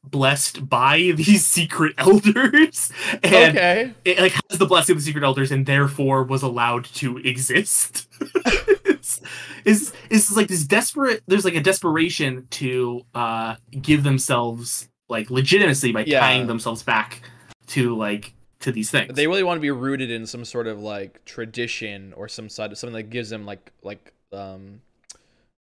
blessed 0.05 0.68
by 0.68 0.99
these 1.14 1.47
secret 1.47 1.95
elders 1.99 2.91
and 3.23 3.57
okay. 3.57 3.95
it 4.05 4.18
like 4.18 4.33
has 4.51 4.59
the 4.59 4.66
blessing 4.66 4.95
of 4.95 4.99
the 5.01 5.05
secret 5.05 5.23
elders 5.23 5.53
and 5.53 5.64
therefore 5.66 6.25
was 6.25 6.43
allowed 6.43 6.85
to 6.87 7.18
exist 7.18 8.09
is 9.64 9.93
is 10.11 10.37
like 10.37 10.49
this 10.49 10.64
desperate 10.64 11.23
there's 11.29 11.45
like 11.45 11.55
a 11.55 11.61
desperation 11.61 12.47
to 12.51 13.03
uh 13.14 13.55
give 13.81 14.03
themselves 14.03 14.89
like 15.09 15.31
legitimacy 15.31 15.93
by 15.93 16.05
Yeah. 16.05 16.20
tying 16.20 16.47
themselves 16.49 16.83
back 16.83 17.23
to 17.68 17.95
like 17.97 18.35
to 18.61 18.73
these 18.73 18.91
things 18.91 19.14
They 19.14 19.27
really 19.27 19.43
want 19.43 19.59
to 19.59 19.62
be 19.62 19.70
rooted 19.70 20.11
in 20.11 20.27
some 20.27 20.45
sort 20.45 20.66
of 20.66 20.81
like 20.81 21.25
tradition 21.25 22.12
or 22.16 22.29
some 22.29 22.49
sort 22.49 22.73
of 22.73 22.79
something 22.79 22.95
that 22.97 23.11
gives 23.11 23.31
them 23.31 23.45
like 23.47 23.73
like 23.83 24.14
um 24.33 24.80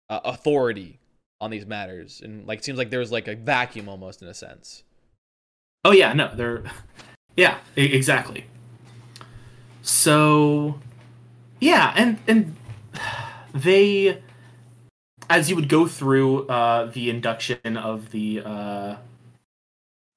uh, 0.09 0.21
authority 0.25 0.99
on 1.41 1.51
these 1.51 1.67
matters. 1.67 2.21
And 2.23 2.47
like 2.47 2.61
it 2.61 2.65
seems 2.65 2.79
like 2.79 2.91
there's 2.91 3.13
like 3.13 3.29
a 3.29 3.35
vacuum 3.35 3.89
almost 3.89 4.23
in 4.23 4.29
a 4.29 4.35
sense. 4.35 4.83
Oh 5.85 5.93
yeah, 5.93 6.13
no, 6.13 6.35
they're 6.35 6.65
yeah, 7.37 7.59
exactly. 7.77 8.47
So 9.83 10.81
yeah, 11.61 11.93
and 11.97 12.19
and 12.27 12.57
they 13.55 14.23
as 15.31 15.49
you 15.49 15.57
would 15.57 15.69
go 15.69 15.87
through 15.87 16.47
uh 16.49 16.87
the 16.87 17.11
induction 17.11 17.77
of 17.77 18.11
the 18.11 18.43
uh 18.45 18.97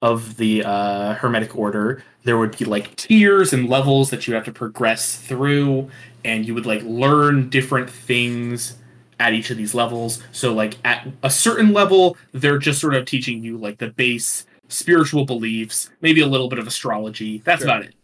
of 0.01 0.37
the 0.37 0.63
uh 0.63 1.13
hermetic 1.15 1.55
order, 1.55 2.03
there 2.23 2.37
would 2.37 2.57
be 2.57 2.65
like 2.65 2.95
tiers 2.95 3.53
and 3.53 3.67
levels 3.69 4.09
that 4.11 4.27
you 4.27 4.33
have 4.35 4.45
to 4.45 4.51
progress 4.51 5.15
through 5.17 5.89
and 6.23 6.45
you 6.45 6.53
would 6.53 6.65
like 6.65 6.81
learn 6.83 7.49
different 7.49 7.89
things 7.89 8.77
at 9.19 9.33
each 9.33 9.49
of 9.49 9.57
these 9.57 9.73
levels. 9.73 10.21
So 10.31 10.53
like 10.53 10.75
at 10.85 11.07
a 11.23 11.29
certain 11.29 11.73
level, 11.73 12.17
they're 12.33 12.59
just 12.59 12.79
sort 12.79 12.93
of 12.93 13.05
teaching 13.05 13.43
you 13.43 13.57
like 13.57 13.79
the 13.79 13.89
base 13.89 14.45
spiritual 14.67 15.25
beliefs, 15.25 15.89
maybe 16.01 16.21
a 16.21 16.27
little 16.27 16.49
bit 16.49 16.59
of 16.59 16.67
astrology. 16.67 17.39
That's 17.43 17.61
Sure. 17.63 17.71
about 17.71 17.83
it. 17.83 17.95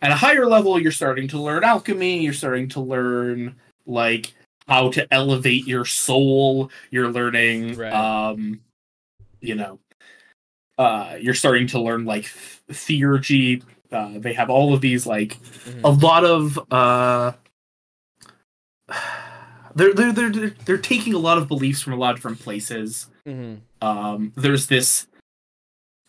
At 0.00 0.12
a 0.12 0.16
higher 0.16 0.46
level, 0.46 0.78
you're 0.80 0.92
starting 0.92 1.28
to 1.28 1.38
learn 1.42 1.64
alchemy, 1.64 2.22
you're 2.22 2.32
starting 2.32 2.68
to 2.70 2.80
learn 2.80 3.56
like 3.84 4.32
how 4.68 4.90
to 4.92 5.12
elevate 5.12 5.66
your 5.66 5.84
soul, 5.84 6.70
you're 6.90 7.10
learning 7.10 7.76
Right. 7.76 7.92
um 7.92 8.60
you 9.40 9.54
know 9.54 9.78
uh 10.78 11.16
you're 11.20 11.34
starting 11.34 11.66
to 11.68 11.80
learn 11.80 12.04
like 12.04 12.24
theurgy. 12.70 13.62
Uh, 13.90 14.12
they 14.18 14.32
have 14.34 14.50
all 14.50 14.74
of 14.74 14.80
these 14.80 15.06
like 15.06 15.38
Mhm. 15.66 15.80
a 15.84 15.88
lot 15.90 16.24
of 16.24 16.58
uh 16.72 17.32
they're, 19.74 19.92
they're 19.94 20.12
they're 20.12 20.50
they're 20.64 20.78
taking 20.78 21.14
a 21.14 21.18
lot 21.18 21.38
of 21.38 21.48
beliefs 21.48 21.80
from 21.82 21.92
a 21.92 21.96
lot 21.96 22.10
of 22.10 22.16
different 22.16 22.40
places 22.40 23.06
Mhm. 23.26 23.60
um 23.82 24.32
there's 24.36 24.66
this 24.66 25.06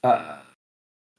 uh 0.04 0.40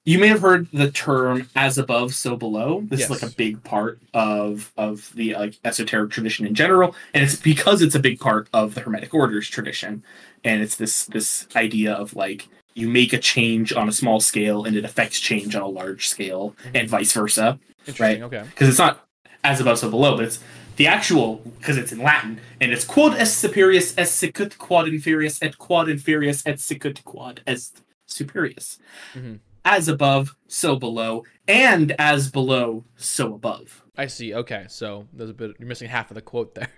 you 0.06 0.18
may 0.18 0.28
have 0.28 0.40
heard 0.40 0.66
the 0.72 0.90
term 0.90 1.48
as 1.54 1.76
above 1.76 2.14
so 2.14 2.34
below 2.36 2.80
this 2.88 3.00
is 3.04 3.10
like 3.10 3.22
a 3.22 3.34
big 3.36 3.62
part 3.62 4.00
of 4.14 4.72
of 4.78 5.12
the 5.14 5.34
like 5.34 5.58
esoteric 5.64 6.10
tradition 6.10 6.46
in 6.46 6.54
general 6.54 6.94
and 7.14 7.22
it's 7.22 7.36
because 7.36 7.82
it's 7.82 7.94
a 7.94 8.00
big 8.00 8.18
part 8.18 8.48
of 8.54 8.74
the 8.74 8.80
hermetic 8.80 9.12
orders 9.12 9.48
tradition 9.48 10.02
and 10.44 10.62
it's 10.62 10.76
this 10.76 11.04
this 11.06 11.46
idea 11.54 11.92
of 11.92 12.16
like 12.16 12.48
you 12.74 12.88
make 12.88 13.12
a 13.12 13.18
change 13.18 13.72
on 13.72 13.88
a 13.88 13.92
small 13.92 14.20
scale 14.20 14.64
and 14.64 14.76
it 14.76 14.84
affects 14.84 15.18
change 15.18 15.54
on 15.56 15.62
a 15.62 15.66
large 15.68 16.08
scale 16.08 16.54
and 16.74 16.88
vice 16.88 17.12
versa 17.12 17.58
Interesting. 17.86 18.22
Okay. 18.24 18.42
because 18.50 18.68
it's 18.68 18.78
not 18.78 19.06
as 19.42 19.60
above 19.60 19.78
so 19.78 19.90
below, 19.90 20.16
but 20.16 20.24
it's 20.26 20.38
the 20.76 20.86
actual 20.86 21.36
because 21.58 21.76
it's 21.76 21.92
in 21.92 21.98
Latin 21.98 22.40
and 22.60 22.72
it's 22.72 22.84
quod 22.84 23.14
est 23.14 23.34
superius 23.42 23.96
est 23.98 24.06
sicut 24.12 24.56
quod 24.58 24.86
inferius 24.86 25.38
et 25.42 25.56
quod 25.58 25.88
inferius 25.88 26.42
et 26.46 26.58
sicut 26.60 27.02
quod 27.04 27.40
est 27.46 27.82
superius. 28.08 28.78
Mhm. 29.14 29.40
As 29.62 29.88
above, 29.88 30.34
so 30.48 30.76
below, 30.76 31.22
and 31.46 31.92
as 31.98 32.30
below, 32.30 32.84
so 32.96 33.34
above. 33.34 33.82
I 33.94 34.06
see. 34.06 34.32
Okay. 34.32 34.64
So 34.68 35.06
there's 35.12 35.28
a 35.28 35.34
bit 35.34 35.50
you're 35.58 35.68
missing 35.68 35.90
half 35.90 36.10
of 36.10 36.14
the 36.14 36.22
quote 36.22 36.54
there. 36.54 36.68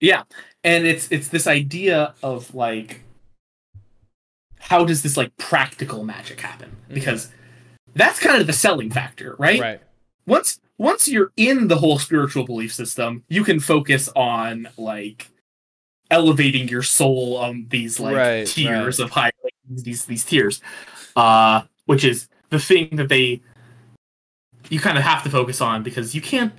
Yeah, 0.00 0.22
and 0.62 0.86
it's 0.86 1.08
it's 1.10 1.28
this 1.28 1.46
idea 1.48 2.14
of 2.22 2.54
like 2.54 3.02
how 4.60 4.84
does 4.84 5.02
this 5.02 5.16
like 5.16 5.36
practical 5.36 6.04
magic 6.04 6.40
happen? 6.40 6.76
Mhm. 6.90 6.94
Because 6.94 7.30
that's 7.94 8.18
kind 8.20 8.40
of 8.40 8.46
the 8.46 8.52
selling 8.52 8.90
factor, 8.90 9.34
right? 9.38 9.60
Right. 9.60 9.80
once 10.26 10.60
once 10.76 11.08
you're 11.08 11.32
in 11.36 11.68
the 11.68 11.76
whole 11.78 11.98
spiritual 11.98 12.44
belief 12.44 12.72
system, 12.72 13.24
you 13.28 13.42
can 13.44 13.58
focus 13.60 14.08
on 14.14 14.68
like 14.76 15.28
elevating 16.10 16.68
your 16.68 16.82
soul 16.82 17.36
on 17.36 17.66
these 17.70 17.98
like 18.00 18.16
Right, 18.16 18.46
tiers 18.46 19.00
of 19.00 19.10
high 19.10 19.30
like, 19.42 19.54
these 19.68 20.04
these 20.04 20.24
tiers. 20.24 20.60
Uh 21.16 21.62
which 21.86 22.04
is 22.04 22.28
the 22.50 22.58
thing 22.58 22.96
that 22.96 23.08
they 23.08 23.40
you 24.70 24.78
kind 24.80 24.98
of 24.98 25.04
have 25.04 25.22
to 25.22 25.30
focus 25.30 25.60
on 25.60 25.82
because 25.82 26.14
you 26.14 26.20
can't 26.20 26.52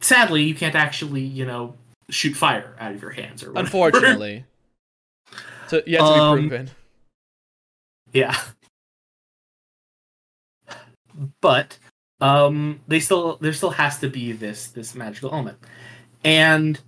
sadly 0.00 0.42
you 0.42 0.54
can't 0.54 0.74
actually, 0.74 1.22
you 1.22 1.44
know, 1.46 1.74
shoot 2.10 2.34
fire 2.36 2.76
out 2.78 2.92
of 2.92 3.00
your 3.02 3.10
hands 3.12 3.42
or 3.42 3.48
whatever. 3.52 3.64
Unfortunately. 3.66 4.44
So 5.68 5.82
yet 5.84 5.98
to 5.98 6.04
be 6.04 6.20
Um, 6.20 6.38
proven. 6.38 6.70
Yeah. 8.16 8.34
But 11.42 11.78
um 12.22 12.80
they 12.88 12.98
still 12.98 13.36
there 13.42 13.52
still 13.52 13.72
has 13.72 13.98
to 13.98 14.08
be 14.08 14.32
this 14.32 14.68
this 14.68 14.94
magical 14.94 15.30
element. 15.32 15.58
And 16.24 16.80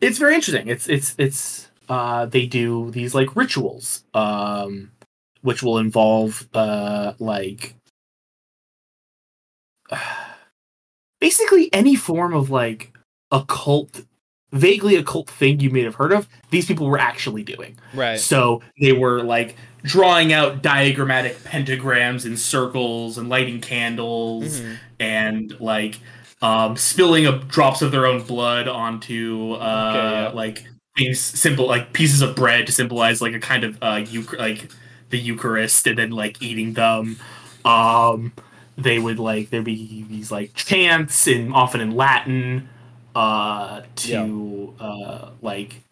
it's 0.00 0.18
very 0.18 0.36
interesting. 0.36 0.68
It's 0.68 0.88
it's 0.88 1.16
it's 1.18 1.68
uh 1.88 2.26
they 2.26 2.46
do 2.46 2.92
these 2.92 3.12
like 3.12 3.34
rituals 3.34 4.04
um 4.14 4.92
which 5.40 5.64
will 5.64 5.78
involve 5.78 6.48
uh 6.54 7.14
like 7.18 7.74
basically 11.20 11.72
any 11.72 11.96
form 11.96 12.34
of 12.34 12.50
like 12.50 12.96
occult 13.32 14.02
vaguely 14.52 14.96
occult 14.96 15.28
thing 15.30 15.58
you 15.60 15.70
may 15.70 15.82
have 15.82 15.94
heard 15.94 16.12
of 16.12 16.28
these 16.50 16.66
people 16.66 16.86
were 16.86 16.98
actually 16.98 17.42
doing 17.42 17.76
Right. 17.94 18.18
so 18.20 18.62
they 18.80 18.92
were 18.92 19.22
like 19.22 19.56
drawing 19.82 20.32
out 20.32 20.62
diagrammatic 20.62 21.38
pentagrams 21.44 22.24
and 22.24 22.38
circles 22.38 23.16
and 23.18 23.28
lighting 23.28 23.60
candles 23.60 24.60
Mhm. 24.60 24.76
and 25.00 25.60
like 25.60 25.98
um, 26.42 26.76
spilling 26.76 27.24
of 27.26 27.48
drops 27.48 27.82
of 27.82 27.92
their 27.92 28.04
own 28.06 28.22
blood 28.22 28.66
onto 28.68 29.52
uh, 29.54 29.56
Okay, 29.56 30.22
yeah. 30.24 30.30
like 30.34 30.64
things 30.98 31.18
simple 31.20 31.66
like 31.66 31.92
pieces 31.92 32.20
of 32.20 32.34
bread 32.36 32.66
to 32.66 32.72
symbolize 32.72 33.22
like 33.22 33.32
a 33.32 33.38
kind 33.40 33.64
of 33.64 33.78
uh, 33.80 34.04
euch- 34.10 34.32
like 34.38 34.68
the 35.10 35.18
Eucharist 35.18 35.86
and 35.86 35.96
then 35.98 36.10
like 36.10 36.42
eating 36.42 36.72
them. 36.74 37.16
Um, 37.64 38.32
they 38.76 38.98
would 38.98 39.18
like 39.18 39.50
there'd 39.50 39.64
be 39.64 40.04
these 40.08 40.30
like 40.32 40.52
chants 40.54 41.26
and 41.28 41.52
often 41.54 41.80
in 41.80 41.92
Latin 41.92 42.68
uh, 43.14 43.82
to 43.96 44.74
uh, 44.80 45.30
like 45.40 45.82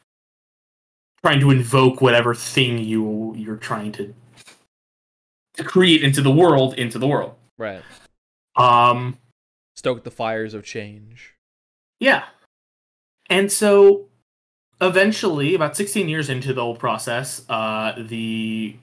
trying 1.23 1.41
to 1.41 1.51
invoke 1.51 2.01
whatever 2.01 2.35
thing 2.35 2.79
you 2.79 3.35
you're 3.37 3.57
trying 3.57 3.93
to 3.93 4.15
to 5.55 5.65
create 5.65 6.03
into 6.03 6.23
the 6.23 6.31
world 6.31 6.75
into 6.75 6.99
the 6.99 7.07
world. 7.07 7.35
Right. 7.59 7.83
Um, 8.57 9.19
Stoke 9.77 10.05
the 10.05 10.11
fires 10.11 10.55
of 10.55 10.65
change. 10.65 11.35
Yeah. 11.99 12.25
And 13.29 13.51
so 13.51 14.07
eventually, 14.81 15.55
about 15.55 15.77
16 15.77 16.09
years 16.09 16.29
into 16.29 16.53
the 16.53 16.63
whole 16.63 16.77
process, 16.77 17.43
uh, 17.49 17.95
the 17.97 18.77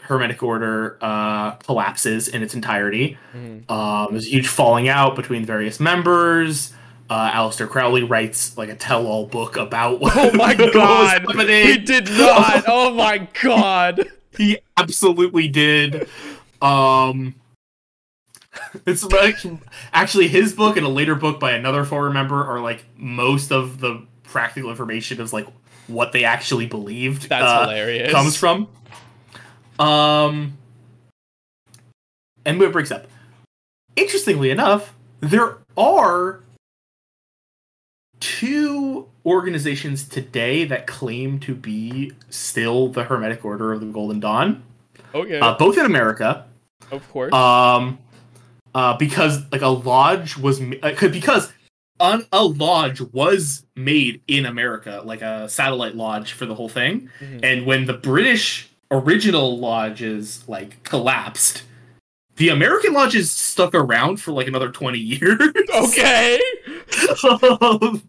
Hermetic 0.00 0.42
Order 0.42 0.96
uh, 1.00 1.52
collapses 1.52 2.28
in 2.28 2.42
its 2.42 2.54
entirety. 2.54 3.18
Mhm. 3.34 3.70
Um, 3.70 4.12
there's 4.12 4.26
a 4.26 4.30
huge 4.30 4.48
falling 4.48 4.88
out 4.88 5.14
between 5.16 5.44
various 5.44 5.78
members. 5.78 6.72
Uh, 7.10 7.28
Aleister 7.32 7.68
Crowley 7.68 8.04
writes 8.04 8.56
like 8.56 8.68
a 8.68 8.76
tell-all 8.76 9.26
book 9.26 9.56
about 9.56 9.98
what, 9.98 10.16
Oh 10.16 10.32
my 10.32 10.54
god! 10.72 11.26
He 11.48 11.76
did 11.76 12.08
not! 12.08 12.64
Oh 12.68 12.94
my 12.94 13.26
god! 13.42 14.08
He 14.38 14.58
absolutely 14.76 15.48
did. 15.48 16.08
Um, 16.62 17.34
it's 18.86 19.02
like 19.02 19.36
actually 19.92 20.28
his 20.28 20.52
book 20.52 20.76
and 20.76 20.86
a 20.86 20.88
later 20.88 21.16
book 21.16 21.40
by 21.40 21.50
another 21.50 21.84
former 21.84 22.10
member 22.10 22.44
are 22.44 22.60
like 22.60 22.84
most 22.96 23.50
of 23.50 23.80
the 23.80 24.06
practical 24.22 24.70
information 24.70 25.20
is 25.20 25.32
like 25.32 25.48
what 25.88 26.12
they 26.12 26.22
actually 26.22 26.66
believed. 26.66 27.28
That's 27.28 27.44
uh, 27.44 27.62
hilarious. 27.62 28.12
Comes 28.12 28.36
from. 28.36 28.68
Um, 29.80 30.56
and 32.46 32.56
what 32.60 32.68
it 32.68 32.72
breaks 32.72 32.92
up. 32.92 33.08
Interestingly 33.96 34.50
enough, 34.50 34.94
there 35.20 35.58
are 35.76 36.40
two 38.20 39.08
organizations 39.26 40.06
today 40.08 40.64
that 40.64 40.86
claim 40.86 41.38
to 41.40 41.54
be 41.54 42.12
still 42.30 42.88
the 42.88 43.04
Hermetic 43.04 43.44
Order 43.44 43.72
of 43.72 43.80
the 43.80 43.86
Golden 43.86 44.20
Dawn, 44.20 44.62
Okay. 45.14 45.38
uh, 45.40 45.54
both 45.54 45.76
in 45.78 45.84
America. 45.86 46.46
of 46.92 47.08
course. 47.10 47.32
Um, 47.32 47.98
uh, 48.74 48.96
because 48.96 49.40
like 49.52 49.62
a 49.62 49.68
lodge 49.68 50.36
was 50.36 50.60
uh, 50.60 50.92
'cause- 50.96 51.10
because 51.12 51.52
un- 52.00 52.26
a 52.32 52.44
lodge 52.44 53.00
was 53.00 53.64
made 53.76 54.20
in 54.28 54.46
America, 54.46 55.02
like 55.04 55.22
a 55.22 55.48
satellite 55.48 55.94
lodge 55.96 56.32
for 56.32 56.46
the 56.46 56.54
whole 56.54 56.68
thing. 56.68 57.08
Mhm. 57.20 57.40
And 57.44 57.66
when 57.66 57.84
the 57.86 57.92
British 57.94 58.68
original 58.90 59.58
lodges 59.58 60.42
like 60.48 60.82
collapsed, 60.82 61.62
the 62.36 62.48
American 62.48 62.92
lodges 62.92 63.30
stuck 63.30 63.74
around 63.74 64.16
for 64.20 64.32
like 64.32 64.48
another 64.48 64.70
twenty 64.70 64.98
years. 64.98 65.40
okay. 65.74 66.40
Um, 67.22 68.02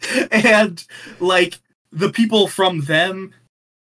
and 0.30 0.84
like 1.20 1.58
the 1.92 2.10
people 2.10 2.48
from 2.48 2.80
them 2.82 3.32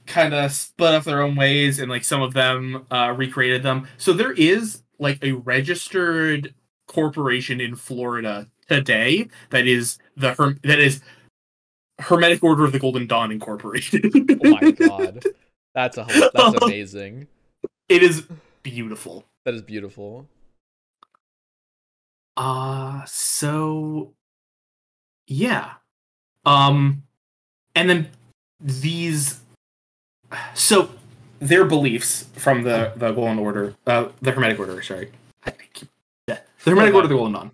kind 0.06 0.34
of 0.34 0.52
split 0.52 0.94
up 0.94 1.04
their 1.04 1.22
own 1.22 1.36
ways 1.36 1.80
and 1.80 1.90
like 1.90 2.04
some 2.04 2.22
of 2.22 2.34
them 2.34 2.86
uh 2.92 3.14
recreated 3.16 3.62
them 3.64 3.88
so 3.98 4.12
there 4.12 4.32
is 4.34 4.82
like 4.98 5.24
a 5.24 5.34
registered 5.34 6.54
corporation 6.88 7.62
in 7.62 7.76
florida 7.76 8.48
today 8.68 9.28
that 9.52 9.68
is 9.68 10.00
the 10.18 10.34
Herm- 10.34 10.60
that 10.64 10.80
is 10.80 11.02
hermetic 12.00 12.44
order 12.44 12.64
of 12.66 12.72
the 12.72 12.80
golden 12.80 13.06
dawn 13.06 13.32
incorporated 13.32 14.12
Oh 14.44 14.50
my 14.50 14.72
god. 14.72 15.24
That's 15.76 15.98
a 15.98 16.08
that's 16.34 16.58
amazing. 16.64 17.28
it 17.88 18.02
is 18.02 18.26
beautiful 18.64 19.26
That 19.46 19.54
is 19.54 19.62
beautiful. 19.62 20.28
Uh 22.38 23.04
so 23.06 24.14
yeah. 25.28 25.74
Um 26.46 27.04
and 27.76 27.90
then 27.90 28.10
these 28.60 29.40
so 30.54 30.90
their 31.40 31.66
beliefs 31.66 32.26
from 32.36 32.64
the 32.64 32.92
the 32.96 33.12
Golden 33.12 33.40
Order, 33.40 33.76
uh 33.88 34.10
the 34.22 34.32
Hermetic 34.32 34.60
Order, 34.60 34.82
sorry. 34.82 35.12
I 35.46 35.52
keep- 35.74 35.90
yeah, 36.28 36.40
the 36.64 36.72
Hermetic 36.72 36.94
Order 36.94 37.08
the 37.08 37.16
Golden 37.16 37.34
Dawn. 37.34 37.52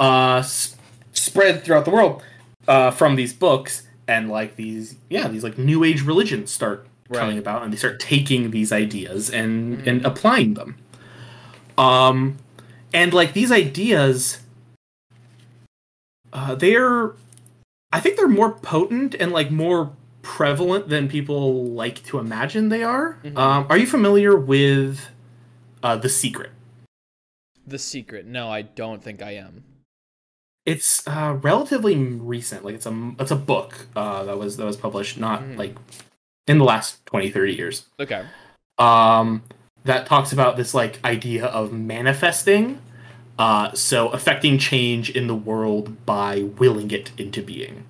Uh 0.00 0.36
s- 0.38 0.76
spread 1.12 1.64
throughout 1.64 1.84
the 1.84 1.90
world 1.90 2.22
uh 2.68 2.90
from 2.90 3.16
these 3.16 3.32
books 3.32 3.86
and 4.08 4.28
like 4.30 4.56
these 4.56 4.96
yeah, 5.08 5.28
these 5.28 5.44
like 5.44 5.56
new 5.58 5.84
age 5.84 6.02
religions 6.02 6.50
start 6.50 6.86
coming 7.12 7.38
about 7.38 7.62
and 7.62 7.72
they 7.72 7.76
start 7.76 8.00
taking 8.00 8.50
these 8.50 8.72
ideas 8.72 9.30
and 9.30 9.78
Mhm. 9.78 9.86
and 9.86 10.06
applying 10.06 10.54
them. 10.54 10.76
Um 11.78 12.36
and 12.92 13.12
like 13.14 13.32
these 13.34 13.52
ideas 13.52 14.40
uh, 16.32 16.54
they're 16.54 17.12
i 17.94 18.00
think 18.00 18.16
they're 18.16 18.28
more 18.28 18.52
potent 18.52 19.14
and 19.14 19.30
like 19.32 19.50
more 19.50 19.92
prevalent 20.22 20.88
than 20.88 21.08
people 21.08 21.64
like 21.66 22.02
to 22.04 22.18
imagine 22.18 22.68
they 22.68 22.82
are 22.82 23.18
Mhm. 23.24 23.36
um, 23.38 23.66
are 23.70 23.78
you 23.78 23.86
familiar 23.86 24.36
with 24.36 25.08
uh, 25.82 25.96
the 25.96 26.08
secret 26.08 26.50
The 27.66 27.78
secret. 27.78 28.26
No, 28.26 28.50
I 28.50 28.60
don't 28.62 29.02
think 29.02 29.22
I 29.22 29.32
am. 29.46 29.64
it's 30.66 31.06
uh, 31.06 31.38
relatively 31.42 31.94
recent 31.96 32.64
like 32.64 32.74
it's 32.74 32.86
a 32.86 33.12
it's 33.18 33.30
a 33.30 33.36
book 33.36 33.86
uh, 33.96 34.24
that 34.24 34.36
was 34.38 34.56
that 34.58 34.64
was 34.64 34.76
published 34.76 35.18
not 35.18 35.42
Mhm. 35.42 35.56
like 35.58 35.74
in 36.46 36.58
the 36.58 36.64
last 36.64 37.04
20 37.06 37.30
30 37.30 37.54
years 37.54 37.86
Okay. 38.00 38.22
um, 38.78 39.42
that 39.84 40.06
talks 40.06 40.32
about 40.32 40.56
this 40.56 40.72
like 40.74 40.98
idea 41.04 41.44
of 41.46 41.72
manifesting 41.72 42.78
uh, 43.38 43.72
so 43.72 44.08
affecting 44.10 44.58
change 44.58 45.10
in 45.10 45.26
the 45.26 45.34
world 45.34 46.04
by 46.06 46.42
willing 46.42 46.90
it 46.90 47.10
into 47.18 47.42
being 47.42 47.84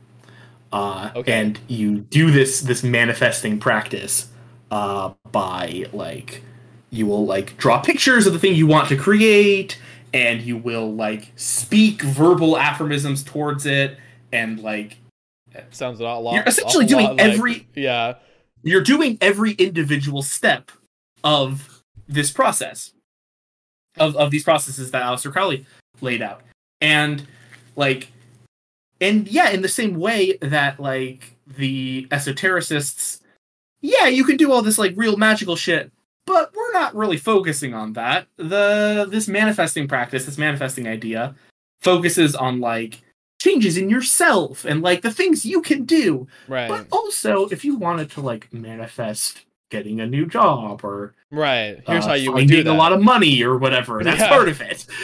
uh, 0.72 1.11
Okay. 1.14 1.32
and 1.32 1.61
you 1.68 1.99
do 2.01 2.30
this 2.30 2.61
this 2.61 2.82
manifesting 2.82 3.59
practice 3.61 4.28
uh, 4.70 5.12
by 5.30 5.84
like 5.92 6.42
you 6.90 7.07
will 7.07 7.26
like 7.26 7.57
draw 7.59 7.80
pictures 7.80 8.26
of 8.26 8.32
the 8.32 8.38
thing 8.38 8.55
you 8.55 8.66
want 8.66 8.88
to 8.88 8.97
create 8.97 9.78
and 10.12 10.40
you 10.42 10.57
will 10.57 10.92
like 10.95 11.32
speak 11.36 12.03
verbal 12.03 12.57
aphorisms 12.57 13.22
towards 13.22 13.66
it 13.66 13.99
and 14.32 14.61
like 14.61 14.97
Sounds 15.70 16.01
a 16.01 16.03
lot. 16.05 16.34
You're 16.34 16.42
essentially 16.45 16.84
doing 16.86 17.05
lot 17.07 17.16
like- 17.18 17.32
every- 17.32 17.66
Yeah. 17.76 18.14
you're 18.64 18.80
doing 18.82 19.18
every 19.20 19.53
individual 19.53 20.22
step 20.22 20.72
of 21.22 21.82
this 22.09 22.32
process 22.32 22.92
of, 23.99 24.16
of 24.16 24.30
these 24.30 24.45
processes 24.45 24.90
that 24.90 25.03
Aleister 25.03 25.32
Crowley 25.32 25.66
laid 26.01 26.22
out. 26.22 26.42
And 26.80 27.26
like 27.76 28.09
and 29.01 29.28
yeah, 29.28 29.51
in 29.51 29.62
the 29.62 29.68
same 29.68 29.99
way 29.99 30.36
that 30.40 30.80
like 30.80 31.36
the 31.47 32.07
esotericists, 32.11 33.20
yeah, 33.80 34.07
you 34.07 34.24
can 34.24 34.36
do 34.36 34.53
all 34.53 34.62
this 34.62 34.78
like 34.78 34.95
real 34.97 35.16
magical 35.16 35.57
shit, 35.57 35.92
but 36.26 36.55
we're 36.55 36.72
not 36.72 36.95
really 36.95 37.16
focusing 37.16 37.74
on 37.74 37.92
that. 37.95 38.26
The 38.36 39.07
this 39.09 39.28
manifesting 39.28 39.88
practice, 39.88 40.24
this 40.24 40.38
manifesting 40.38 40.86
idea 40.86 41.34
focuses 41.80 42.34
on 42.34 42.61
like 42.61 43.03
changes 43.40 43.76
in 43.76 43.90
yourself 43.90 44.64
and 44.64 44.80
like 44.80 45.03
the 45.03 45.12
things 45.12 45.45
you 45.45 45.61
can 45.61 45.84
do. 45.84 46.26
Right. 46.49 46.68
But 46.68 46.86
also, 46.90 47.47
if 47.49 47.64
you 47.64 47.76
wanted 47.76 48.11
to 48.12 48.20
like 48.20 48.53
manifest 48.53 49.45
getting 49.71 50.01
a 50.01 50.07
new 50.07 50.27
job 50.27 50.85
or 50.85 51.15
Right. 51.31 51.83
Here's 51.87 52.05
uh, 52.05 52.09
how 52.09 52.15
you 52.15 52.33
would 52.33 52.47
do 52.47 52.62
that. 52.62 52.71
a 52.71 52.75
lot 52.77 52.93
of 52.93 53.03
money 53.03 53.43
or 53.43 53.59
whatever, 53.59 54.03
that's 54.05 54.21
Yeah. 54.21 54.29
part 54.29 54.49
of 54.49 54.61
it. 54.61 54.87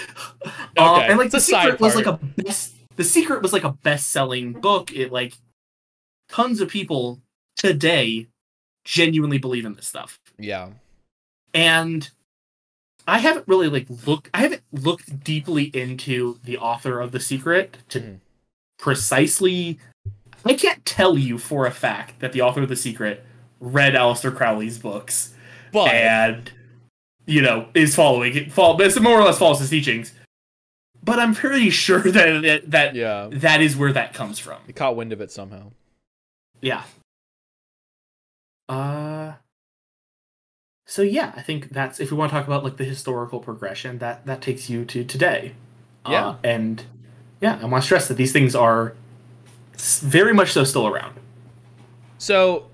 Uh, 0.45 0.95
Okay, 0.97 1.09
and 1.09 1.19
like 1.19 1.27
it's 1.27 1.35
the 1.35 1.41
secret 1.41 1.81
was 1.81 1.95
like 1.97 2.07
a 2.07 2.13
best. 2.15 2.75
The 2.97 3.05
secret 3.05 3.43
was 3.43 3.53
like 3.53 3.65
a 3.65 3.73
best-selling 3.73 4.53
book. 4.55 4.93
It 4.93 5.11
like 5.13 5.35
tons 6.29 6.61
of 6.61 6.69
people 6.69 7.21
today 7.57 8.29
genuinely 8.85 9.37
believe 9.39 9.65
in 9.67 9.75
this 9.75 9.87
stuff 9.89 10.19
yeah. 10.39 10.71
and 11.53 12.09
I 13.07 13.19
haven't 13.19 13.47
really 13.49 13.69
like 13.69 13.87
looked. 14.07 14.31
I 14.33 14.39
haven't 14.39 14.63
looked 14.73 15.23
deeply 15.25 15.65
into 15.65 16.39
the 16.45 16.57
author 16.57 17.01
of 17.01 17.11
the 17.13 17.21
secret 17.21 17.79
to 17.91 18.01
Mhm. 18.01 18.21
precisely. 18.79 19.79
I 20.45 20.55
can't 20.55 20.85
tell 20.87 21.19
you 21.19 21.37
for 21.37 21.67
a 21.67 21.71
fact 21.71 22.21
that 22.21 22.33
the 22.33 22.41
author 22.41 22.63
of 22.63 22.69
the 22.69 22.77
secret 22.77 23.25
read 23.61 23.95
Aleister 23.95 24.35
Crowley's 24.35 24.79
books 24.79 25.35
But 25.73 25.93
and 25.93 26.51
you 27.27 27.43
know 27.43 27.69
is 27.75 27.95
following 27.95 28.35
it. 28.37 28.53
Follow, 28.53 28.77
but 28.77 29.01
more 29.01 29.21
or 29.21 29.25
less 29.25 29.39
follows 29.39 29.61
his 29.61 29.71
teachings. 29.71 30.13
But 31.03 31.19
I'm 31.19 31.35
pretty 31.35 31.71
sure 31.71 32.01
that 32.11 32.43
that 32.43 32.71
that, 32.71 32.95
yeah, 32.95 33.29
that 33.31 33.61
is 33.61 33.77
where 33.77 33.93
that 33.93 34.15
comes 34.15 34.39
from. 34.39 34.59
he 34.67 34.73
caught 34.73 34.97
wind 34.97 35.13
of 35.13 35.21
it 35.21 35.31
somehow. 35.31 35.71
Yeah. 36.61 36.83
Uh 38.69 39.33
so 40.87 41.03
yeah, 41.03 41.33
I 41.37 41.43
think 41.43 41.71
that's 41.71 42.01
if 42.01 42.11
we 42.11 42.17
want 42.17 42.31
to 42.31 42.37
talk 42.37 42.47
about 42.47 42.65
like 42.65 42.77
the 42.77 42.85
historical 42.85 43.39
progression, 43.39 43.99
that 43.99 44.27
that 44.27 44.43
takes 44.43 44.69
you 44.69 44.85
to 44.87 45.05
today. 45.05 45.55
Yeah. 46.09 46.29
Uh, 46.29 46.37
and 46.43 46.85
yeah, 47.41 47.59
I 47.63 47.67
want 47.67 47.83
to 47.83 47.87
stress 47.87 48.09
that 48.09 48.15
these 48.15 48.33
things 48.33 48.55
are 48.55 48.95
very 49.79 50.35
much 50.35 50.53
so 50.53 50.65
still 50.65 50.87
around. 50.87 51.15
So, 52.19 52.67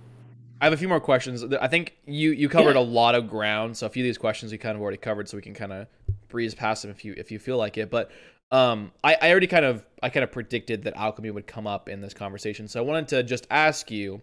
I 0.60 0.64
have 0.64 0.72
a 0.72 0.76
few 0.76 0.88
more 0.88 1.00
questions. 1.00 1.44
I 1.60 1.68
think 1.68 1.96
you 2.06 2.30
you 2.32 2.48
covered 2.48 2.76
Yeah. 2.76 2.80
a 2.80 2.82
lot 2.82 3.14
of 3.14 3.28
ground. 3.28 3.76
So 3.76 3.86
a 3.86 3.90
few 3.90 4.02
of 4.02 4.06
these 4.06 4.18
questions 4.18 4.52
we 4.52 4.58
kind 4.58 4.74
of 4.76 4.82
already 4.82 4.96
covered, 4.96 5.28
so 5.28 5.36
we 5.36 5.42
can 5.42 5.54
kind 5.54 5.72
of 5.72 5.86
breeze 6.28 6.54
past 6.54 6.82
them 6.82 6.90
if 6.90 7.04
you 7.04 7.14
if 7.16 7.30
you 7.30 7.38
feel 7.38 7.58
like 7.58 7.76
it. 7.76 7.90
But 7.90 8.10
um, 8.50 8.92
I, 9.04 9.16
I 9.20 9.30
already 9.30 9.48
kind 9.48 9.64
of 9.64 9.84
I 10.02 10.08
kind 10.08 10.24
of 10.24 10.32
predicted 10.32 10.84
that 10.84 10.94
alchemy 10.96 11.30
would 11.30 11.46
come 11.46 11.66
up 11.66 11.88
in 11.88 12.00
this 12.00 12.14
conversation. 12.14 12.68
So 12.68 12.80
I 12.80 12.82
wanted 12.84 13.08
to 13.08 13.22
just 13.22 13.46
ask 13.50 13.90
you, 13.90 14.22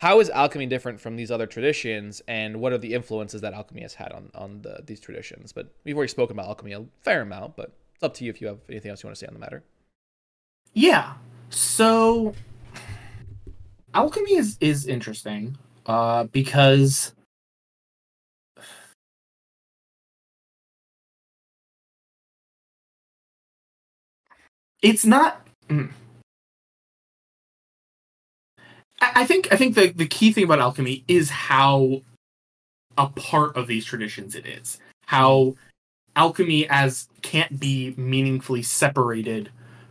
how 0.00 0.20
is 0.20 0.28
alchemy 0.28 0.66
different 0.66 1.00
from 1.00 1.16
these 1.16 1.30
other 1.30 1.46
traditions, 1.46 2.20
and 2.28 2.60
what 2.60 2.72
are 2.72 2.78
the 2.78 2.92
influences 2.92 3.40
that 3.40 3.54
alchemy 3.54 3.80
has 3.82 3.94
had 3.94 4.12
on 4.12 4.30
on 4.34 4.60
the, 4.62 4.82
these 4.84 5.00
traditions? 5.00 5.52
But 5.52 5.72
we've 5.84 5.96
already 5.96 6.10
spoken 6.10 6.36
about 6.36 6.48
alchemy 6.48 6.72
a 6.72 6.84
fair 7.00 7.22
amount, 7.22 7.56
but 7.56 7.72
it's 7.94 8.02
up 8.02 8.12
to 8.14 8.24
you 8.24 8.30
if 8.30 8.40
you 8.42 8.48
have 8.48 8.58
anything 8.68 8.90
else 8.90 9.02
you 9.02 9.06
want 9.08 9.16
to 9.16 9.20
say 9.20 9.26
on 9.28 9.34
the 9.34 9.40
matter. 9.40 9.62
Yeah. 10.74 11.14
So 11.48 12.34
alchemy 13.94 14.34
is 14.34 14.58
is 14.60 14.86
interesting 14.86 15.56
uh 15.90 16.22
because 16.24 17.12
it's 24.82 25.04
not 25.04 25.44
mm. 25.68 25.90
I 29.00 29.24
think 29.24 29.48
I 29.50 29.56
think 29.56 29.74
the, 29.74 29.88
the 29.88 30.06
key 30.06 30.32
thing 30.32 30.44
about 30.44 30.60
alchemy 30.60 31.04
is 31.08 31.30
how 31.30 32.02
a 32.98 33.08
part 33.08 33.56
of 33.56 33.66
these 33.66 33.84
traditions 33.84 34.34
it 34.34 34.46
is. 34.46 34.78
How 35.06 35.54
alchemy 36.16 36.68
as 36.68 37.08
can't 37.22 37.58
be 37.58 37.94
meaningfully 37.96 38.62
separated 38.62 39.50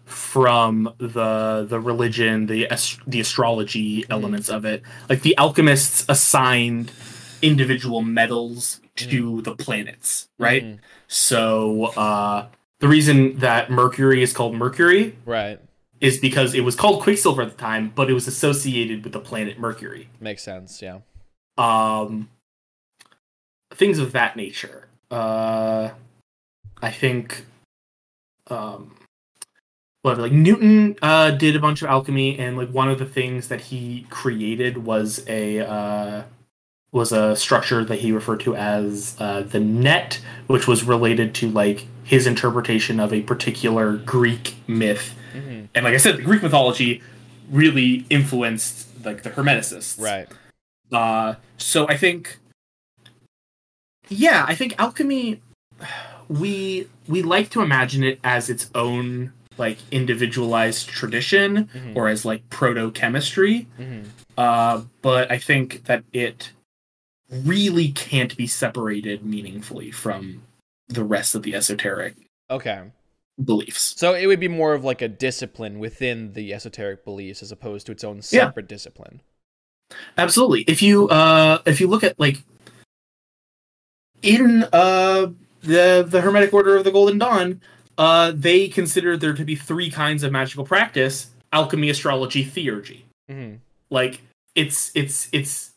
from 0.09 0.93
the 0.97 1.65
the 1.69 1.79
religion, 1.79 2.47
the 2.47 2.67
ast- 2.69 2.99
the 3.07 3.19
astrology 3.19 4.05
elements 4.09 4.49
of 4.49 4.65
it. 4.65 4.81
Like 5.07 5.21
the 5.21 5.37
alchemists 5.37 6.05
assigned 6.09 6.91
individual 7.41 8.01
metals 8.01 8.81
to 8.95 9.41
the 9.43 9.55
planets, 9.55 10.27
right? 10.37 10.63
Mhm. 10.63 10.79
So 11.07 11.85
uh, 11.95 12.47
the 12.79 12.87
reason 12.87 13.37
that 13.39 13.69
Mercury 13.71 14.21
is 14.21 14.33
called 14.33 14.55
Mercury 14.55 15.15
Right. 15.25 15.59
is 16.01 16.17
because 16.17 16.53
it 16.53 16.61
was 16.61 16.75
called 16.75 17.01
Quicksilver 17.01 17.41
at 17.43 17.51
the 17.51 17.57
time, 17.57 17.91
but 17.95 18.09
it 18.09 18.13
was 18.13 18.27
associated 18.27 19.03
with 19.03 19.13
the 19.13 19.19
planet 19.19 19.57
Mercury. 19.59 20.09
Makes 20.19 20.43
sense. 20.43 20.81
Yeah. 20.81 20.99
Um, 21.57 22.29
things 23.73 23.99
of 23.99 24.11
that 24.13 24.35
nature. 24.35 24.87
Uh, 25.11 25.89
I 26.81 26.91
think, 26.91 27.45
um, 28.47 28.95
what 30.01 30.17
like 30.17 30.31
Newton 30.31 30.95
uh, 31.01 31.31
did 31.31 31.55
a 31.55 31.59
bunch 31.59 31.81
of 31.81 31.89
alchemy, 31.89 32.37
and 32.39 32.57
like 32.57 32.69
one 32.69 32.89
of 32.89 32.99
the 32.99 33.05
things 33.05 33.49
that 33.49 33.61
he 33.61 34.05
created 34.09 34.85
was 34.85 35.25
a 35.27 35.59
uh, 35.59 36.23
was 36.91 37.11
a 37.11 37.35
structure 37.35 37.83
that 37.83 37.99
he 37.99 38.11
referred 38.11 38.39
to 38.41 38.55
as 38.55 39.15
uh, 39.19 39.41
the 39.41 39.59
net, 39.59 40.21
which 40.47 40.67
was 40.67 40.83
related 40.83 41.35
to 41.35 41.49
like 41.49 41.85
his 42.03 42.25
interpretation 42.25 42.99
of 42.99 43.13
a 43.13 43.21
particular 43.21 43.97
Greek 43.97 44.55
myth. 44.67 45.15
hmm 45.33 45.65
And 45.75 45.85
like 45.85 45.93
I 45.93 45.97
said, 45.97 46.17
the 46.17 46.23
Greek 46.23 46.41
mythology 46.41 47.03
really 47.51 48.05
influenced 48.09 48.87
like 49.05 49.23
the 49.23 49.29
Hermeticists. 49.31 49.99
Right. 50.01 50.27
Uh, 50.91 51.35
so 51.57 51.87
I 51.87 51.97
think, 51.97 52.39
yeah, 54.07 54.45
I 54.47 54.55
think 54.55 54.73
alchemy, 54.79 55.41
we 56.27 56.87
we 57.07 57.21
like 57.21 57.49
to 57.51 57.61
imagine 57.61 58.03
it 58.03 58.19
as 58.23 58.49
its 58.49 58.71
own 58.73 59.33
like 59.59 59.77
individualized 59.91 60.87
tradition 60.87 61.69
Mhm. 61.75 61.95
or 61.95 62.07
as 62.07 62.25
like 62.25 62.49
proto 62.49 62.91
chemistry. 62.91 63.67
hmm 63.77 64.03
Uh, 64.37 64.83
but 65.01 65.29
I 65.29 65.37
think 65.37 65.83
that 65.85 66.03
it 66.13 66.51
really 67.29 67.91
can't 67.91 68.35
be 68.37 68.47
separated 68.47 69.23
meaningfully 69.25 69.91
from 69.91 70.41
the 70.87 71.03
rest 71.03 71.35
of 71.35 71.43
the 71.43 71.53
esoteric 71.53 72.15
Okay. 72.49 72.83
beliefs. 73.43 73.93
So 73.97 74.13
it 74.13 74.25
would 74.27 74.39
be 74.39 74.47
more 74.47 74.73
of 74.73 74.83
like 74.85 75.01
a 75.01 75.07
discipline 75.09 75.77
within 75.77 76.33
the 76.33 76.53
esoteric 76.53 77.03
beliefs 77.03 77.43
as 77.43 77.51
opposed 77.51 77.85
to 77.87 77.91
its 77.91 78.03
own 78.03 78.17
Yeah. 78.17 78.47
separate 78.47 78.67
discipline. 78.69 79.21
Absolutely. 80.17 80.61
If 80.67 80.81
you 80.81 81.09
uh 81.09 81.61
if 81.65 81.81
you 81.81 81.87
look 81.87 82.03
at 82.05 82.17
like 82.19 82.37
in 84.21 84.63
uh 84.71 85.27
the 85.61 86.05
the 86.07 86.21
Hermetic 86.21 86.53
Order 86.53 86.77
of 86.77 86.83
the 86.85 86.91
Golden 86.91 87.17
Dawn, 87.17 87.61
uh 87.99 88.31
they 88.33 88.67
consider 88.67 89.15
there 89.15 89.33
to 89.33 89.45
be 89.45 89.55
three 89.55 89.91
kinds 89.91 90.23
of 90.23 90.31
magical 90.31 90.65
practice: 90.65 91.27
alchemy, 91.53 91.89
astrology, 91.91 92.43
theurgy. 92.43 93.01
hmm 93.29 93.55
Like 93.91 94.21
it's 94.55 94.91
it's 94.95 95.29
it's 95.31 95.71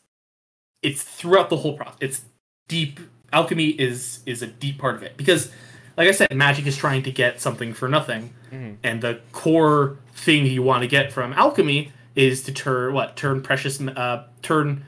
it's 0.81 1.03
throughout 1.03 1.49
the 1.49 1.57
whole 1.57 1.77
process. 1.77 1.97
It's 1.99 2.21
deep 2.67 2.99
alchemy 3.31 3.67
is 3.69 4.21
is 4.25 4.41
a 4.41 4.47
deep 4.47 4.77
part 4.79 4.95
of 4.95 5.03
it 5.03 5.17
because 5.17 5.51
like 5.97 6.07
I 6.07 6.11
said, 6.11 6.33
magic 6.35 6.65
is 6.65 6.75
trying 6.77 7.03
to 7.03 7.11
get 7.11 7.39
something 7.41 7.73
for 7.73 7.87
nothing 7.87 8.33
hmm 8.49 8.71
and 8.83 9.01
the 9.01 9.19
core 9.31 9.97
thing 10.13 10.45
you 10.45 10.61
want 10.61 10.81
to 10.81 10.87
get 10.87 11.11
from 11.13 11.33
alchemy 11.33 11.91
is 12.15 12.43
to 12.43 12.51
turn 12.51 12.93
what 12.93 13.15
turn 13.15 13.41
precious 13.41 13.79
uh 13.81 14.23
turn 14.41 14.83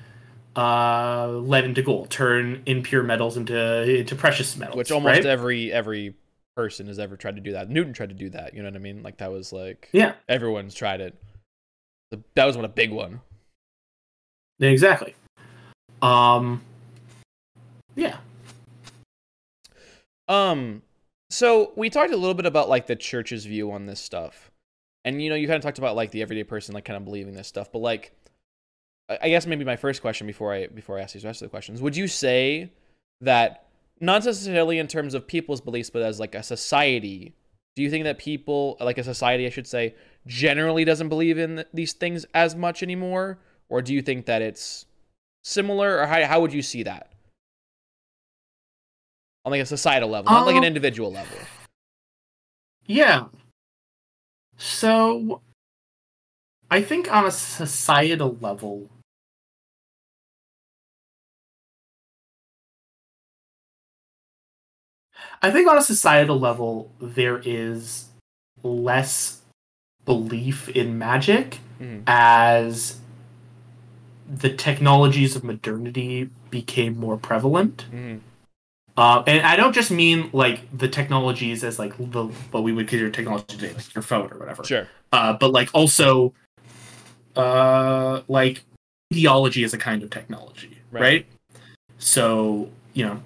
uh 0.56 1.28
lead 1.30 1.64
into 1.66 1.82
gold 1.82 2.10
turn 2.10 2.62
impure 2.66 3.04
metals 3.04 3.36
into 3.38 3.58
into 4.00 4.16
precious 4.16 4.56
metals 4.58 4.78
Which 4.78 4.92
almost 4.92 5.16
right? 5.18 5.26
every 5.26 5.72
every 5.72 6.14
person 6.56 6.88
has 6.88 7.00
ever 7.00 7.16
tried 7.18 7.36
to 7.36 7.42
do 7.42 7.52
that. 7.54 7.70
Newton 7.70 7.94
tried 7.94 8.10
to 8.10 8.16
do 8.16 8.30
that. 8.30 8.54
You 8.54 8.62
know 8.62 8.70
what 8.70 8.76
I 8.76 8.80
mean? 8.80 9.04
Like 9.04 9.18
that 9.18 9.32
was 9.32 9.52
like 9.52 9.90
yeah 9.92 10.14
everyone's 10.30 10.74
tried 10.74 11.02
it. 11.02 11.16
That 12.36 12.46
was 12.46 12.56
one 12.56 12.66
a 12.66 12.70
big 12.70 12.92
one. 12.92 13.22
exactly 14.60 15.16
um 16.02 16.62
yeah 17.96 18.18
Um, 20.28 20.82
so 21.30 21.72
we 21.76 21.90
talked 21.90 22.12
a 22.14 22.18
little 22.18 22.34
bit 22.34 22.46
about 22.46 22.70
like 22.70 22.88
the 22.88 22.96
church's 22.96 23.46
view 23.46 23.72
on 23.72 23.86
this 23.86 24.00
stuff, 24.00 24.52
and 25.04 25.22
you 25.22 25.30
know, 25.30 25.36
you 25.36 25.48
kind 25.48 25.58
of 25.58 25.64
talked 25.64 25.78
about 25.78 25.96
like 25.96 26.12
the 26.12 26.22
everyday 26.22 26.44
person 26.44 26.74
like 26.74 26.86
kind 26.86 26.98
of 26.98 27.06
believing 27.06 27.34
this 27.36 27.48
stuff. 27.48 27.72
But 27.72 27.80
like, 27.80 28.12
I 29.10 29.30
guess 29.30 29.46
maybe 29.46 29.64
my 29.66 29.76
first 29.76 30.02
question 30.02 30.28
before 30.28 30.54
I 30.54 30.68
before 30.68 30.98
I 30.98 31.02
ask 31.02 31.14
these 31.14 31.26
rest 31.26 31.42
of 31.42 31.48
the 31.48 31.52
questions, 31.52 31.82
would 31.82 31.96
you 31.96 32.08
say 32.08 32.72
that 33.22 33.65
not 34.00 34.26
necessarily 34.26 34.78
in 34.80 34.88
terms 34.88 35.14
of 35.14 35.28
people's 35.28 35.62
beliefs, 35.62 35.90
but 35.90 36.02
as 36.02 36.20
like 36.20 36.36
a 36.36 36.44
society, 36.44 37.34
do 37.76 37.82
you 37.84 37.90
think 37.90 38.04
that 38.04 38.18
people 38.18 38.78
like 38.80 38.98
a 38.98 39.04
society, 39.04 39.46
I 39.46 39.50
should 39.50 39.68
say, 39.68 39.96
generally 40.28 40.84
doesn't 40.86 41.10
believe 41.10 41.38
in 41.38 41.56
th- 41.58 41.68
these 41.74 41.94
things 41.94 42.26
as 42.34 42.56
much 42.56 42.84
anymore, 42.84 43.40
or 43.70 43.82
do 43.82 43.94
you 43.94 44.02
think 44.02 44.26
that 44.26 44.42
it's 44.42 44.86
similar, 45.44 46.00
or 46.00 46.08
how 46.08 46.24
how 46.26 46.42
would 46.42 46.54
you 46.54 46.62
see 46.62 46.84
that? 46.84 47.12
On 49.46 49.52
like 49.52 49.62
a 49.62 49.66
societal 49.66 50.10
level, 50.10 50.32
not 50.32 50.46
like 50.46 50.56
an 50.56 50.64
Um, 50.64 50.64
individual 50.66 51.12
level. 51.12 51.38
yeah 52.88 53.26
so 54.58 55.42
i 56.72 56.82
think 56.82 57.12
on 57.12 57.26
a 57.26 57.32
societal 57.32 58.38
level 58.42 58.90
I 65.42 65.52
think 65.52 65.70
on 65.70 65.78
a 65.78 65.82
societal 65.82 66.40
level, 66.40 66.92
there 67.00 67.42
is 67.44 68.10
less 68.64 69.42
belief 70.06 70.70
in 70.70 70.98
magic 70.98 71.60
Mhm. 71.80 72.04
as 72.08 73.00
the 74.28 74.50
technologies 74.50 75.36
of 75.36 75.44
modernity 75.44 76.30
became 76.50 76.98
more 76.98 77.18
prevalent. 77.18 77.86
Mhm. 77.92 78.22
Uh, 78.98 79.24
and 79.28 79.46
I 79.46 79.56
don't 79.56 79.74
just 79.74 79.92
mean 79.92 80.30
like 80.32 80.62
the 80.76 80.88
technologies 80.88 81.64
as 81.64 81.78
like 81.78 81.98
the 81.98 82.26
what 82.52 82.64
we 82.64 82.72
would 82.72 82.88
consider 82.88 83.10
technology 83.12 83.46
today, 83.58 83.74
like 83.74 83.94
your 83.94 84.02
phone 84.02 84.32
or 84.32 84.40
whatever. 84.40 84.64
Sure. 84.64 84.88
Uh, 85.12 85.34
but 85.34 85.52
like 85.52 85.70
also, 85.74 86.34
uh, 87.36 88.22
like 88.28 88.64
ideology 89.14 89.64
is 89.64 89.74
a 89.74 89.78
kind 89.78 90.02
of 90.02 90.10
technology, 90.10 90.78
Right. 90.92 91.02
right? 91.02 91.26
So 91.98 92.70
you 92.94 93.06
know, 93.06 93.22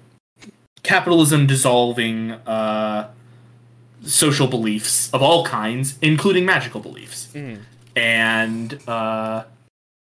capitalism 0.82 1.46
dissolving 1.46 2.32
uh, 2.46 3.10
social 4.02 4.46
beliefs 4.46 5.10
of 5.12 5.22
all 5.22 5.44
kinds, 5.44 5.98
including 6.02 6.44
magical 6.46 6.80
beliefs 6.80 7.28
Mhm. 7.34 7.58
and 7.96 8.78
uh 8.88 9.44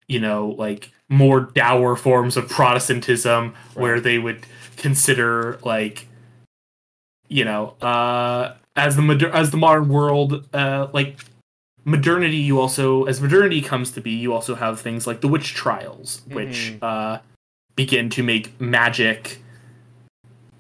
you 0.08 0.20
know 0.20 0.50
like 0.58 0.92
more 1.08 1.40
dour 1.40 1.96
forms 1.96 2.36
of 2.38 2.48
protestantism 2.50 3.54
where 3.74 4.00
they 4.00 4.18
would 4.20 4.46
consider 4.78 5.58
like 5.64 6.08
you 7.30 7.44
know 7.46 7.70
uh 7.82 8.54
as 8.76 8.96
the 8.96 9.02
moder- 9.02 9.32
as 9.32 9.52
the 9.52 9.58
modern 9.58 9.88
world 9.90 10.46
uh 10.54 10.88
like 10.94 11.18
modernity 11.86 12.38
you 12.38 12.60
also 12.60 13.06
as 13.06 13.22
modernity 13.22 13.62
comes 13.62 13.92
to 13.92 14.02
be 14.02 14.12
you 14.12 14.34
also 14.34 14.56
have 14.56 14.80
things 14.80 15.08
like 15.08 15.22
the 15.22 15.28
witch 15.28 15.54
trials 15.54 16.22
which 16.28 16.74
Mhm. 16.74 16.84
uh 16.84 17.20
begin 17.76 18.10
to 18.10 18.22
make 18.24 18.60
magic 18.60 19.40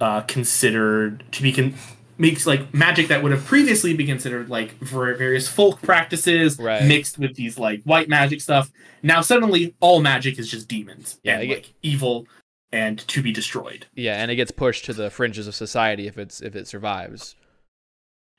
uh 0.02 0.22
considered 0.22 1.24
to 1.32 1.42
be 1.44 1.52
con- 1.52 1.74
makes 2.18 2.46
like 2.46 2.74
magic 2.74 3.08
that 3.08 3.24
would 3.24 3.32
have 3.32 3.46
previously 3.46 3.94
been 3.94 4.08
considered 4.08 4.50
like 4.50 4.72
for 4.86 5.14
various 5.16 5.48
folk 5.48 5.82
practices 5.82 6.58
Right. 6.60 6.84
mixed 6.84 7.18
with 7.18 7.36
these 7.36 7.58
like 7.58 7.82
white 7.84 8.10
magic 8.10 8.42
stuff 8.42 8.72
now 9.04 9.22
suddenly 9.22 9.76
all 9.80 10.02
magic 10.02 10.38
is 10.40 10.50
just 10.52 10.68
demons 10.68 11.20
Yeah, 11.24 11.40
and 11.40 11.48
get- 11.48 11.56
like 11.60 11.74
evil 11.82 12.28
and 12.72 13.00
to 13.08 13.22
be 13.24 13.32
destroyed 13.32 13.88
Yeah, 13.96 14.22
and 14.22 14.30
it 14.30 14.36
gets 14.36 14.52
pushed 14.52 14.86
to 14.86 14.94
the 14.94 15.10
fringes 15.10 15.48
of 15.48 15.56
society 15.56 16.08
if 16.08 16.18
it's 16.18 16.42
if 16.42 16.56
it 16.56 16.68
survives. 16.68 17.36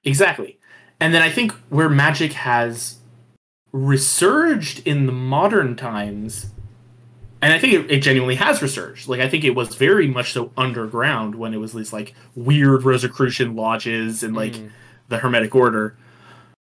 Exactly. 0.04 0.58
And 1.00 1.12
then 1.14 1.22
I 1.22 1.30
think 1.30 1.52
where 1.70 1.88
magic 1.88 2.32
has 2.34 2.98
resurged 3.72 4.86
in 4.86 5.06
the 5.06 5.12
modern 5.12 5.76
times, 5.76 6.46
and 7.42 7.52
I 7.52 7.58
think 7.58 7.72
it, 7.74 7.90
it 7.90 8.02
genuinely 8.02 8.34
has 8.36 8.60
resurged. 8.62 9.08
Like 9.08 9.20
I 9.20 9.28
think 9.28 9.44
it 9.44 9.54
was 9.54 9.74
very 9.74 10.06
much 10.06 10.32
so 10.32 10.52
underground 10.56 11.34
when 11.34 11.54
it 11.54 11.58
was 11.58 11.72
these 11.72 11.92
like 11.92 12.14
weird 12.34 12.84
Rosicrucian 12.84 13.56
lodges 13.56 14.22
and 14.22 14.34
like 14.34 14.52
Mhm. 14.52 14.70
the 15.08 15.18
Hermetic 15.18 15.54
Order. 15.54 15.96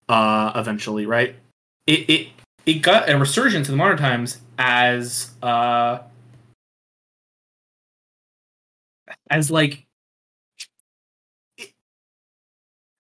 Uh, 0.08 0.50
eventually, 0.56 1.06
right? 1.06 1.36
It 1.86 2.10
it 2.10 2.28
it 2.66 2.74
got 2.82 3.08
a 3.08 3.16
resurgence 3.16 3.68
in 3.68 3.72
the 3.74 3.76
modern 3.78 3.96
times 3.96 4.40
as 4.58 5.30
uh 5.42 6.00
as 9.30 9.50
like 9.52 9.86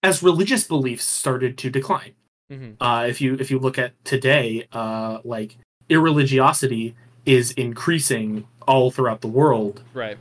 as 0.02 0.22
religious 0.22 0.64
beliefs 0.64 1.04
started 1.04 1.58
to 1.58 1.70
decline. 1.70 2.12
Mhm. 2.50 2.76
Uh, 2.80 3.06
if 3.08 3.20
you 3.20 3.34
if 3.40 3.50
you 3.50 3.58
look 3.58 3.78
at 3.78 3.92
today, 4.04 4.66
uh, 4.72 5.18
like 5.24 5.58
irreligiosity 5.88 6.94
is 7.26 7.52
increasing 7.52 8.46
all 8.66 8.90
throughout 8.90 9.20
the 9.20 9.28
world. 9.28 9.82
Right. 9.94 10.18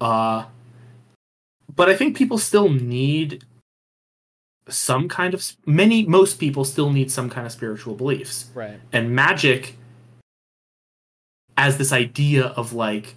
Uh, 0.00 0.44
but 1.74 1.88
I 1.88 1.94
think 1.96 2.16
people 2.16 2.38
still 2.38 2.68
need 2.68 3.44
some 4.68 5.08
kind 5.08 5.34
of 5.34 5.44
many 5.66 6.06
most 6.06 6.38
people 6.38 6.64
still 6.64 6.90
need 6.90 7.10
some 7.10 7.28
kind 7.28 7.46
of 7.46 7.52
spiritual 7.52 7.94
beliefs 7.94 8.46
Right. 8.54 8.80
and 8.92 9.14
magic 9.14 9.76
as 11.56 11.76
this 11.78 11.92
idea 11.92 12.46
of 12.46 12.72
like 12.72 13.14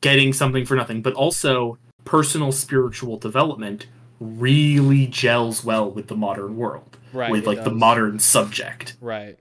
getting 0.00 0.32
something 0.32 0.66
for 0.66 0.74
nothing 0.74 1.00
but 1.00 1.14
also 1.14 1.78
personal 2.04 2.50
spiritual 2.50 3.18
development 3.18 3.86
really 4.18 5.06
gels 5.06 5.62
well 5.64 5.88
with 5.90 6.08
the 6.08 6.16
modern 6.16 6.56
world 6.56 6.96
Right. 7.12 7.30
with 7.30 7.42
it 7.44 7.46
like 7.46 7.64
the 7.64 7.70
modern 7.70 8.18
subject 8.18 8.96
Right. 9.00 9.38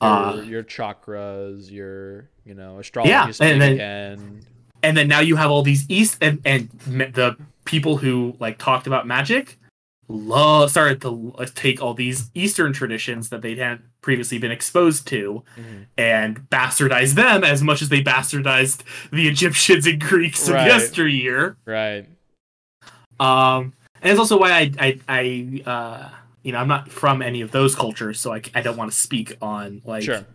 Your, 0.00 0.10
uh 0.10 0.36
your 0.42 0.62
chakras, 0.62 1.70
your 1.70 2.28
you 2.44 2.54
know 2.54 2.78
astrology 2.78 3.10
Yeah, 3.10 3.26
and 3.40 3.60
then- 3.60 3.72
again. 3.72 4.40
and 4.82 4.96
then 4.96 5.08
now 5.08 5.20
you 5.20 5.34
have 5.36 5.50
all 5.50 5.62
these 5.62 5.84
east 5.88 6.18
and 6.20 6.40
and 6.44 6.68
the 6.86 7.36
people 7.64 7.96
who 7.96 8.36
like 8.38 8.58
talked 8.58 8.86
about 8.86 9.06
magic 9.06 9.58
love 10.10 10.70
started 10.70 11.02
to 11.02 11.34
uh, 11.38 11.44
take 11.54 11.82
all 11.82 11.92
these 11.94 12.30
eastern 12.34 12.72
traditions 12.72 13.28
that 13.28 13.42
they 13.42 13.54
hadn't 13.56 13.82
previously 14.00 14.38
been 14.38 14.50
exposed 14.52 15.06
to 15.06 15.42
Mhm. 15.58 15.84
and 15.98 16.48
bastardize 16.48 17.12
them 17.14 17.44
as 17.44 17.62
much 17.62 17.82
as 17.82 17.88
they 17.90 18.02
bastardized 18.02 18.82
the 19.12 19.26
egyptians 19.28 19.84
and 19.86 20.00
greeks 20.00 20.48
Right. 20.48 20.60
of 20.60 20.66
yesteryear 20.68 21.56
Right. 21.66 22.06
um 23.20 23.74
and 24.00 24.10
it's 24.12 24.18
also 24.20 24.38
why 24.38 24.52
i 24.52 24.72
i, 24.78 25.00
I 25.08 25.62
uh 25.70 26.08
you 26.48 26.52
know 26.52 26.58
i'm 26.58 26.68
not 26.68 26.90
from 26.90 27.22
any 27.22 27.40
of 27.40 27.50
those 27.52 27.74
cultures 27.74 28.18
so 28.18 28.32
i, 28.32 28.42
I 28.54 28.62
don't 28.62 28.76
want 28.76 28.90
to 28.90 28.98
speak 28.98 29.36
on 29.40 29.82
like 29.84 30.02
sure. 30.02 30.26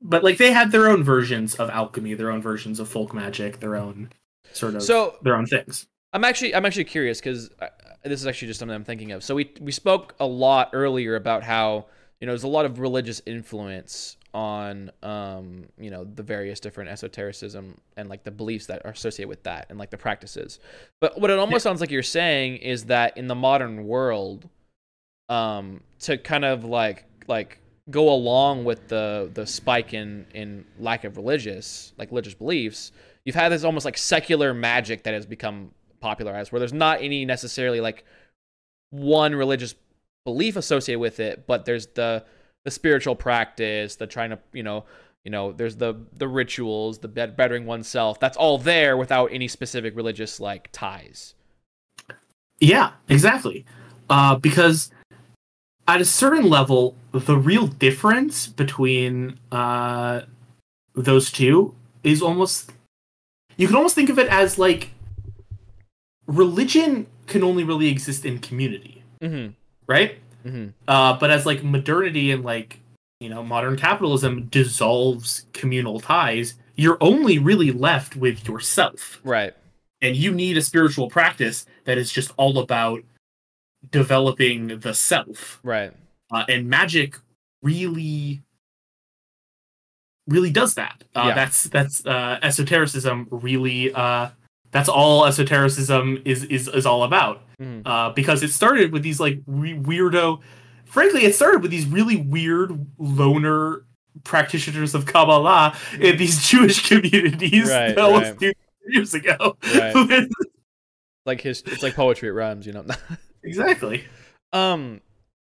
but 0.00 0.24
like 0.24 0.38
they 0.38 0.52
had 0.52 0.72
their 0.72 0.88
own 0.88 1.02
versions 1.04 1.56
of 1.56 1.68
alchemy 1.70 2.14
their 2.14 2.30
own 2.30 2.40
versions 2.40 2.80
of 2.80 2.88
folk 2.88 3.12
magic 3.12 3.60
their 3.60 3.76
own 3.76 4.10
sort 4.52 4.74
of 4.74 4.82
So 4.82 5.16
their 5.22 5.36
own 5.36 5.46
things 5.46 5.86
I'm 6.12 6.24
actually 6.24 6.54
I'm 6.54 6.66
actually 6.66 6.84
curious 6.84 7.20
because 7.20 7.50
this 8.02 8.20
is 8.20 8.26
actually 8.26 8.48
just 8.48 8.58
something 8.58 8.74
I'm 8.74 8.84
thinking 8.84 9.12
of. 9.12 9.22
So 9.22 9.34
we 9.34 9.52
we 9.60 9.72
spoke 9.72 10.14
a 10.18 10.26
lot 10.26 10.70
earlier 10.72 11.16
about 11.16 11.42
how 11.42 11.86
you 12.20 12.26
know 12.26 12.32
there's 12.32 12.42
a 12.42 12.48
lot 12.48 12.64
of 12.64 12.80
religious 12.80 13.22
influence 13.26 14.16
on 14.32 14.92
um 15.02 15.64
you 15.78 15.90
know 15.90 16.04
the 16.04 16.22
various 16.22 16.60
different 16.60 16.88
esotericism 16.88 17.76
and 17.96 18.08
like 18.08 18.22
the 18.22 18.30
beliefs 18.30 18.66
that 18.66 18.80
are 18.84 18.92
associated 18.92 19.28
with 19.28 19.42
that 19.44 19.66
and 19.70 19.78
like 19.78 19.90
the 19.90 19.98
practices. 19.98 20.58
But 21.00 21.20
what 21.20 21.30
it 21.30 21.38
almost 21.38 21.62
sounds 21.62 21.80
like 21.80 21.90
you're 21.90 22.02
saying 22.02 22.56
is 22.56 22.86
that 22.86 23.16
in 23.16 23.28
the 23.28 23.34
modern 23.34 23.84
world, 23.86 24.48
um, 25.30 25.80
to 26.00 26.18
kind 26.18 26.44
of 26.44 26.64
like 26.64 27.06
like 27.26 27.58
go 27.88 28.12
along 28.12 28.64
with 28.64 28.88
the 28.88 29.30
the 29.32 29.46
spike 29.46 29.94
in 29.94 30.26
in 30.34 30.64
lack 30.78 31.04
of 31.04 31.16
religious 31.16 31.92
like 31.96 32.10
religious 32.10 32.34
beliefs, 32.34 32.92
you've 33.24 33.36
had 33.36 33.50
this 33.50 33.64
almost 33.64 33.86
like 33.86 33.96
secular 33.96 34.52
magic 34.52 35.04
that 35.04 35.14
has 35.14 35.24
become 35.24 35.70
popularized, 36.00 36.52
where 36.52 36.58
there's 36.58 36.72
not 36.72 37.00
any 37.00 37.24
necessarily 37.24 37.80
like 37.80 38.04
one 38.90 39.34
religious 39.34 39.74
belief 40.24 40.56
associated 40.56 40.98
with 40.98 41.20
it, 41.20 41.46
but 41.46 41.64
there's 41.64 41.86
the 41.88 42.24
the 42.64 42.70
spiritual 42.70 43.14
practice, 43.14 43.96
the 43.96 44.06
trying 44.06 44.30
to 44.30 44.38
you 44.52 44.64
know 44.64 44.84
you 45.24 45.30
know 45.30 45.52
there's 45.52 45.76
the 45.76 45.94
the 46.12 46.26
rituals, 46.28 46.98
the 46.98 47.08
bet- 47.08 47.36
bettering 47.36 47.66
oneself. 47.66 48.18
That's 48.18 48.36
all 48.36 48.58
there 48.58 48.96
without 48.96 49.26
any 49.32 49.46
specific 49.46 49.94
religious 49.96 50.40
like 50.40 50.68
ties. 50.72 51.34
Yeah, 52.58 52.92
exactly. 53.08 53.64
Uh, 54.10 54.36
because 54.36 54.90
at 55.90 56.00
a 56.00 56.04
certain 56.04 56.48
level, 56.48 56.94
the 57.12 57.36
real 57.36 57.66
difference 57.66 58.46
between 58.46 59.38
uh, 59.50 60.20
those 60.94 61.30
two 61.32 61.74
is 62.04 62.22
almost. 62.22 62.72
You 63.56 63.66
can 63.66 63.76
almost 63.76 63.94
think 63.96 64.08
of 64.08 64.18
it 64.18 64.28
as 64.28 64.58
like 64.58 64.90
religion 66.26 67.06
can 67.26 67.42
only 67.42 67.64
really 67.64 67.88
exist 67.88 68.24
in 68.24 68.38
community, 68.38 69.02
Mm-hmm. 69.20 69.52
right? 69.86 70.18
Mm-hmm. 70.46 70.68
Uh, 70.88 71.18
but 71.18 71.30
as 71.30 71.44
like 71.44 71.62
modernity 71.62 72.30
and 72.30 72.42
like 72.44 72.80
you 73.20 73.28
know 73.28 73.42
modern 73.42 73.76
capitalism 73.76 74.46
dissolves 74.46 75.46
communal 75.52 76.00
ties, 76.00 76.54
you're 76.76 76.96
only 77.00 77.38
really 77.38 77.70
left 77.72 78.16
with 78.16 78.48
yourself 78.48 79.20
Right. 79.24 79.52
and 80.00 80.16
you 80.16 80.32
need 80.32 80.56
a 80.56 80.62
spiritual 80.62 81.10
practice 81.10 81.66
that 81.84 81.98
is 81.98 82.10
just 82.10 82.32
all 82.38 82.58
about 82.58 83.02
developing 83.90 84.78
the 84.80 84.92
self 84.94 85.60
Right. 85.62 85.92
uh, 86.30 86.44
and 86.48 86.68
magic 86.68 87.16
really 87.62 88.42
really 90.26 90.50
does 90.50 90.74
that 90.74 91.02
uh, 91.14 91.24
Yeah. 91.28 91.34
that's 91.34 91.64
that's 91.64 92.04
uh, 92.06 92.38
esotericism 92.42 93.26
really 93.30 93.92
uh, 93.92 94.28
that's 94.70 94.88
all 94.88 95.26
esotericism 95.26 96.20
is 96.24 96.44
is 96.44 96.68
is 96.68 96.86
all 96.86 97.04
about 97.04 97.42
Mhm. 97.60 97.82
uh, 97.84 98.10
because 98.10 98.42
it 98.42 98.50
started 98.52 98.92
with 98.92 99.02
these 99.02 99.18
like 99.20 99.40
we- 99.46 99.74
weirdo 99.74 100.40
frankly 100.84 101.24
it 101.24 101.34
started 101.34 101.62
with 101.62 101.70
these 101.70 101.86
really 101.86 102.16
weird 102.16 102.86
loner 102.98 103.84
practitioners 104.24 104.94
of 104.94 105.06
kabbalah 105.06 105.76
in 106.00 106.16
these 106.16 106.46
jewish 106.48 106.86
communities 106.88 107.68
Right, 107.68 107.96
right. 107.96 108.36
200 108.38 108.54
years 108.88 109.14
ago 109.14 109.56
Right. 109.74 110.28
Like 111.26 111.42
his, 111.42 111.62
it's 111.66 111.82
like 111.82 111.94
poetry. 111.94 112.30
It 112.30 112.32
rhymes. 112.32 112.66
You 112.66 112.72
know. 112.72 112.84
exactly 113.42 114.04
Um, 114.52 115.00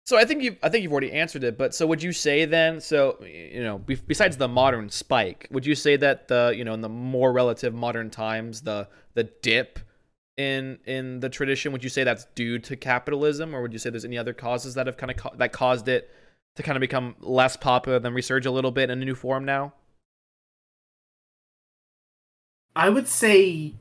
so 0.04 0.18
I 0.18 0.24
think 0.24 0.42
you 0.42 0.56
I 0.62 0.68
think 0.68 0.82
you've 0.82 0.92
already 0.92 1.12
answered 1.12 1.44
it, 1.44 1.56
but 1.56 1.74
so 1.74 1.86
would 1.86 2.02
you 2.02 2.12
say 2.12 2.44
then? 2.44 2.80
So 2.80 3.18
you 3.24 3.62
know, 3.62 3.78
be, 3.78 3.94
besides 3.94 4.36
the 4.36 4.48
modern 4.48 4.90
spike, 4.90 5.46
would 5.50 5.64
you 5.64 5.76
say 5.76 5.96
that 5.96 6.26
the 6.28 6.52
you 6.56 6.64
know 6.64 6.74
in 6.74 6.80
the 6.80 6.88
more 6.88 7.32
relative 7.32 7.72
modern 7.72 8.10
times, 8.10 8.62
the 8.62 8.88
the 9.14 9.24
dip 9.42 9.78
in 10.36 10.80
in 10.86 11.20
the 11.20 11.28
tradition? 11.28 11.70
Would 11.70 11.84
you 11.84 11.90
say 11.90 12.02
that's 12.02 12.26
due 12.34 12.58
to 12.60 12.76
capitalism, 12.76 13.54
or 13.54 13.62
would 13.62 13.72
you 13.72 13.78
say 13.78 13.90
there's 13.90 14.04
any 14.04 14.18
other 14.18 14.32
causes 14.32 14.74
that 14.74 14.86
have 14.86 14.96
kind 14.96 15.12
of 15.12 15.16
ca- 15.16 15.36
that 15.36 15.52
caused 15.52 15.86
it 15.86 16.10
to 16.56 16.64
kind 16.64 16.76
of 16.76 16.80
become 16.80 17.14
less 17.20 17.56
popular, 17.56 18.00
then 18.00 18.12
resurge 18.12 18.44
a 18.44 18.50
little 18.50 18.72
bit 18.72 18.90
in 18.90 19.00
a 19.00 19.04
new 19.04 19.14
form 19.14 19.44
now? 19.44 19.72
I 22.74 22.88
would 22.88 23.06
say 23.06 23.74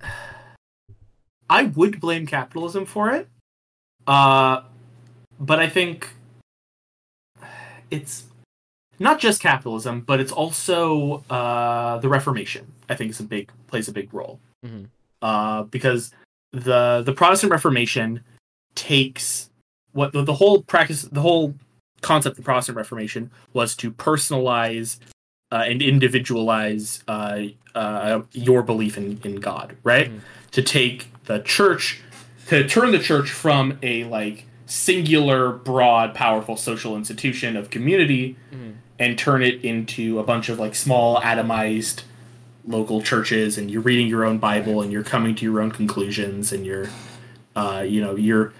I 1.48 1.64
would 1.64 2.00
blame 2.00 2.26
capitalism 2.26 2.84
for 2.84 3.12
it. 3.12 3.28
Uh 4.06 4.62
but 5.40 5.58
I 5.58 5.68
think 5.68 6.08
it's 7.90 8.24
not 8.98 9.18
just 9.18 9.40
capitalism, 9.40 10.00
but 10.00 10.20
it's 10.20 10.32
also 10.32 11.24
uh 11.30 11.98
the 11.98 12.08
Reformation. 12.08 12.66
I 12.88 12.94
think 12.94 13.10
is 13.10 13.20
a 13.20 13.24
big 13.24 13.50
plays 13.66 13.88
a 13.88 13.92
big 13.92 14.12
role. 14.12 14.38
Mhm. 14.64 14.86
Uh 15.20 15.62
because 15.64 16.12
the 16.52 17.02
the 17.04 17.12
Protestant 17.12 17.50
Reformation 17.52 18.22
takes 18.74 19.50
what 19.92 20.12
the, 20.12 20.22
the 20.22 20.34
whole 20.34 20.62
practice 20.62 21.02
the 21.02 21.20
whole 21.20 21.54
concept 22.00 22.32
of 22.32 22.36
the 22.38 22.42
Protestant 22.42 22.76
Reformation 22.76 23.30
was 23.52 23.76
to 23.76 23.90
personalize 23.92 24.98
uh, 25.52 25.64
and 25.66 25.82
individualize 25.82 27.04
uh, 27.08 27.42
uh, 27.74 28.22
your 28.32 28.62
belief 28.62 28.96
in, 28.96 29.20
in 29.22 29.36
God, 29.36 29.76
right? 29.84 30.10
Mhm. 30.10 30.20
To 30.52 30.62
take 30.62 31.08
the 31.26 31.40
church, 31.40 32.00
to 32.52 32.68
turn 32.68 32.92
the 32.92 32.98
church 32.98 33.30
from 33.30 33.78
a 33.82 34.04
like 34.04 34.44
singular, 34.66 35.52
broad, 35.52 36.14
powerful 36.14 36.56
social 36.56 36.96
institution 36.96 37.56
of 37.56 37.70
community 37.70 38.36
Mhm. 38.52 38.74
and 38.98 39.18
turn 39.18 39.42
it 39.42 39.64
into 39.64 40.18
a 40.18 40.22
bunch 40.22 40.48
of 40.50 40.58
like 40.58 40.74
small, 40.74 41.18
atomized 41.20 42.02
local 42.66 43.00
churches, 43.02 43.56
and 43.56 43.70
you're 43.70 43.80
reading 43.82 44.06
your 44.06 44.24
own 44.24 44.36
Bible 44.38 44.82
and 44.82 44.92
you're 44.92 45.02
coming 45.02 45.34
to 45.34 45.44
your 45.44 45.60
own 45.62 45.70
conclusions, 45.70 46.52
and 46.52 46.64
you're, 46.66 46.88
uh, 47.56 47.84
you 47.86 48.00
know, 48.00 48.16
you're 48.16 48.52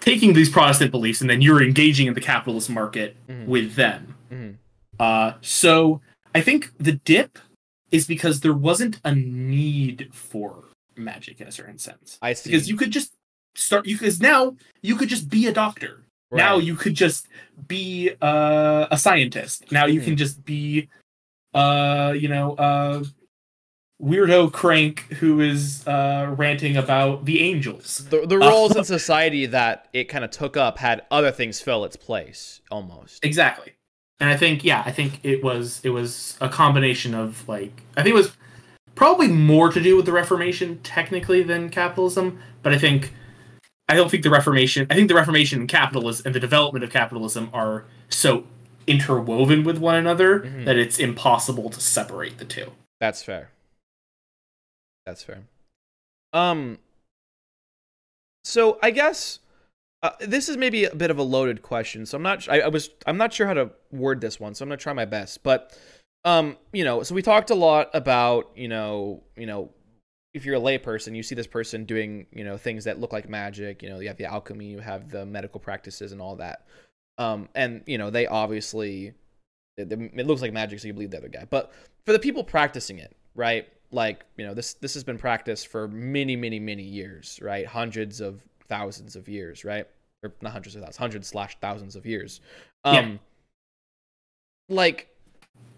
taking 0.00 0.32
these 0.32 0.48
Protestant 0.50 0.90
beliefs 0.90 1.20
and 1.20 1.30
then 1.30 1.40
you're 1.40 1.62
engaging 1.62 2.06
in 2.08 2.14
the 2.14 2.20
capitalist 2.20 2.68
market 2.68 3.16
Mhm. 3.28 3.46
with 3.46 3.74
them. 3.74 4.14
Mhm. 4.32 4.54
Uh, 4.98 5.32
so 5.40 6.00
I 6.34 6.40
think 6.40 6.72
the 6.78 6.92
dip 6.92 7.38
is 7.90 8.06
because 8.06 8.40
there 8.40 8.52
wasn't 8.52 9.00
a 9.04 9.14
need 9.14 10.08
for 10.12 10.64
magic 10.96 11.40
in 11.40 11.46
a 11.48 11.52
certain 11.52 11.78
sense. 11.78 12.18
I 12.20 12.32
see. 12.34 12.50
Because 12.50 12.68
you 12.68 12.76
could 12.76 12.90
just 12.90 13.12
start 13.58 13.86
you 13.86 13.96
because 13.98 14.20
now 14.20 14.56
you 14.82 14.96
could 14.96 15.08
just 15.08 15.28
be 15.28 15.46
a 15.46 15.52
doctor. 15.52 16.04
Now 16.30 16.58
you 16.58 16.74
could 16.76 16.94
just 16.94 17.26
be 17.66 18.10
uh, 18.20 18.86
a 18.90 18.98
scientist. 18.98 19.72
Now 19.72 19.86
you 19.86 20.00
Mhm. 20.00 20.04
can 20.04 20.16
just 20.16 20.44
be 20.44 20.88
uh, 21.54 22.14
you 22.16 22.28
know, 22.28 22.54
uh 22.54 23.02
weirdo 24.00 24.52
crank 24.52 25.00
who 25.18 25.40
is 25.40 25.86
uh 25.88 26.32
ranting 26.36 26.76
about 26.76 27.24
the 27.24 27.40
angels. 27.40 28.06
the, 28.10 28.26
the 28.26 28.36
Uh, 28.36 28.48
roles 28.48 28.76
in 28.76 28.84
society 28.98 29.46
that 29.46 29.88
it 29.92 30.04
kind 30.04 30.24
of 30.24 30.30
took 30.30 30.56
up 30.56 30.78
had 30.78 31.02
other 31.10 31.32
things 31.32 31.60
fill 31.60 31.84
its 31.84 31.96
place 31.96 32.60
almost. 32.70 33.24
Exactly. 33.24 33.72
And 34.20 34.28
I 34.30 34.36
think 34.36 34.62
yeah, 34.64 34.82
I 34.86 34.92
think 34.92 35.20
it 35.24 35.42
was 35.42 35.80
it 35.82 35.90
was 35.90 36.36
a 36.40 36.48
combination 36.48 37.14
of 37.14 37.48
like 37.48 37.82
I 37.96 38.02
think 38.02 38.14
it 38.14 38.18
was 38.18 38.32
probably 38.94 39.28
more 39.28 39.70
to 39.72 39.80
do 39.80 39.96
with 39.96 40.04
the 40.06 40.12
Reformation 40.12 40.80
technically 40.82 41.42
than 41.42 41.68
capitalism, 41.70 42.38
but 42.62 42.72
I 42.72 42.78
think 42.78 43.14
I 43.88 43.94
don't 43.94 44.10
think 44.10 44.22
the 44.22 44.30
Reformation 44.30 44.86
I 44.90 44.94
think 44.94 45.08
the 45.08 45.14
Reformation 45.14 45.60
and 45.60 45.68
capitalism 45.68 46.26
and 46.26 46.34
the 46.34 46.40
development 46.40 46.84
of 46.84 46.90
capitalism 46.90 47.50
are 47.52 47.84
so 48.08 48.44
interwoven 48.86 49.64
with 49.64 49.78
one 49.78 49.94
another 49.96 50.40
Mhm. 50.40 50.64
that 50.64 50.76
it's 50.76 50.98
impossible 50.98 51.70
to 51.70 51.80
separate 51.80 52.38
the 52.38 52.44
two. 52.44 52.72
That's 53.00 53.22
fair. 53.22 53.50
That's 55.06 55.22
fair. 55.22 55.42
Um. 56.32 56.78
So 58.44 58.78
I 58.82 58.90
guess 58.90 59.40
uh, 60.02 60.10
this 60.20 60.48
is 60.48 60.56
maybe 60.56 60.84
a 60.84 60.94
bit 60.94 61.10
of 61.10 61.18
a 61.18 61.22
loaded 61.22 61.62
question. 61.62 62.06
So 62.06 62.16
I'm 62.16 62.22
not. 62.22 62.48
I, 62.48 62.60
I 62.60 62.68
was. 62.68 62.90
I'm 63.06 63.16
not 63.16 63.32
sure 63.32 63.46
how 63.46 63.54
to 63.54 63.70
word 63.90 64.20
this 64.20 64.38
one. 64.38 64.54
So 64.54 64.62
I'm 64.64 64.68
gonna 64.68 64.76
try 64.76 64.92
my 64.92 65.04
best. 65.06 65.42
But, 65.42 65.76
um, 66.24 66.56
you 66.72 66.84
know, 66.84 67.02
so 67.02 67.14
we 67.14 67.22
talked 67.22 67.50
a 67.50 67.54
lot 67.54 67.90
about, 67.94 68.50
you 68.56 68.68
know, 68.68 69.22
you 69.36 69.46
know, 69.46 69.70
if 70.38 70.46
you're 70.46 70.56
a 70.56 70.60
layperson, 70.60 71.14
you 71.14 71.22
see 71.22 71.34
this 71.34 71.46
person 71.46 71.84
doing, 71.84 72.26
you 72.32 72.44
know, 72.44 72.56
things 72.56 72.84
that 72.84 72.98
look 73.00 73.12
like 73.12 73.28
magic. 73.28 73.82
You 73.82 73.90
know, 73.90 73.98
you 73.98 74.08
have 74.08 74.16
the 74.16 74.24
alchemy, 74.24 74.66
you 74.66 74.78
have 74.78 75.10
the 75.10 75.26
medical 75.26 75.60
practices, 75.60 76.12
and 76.12 76.22
all 76.22 76.36
that. 76.36 76.66
Um, 77.18 77.48
and 77.54 77.82
you 77.86 77.98
know, 77.98 78.08
they 78.10 78.26
obviously, 78.26 79.12
it, 79.76 79.92
it 79.92 80.26
looks 80.26 80.40
like 80.40 80.52
magic, 80.52 80.78
so 80.78 80.86
you 80.86 80.94
believe 80.94 81.10
the 81.10 81.18
other 81.18 81.28
guy. 81.28 81.44
But 81.50 81.72
for 82.06 82.12
the 82.12 82.18
people 82.18 82.44
practicing 82.44 82.98
it, 82.98 83.14
right? 83.34 83.68
Like, 83.90 84.24
you 84.36 84.46
know, 84.46 84.54
this 84.54 84.74
this 84.74 84.94
has 84.94 85.04
been 85.04 85.18
practiced 85.18 85.66
for 85.66 85.88
many, 85.88 86.36
many, 86.36 86.60
many 86.60 86.84
years, 86.84 87.38
right? 87.42 87.66
Hundreds 87.66 88.20
of 88.20 88.42
thousands 88.68 89.16
of 89.16 89.28
years, 89.28 89.64
right? 89.64 89.86
Or 90.22 90.32
not 90.40 90.52
hundreds 90.52 90.76
of 90.76 90.82
thousands, 90.82 90.96
hundreds 90.96 91.28
slash 91.28 91.58
thousands 91.60 91.96
of 91.96 92.06
years. 92.06 92.40
Um, 92.84 92.94
Yeah. 92.94 93.16
like 94.68 95.08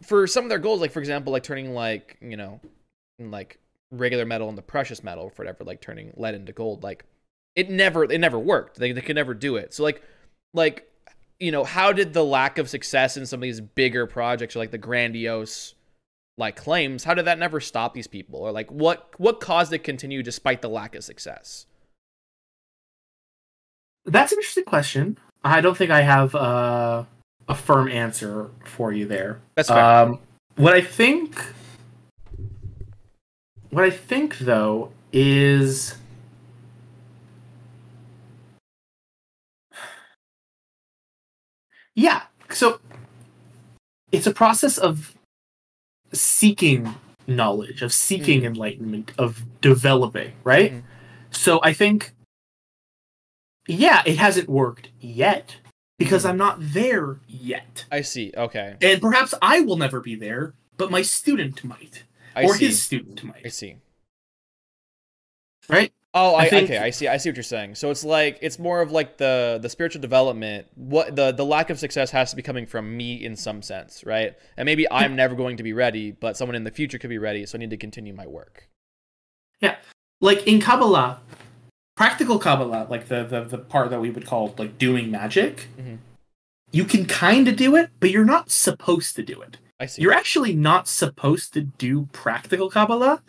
for 0.03 0.27
some 0.27 0.45
of 0.45 0.51
their 0.51 0.59
goals, 0.59 0.81
like 0.81 0.93
for 0.93 1.01
example, 1.01 1.33
like 1.33 1.43
turning 1.43 1.73
like 1.73 2.17
you 2.21 2.37
know, 2.37 2.61
like 3.19 3.59
regular 3.91 4.25
metal 4.25 4.49
into 4.49 4.63
precious 4.63 5.03
metal, 5.03 5.31
for 5.31 5.43
whatever, 5.43 5.65
like 5.65 5.81
turning 5.81 6.13
lead 6.17 6.35
into 6.35 6.53
gold, 6.53 6.83
like 6.83 7.05
it 7.57 7.71
never 7.71 8.05
it 8.05 8.19
never 8.19 8.39
worked. 8.39 8.79
They 8.79 8.93
they 8.93 9.01
could 9.01 9.17
never 9.17 9.35
do 9.35 9.57
it. 9.57 9.75
So 9.75 9.83
like 9.83 10.03
like 10.55 10.91
you 11.39 11.51
know, 11.51 11.65
how 11.65 11.93
did 11.93 12.13
the 12.13 12.25
lack 12.25 12.59
of 12.59 12.69
success 12.69 13.17
in 13.17 13.25
some 13.27 13.39
of 13.39 13.43
these 13.43 13.61
bigger 13.61 14.07
projects 14.07 14.55
or 14.55 14.59
like 14.59 14.71
the 14.71 14.79
grandiose 14.79 15.75
like 16.37 16.57
claims, 16.57 17.05
how 17.05 17.15
did 17.15 17.27
that 17.27 17.39
never 17.39 17.61
stop 17.61 17.95
these 17.95 18.07
people? 18.07 18.41
Or 18.41 18.53
like 18.53 18.71
what 18.71 19.11
what 19.19 19.41
caused 19.41 19.73
it 19.73 19.79
to 19.79 19.85
continue 19.85 20.23
despite 20.23 20.63
the 20.63 20.69
lack 20.69 20.95
of 20.95 21.05
success? 21.05 21.67
That's 24.05 24.33
an 24.33 24.39
interesting 24.39 24.65
question. 24.65 25.19
I 25.45 25.61
don't 25.61 25.77
think 25.77 25.91
I 25.91 26.01
have 26.01 26.35
uh, 26.35 27.05
a 27.49 27.55
firm 27.55 27.89
answer 27.89 28.51
for 28.65 28.93
you 28.93 29.07
there. 29.07 29.41
That's 29.55 29.69
fair. 29.69 29.85
Um, 29.85 30.19
what 30.57 30.75
I 30.75 30.81
think, 30.81 31.43
what 33.71 33.85
I 33.85 33.91
think 33.91 34.39
though 34.39 34.93
is, 35.13 35.97
yeah. 41.95 42.23
So 42.51 42.81
it's 44.13 44.27
a 44.27 44.33
process 44.33 44.77
of 44.79 45.15
seeking 46.13 46.95
knowledge, 47.27 47.83
of 47.83 47.93
seeking 47.93 48.41
Mhm. 48.43 48.47
enlightenment, 48.47 49.13
of 49.17 49.45
developing. 49.61 50.33
Right. 50.43 50.73
Mhm. 50.73 50.83
So 51.31 51.61
I 51.63 51.73
think, 51.73 52.13
yeah, 53.69 54.03
it 54.05 54.19
hasn't 54.19 54.49
worked 54.49 54.89
yet 55.01 55.57
because 55.99 56.25
Mhm. 56.25 56.31
I'm 56.31 56.37
not 56.37 56.57
there 56.61 57.21
yet. 57.29 57.85
I 57.93 58.01
see. 58.03 58.33
Okay. 58.37 58.77
And 58.83 59.01
perhaps 59.01 59.33
I 59.41 59.61
will 59.61 59.77
never 59.77 60.01
be 60.01 60.17
there, 60.17 60.55
but 60.77 60.91
my 60.91 61.03
student 61.03 61.63
might, 61.63 62.03
I 62.35 62.45
or 62.45 62.55
see. 62.57 62.67
his 62.67 62.83
student 62.83 63.23
might. 63.25 63.43
I 63.45 63.49
see. 63.49 63.77
Right? 65.69 65.93
Oh, 66.13 66.35
I 66.35 66.43
I, 66.43 66.49
think- 66.49 66.65
okay. 66.71 66.79
I 66.79 66.91
see. 66.91 67.07
I 67.07 67.17
see 67.19 67.29
what 67.29 67.37
you're 67.37 67.45
saying. 67.45 67.77
So 67.77 67.91
it's 67.91 68.05
like 68.05 68.39
it's 68.43 68.59
more 68.59 68.81
of 68.81 68.91
like 68.91 69.17
the 69.19 69.59
the 69.63 69.69
spiritual 69.69 70.01
development. 70.01 70.67
What 70.75 71.15
the 71.15 71.31
the 71.31 71.45
lack 71.45 71.71
of 71.71 71.79
success 71.79 72.11
has 72.11 72.31
to 72.31 72.37
be 72.37 72.43
coming 72.43 72.67
from 72.67 72.97
me 72.97 73.25
in 73.25 73.37
some 73.37 73.63
sense, 73.63 74.03
right? 74.05 74.35
And 74.57 74.67
maybe 74.67 74.91
I'm 74.91 75.15
never 75.15 75.37
going 75.37 75.57
to 75.59 75.63
be 75.63 75.73
ready, 75.73 76.11
but 76.11 76.37
someone 76.37 76.57
in 76.57 76.65
the 76.65 76.73
future 76.73 76.99
could 76.99 77.11
be 77.11 77.19
ready. 77.19 77.47
So 77.47 77.57
I 77.57 77.61
need 77.61 77.71
to 77.71 77.77
continue 77.77 78.13
my 78.13 78.27
work. 78.27 78.69
Yeah, 79.61 79.77
like 80.21 80.45
in 80.49 80.61
Kabbalah, 80.61 81.21
practical 81.97 82.41
Kabbalah, 82.41 82.89
like 82.91 83.07
the 83.07 83.23
the, 83.23 83.45
the 83.45 83.59
part 83.59 83.91
that 83.91 84.01
we 84.01 84.11
would 84.11 84.27
call 84.27 84.53
like 84.59 84.79
doing 84.79 85.13
magic, 85.13 85.69
Mhm. 85.79 85.99
you 86.73 86.85
can 86.85 87.05
kind 87.07 87.47
of 87.47 87.55
do 87.55 87.77
it, 87.77 87.91
but 88.01 88.11
you're 88.11 88.25
not 88.25 88.51
supposed 88.51 89.15
to 89.15 89.23
do 89.23 89.41
it. 89.43 89.59
I 89.81 89.87
see. 89.87 90.03
You're 90.03 90.13
actually 90.13 90.53
not 90.55 90.87
supposed 90.87 91.53
to 91.55 91.63
do 91.63 92.07
practical 92.13 92.71
Kabbalah 92.71 93.23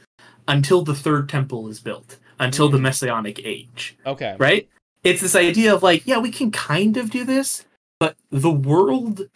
until 0.48 0.84
the 0.84 0.94
third 0.94 1.30
temple 1.30 1.68
is 1.70 1.80
built, 1.80 2.18
until 2.40 2.68
the 2.70 2.78
Mm. 2.78 2.82
Messianic 2.82 3.40
age. 3.44 3.96
okay. 4.06 4.36
right? 4.38 4.68
It's 5.04 5.22
this 5.22 5.36
idea 5.36 5.74
of 5.74 5.82
like, 5.82 6.06
yeah, 6.06 6.20
we 6.20 6.30
can 6.30 6.52
kind 6.52 6.98
of 6.98 7.10
do 7.10 7.24
this, 7.24 7.66
but 8.00 8.18
the 8.30 8.52
world 8.52 9.30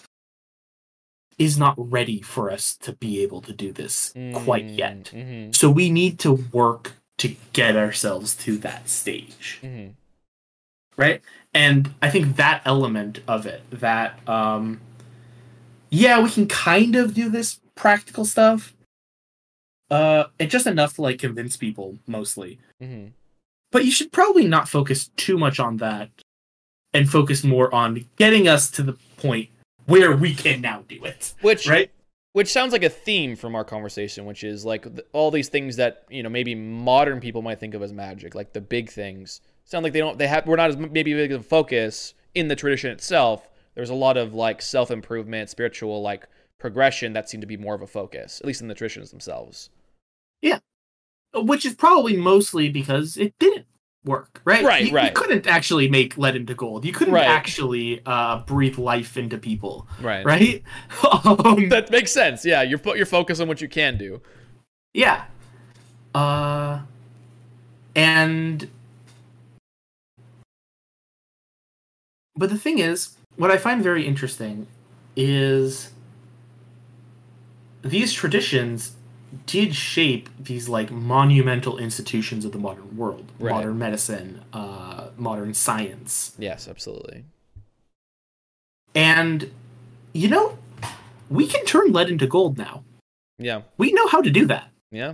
is 1.37 1.57
not 1.57 1.73
ready 1.77 2.21
for 2.21 2.51
us 2.51 2.75
to 2.77 2.93
be 2.93 3.21
able 3.23 3.41
to 3.41 3.51
do 3.53 3.71
this 3.71 4.13
quite 4.33 4.65
yet. 4.65 5.05
Mm-hmm. 5.13 5.51
So 5.53 5.69
we 5.69 5.89
need 5.89 6.19
to 6.19 6.33
work 6.51 6.93
to 7.17 7.35
get 7.53 7.75
ourselves 7.75 8.35
to 8.45 8.57
that 8.59 8.89
stage, 8.89 9.59
Mm-hmm. 9.63 9.91
right? 10.97 11.21
And 11.53 11.93
I 12.01 12.09
think 12.09 12.35
that 12.35 12.61
element 12.65 13.19
of 13.27 13.45
it, 13.45 13.63
that 13.71 14.19
um 14.29 14.81
yeah, 15.95 16.21
we 16.21 16.29
can 16.29 16.47
kind 16.47 16.95
of 16.95 17.13
do 17.13 17.29
this 17.29 17.59
practical 17.75 18.25
stuff. 18.25 18.73
Uh 19.89 20.25
it's 20.39 20.51
just 20.51 20.67
enough 20.67 20.95
to 20.95 21.01
like 21.01 21.19
convince 21.19 21.57
people 21.57 21.97
mostly. 22.07 22.59
Mm-hmm. 22.81 23.07
but 23.71 23.85
you 23.85 23.91
should 23.91 24.11
probably 24.11 24.47
not 24.47 24.67
focus 24.67 25.09
too 25.15 25.37
much 25.37 25.59
on 25.59 25.77
that 25.77 26.09
and 26.93 27.09
focus 27.09 27.43
more 27.43 27.73
on 27.73 28.05
getting 28.17 28.47
us 28.47 28.69
to 28.71 28.83
the 28.83 28.97
point 29.17 29.49
where 29.85 30.15
we 30.15 30.33
can 30.35 30.59
now 30.59 30.83
do 30.89 31.03
it 31.05 31.33
Which 31.41 31.67
right 31.67 31.89
which 32.33 32.51
sounds 32.51 32.73
like 32.73 32.83
a 32.83 32.89
theme 32.89 33.37
from 33.37 33.55
our 33.55 33.63
conversation, 33.63 34.25
which 34.25 34.43
is 34.43 34.65
like 34.65 34.83
th- 34.83 35.07
all 35.13 35.31
these 35.31 35.47
things 35.47 35.77
that 35.77 36.03
you 36.09 36.21
know 36.21 36.27
maybe 36.27 36.53
modern 36.53 37.21
people 37.21 37.41
might 37.41 37.61
think 37.61 37.73
of 37.73 37.81
as 37.81 37.93
magic, 37.93 38.35
like 38.35 38.51
the 38.51 38.59
big 38.59 38.89
things. 38.89 39.39
Sound 39.63 39.83
like 39.85 39.93
they 39.93 39.99
don't 39.99 40.17
they 40.17 40.27
have 40.27 40.45
we're 40.45 40.57
not 40.57 40.69
as 40.69 40.75
maybe 40.75 41.13
big 41.13 41.31
of 41.31 41.41
a 41.41 41.43
focus 41.45 42.13
in 42.33 42.49
the 42.49 42.55
tradition 42.57 42.91
itself. 42.91 43.47
There's 43.75 43.89
a 43.89 43.93
lot 43.95 44.17
of 44.17 44.33
like 44.33 44.61
self 44.61 44.89
improvement, 44.91 45.49
spiritual 45.49 46.01
like 46.01 46.27
progression 46.59 47.13
that 47.13 47.29
seemed 47.29 47.41
to 47.41 47.47
be 47.47 47.57
more 47.57 47.75
of 47.75 47.81
a 47.81 47.87
focus, 47.87 48.39
at 48.39 48.47
least 48.47 48.61
in 48.61 48.67
the 48.67 48.75
traditions 48.75 49.11
themselves. 49.11 49.69
Yeah, 50.41 50.59
which 51.33 51.65
is 51.65 51.73
probably 51.75 52.15
mostly 52.15 52.69
because 52.69 53.17
it 53.17 53.33
didn't 53.39 53.65
work, 54.05 54.41
right? 54.45 54.63
Right, 54.63 54.85
you, 54.87 54.93
right. 54.93 55.05
You 55.07 55.11
couldn't 55.13 55.47
actually 55.47 55.89
make 55.89 56.17
lead 56.17 56.35
into 56.35 56.53
gold. 56.53 56.85
You 56.85 56.93
couldn't 56.93 57.13
Right. 57.13 57.27
actually 57.27 58.01
uh, 58.05 58.39
breathe 58.43 58.77
life 58.77 59.17
into 59.17 59.37
people, 59.37 59.87
Right. 59.99 60.25
right? 60.25 60.63
um, 61.25 61.69
That 61.69 61.89
makes 61.91 62.11
sense. 62.11 62.45
Yeah, 62.45 62.61
you 62.61 62.77
put 62.77 62.97
your 62.97 63.05
focus 63.07 63.39
on 63.39 63.47
what 63.47 63.61
you 63.61 63.67
can 63.67 63.97
do. 63.97 64.21
yeah. 64.93 65.25
Uh, 66.13 66.79
and 67.95 68.69
but 72.37 72.49
the 72.49 72.57
thing 72.57 72.79
is, 72.79 73.17
what 73.37 73.51
I 73.51 73.57
find 73.57 73.83
very 73.83 74.05
interesting 74.05 74.67
is 75.15 75.91
these 77.81 78.11
traditions 78.13 78.93
did 79.45 79.75
shape 79.75 80.29
these 80.39 80.69
like 80.69 80.91
monumental 80.91 81.77
institutions 81.77 82.45
of 82.45 82.51
the 82.51 82.57
modern 82.57 82.95
world 82.97 83.31
Right. 83.39 83.51
modern 83.53 83.77
medicine 83.77 84.41
uh 84.53 85.09
modern 85.17 85.53
science 85.53 86.33
Yes, 86.37 86.67
absolutely. 86.67 87.25
and 88.93 89.51
you 90.13 90.29
know 90.29 90.57
we 91.29 91.47
can 91.47 91.65
turn 91.65 91.91
lead 91.91 92.09
into 92.09 92.27
gold 92.27 92.57
now 92.57 92.83
Yeah. 93.39 93.61
we 93.77 93.91
know 93.91 94.07
how 94.07 94.21
to 94.21 94.29
do 94.29 94.45
that 94.47 94.69
Yeah. 94.91 95.13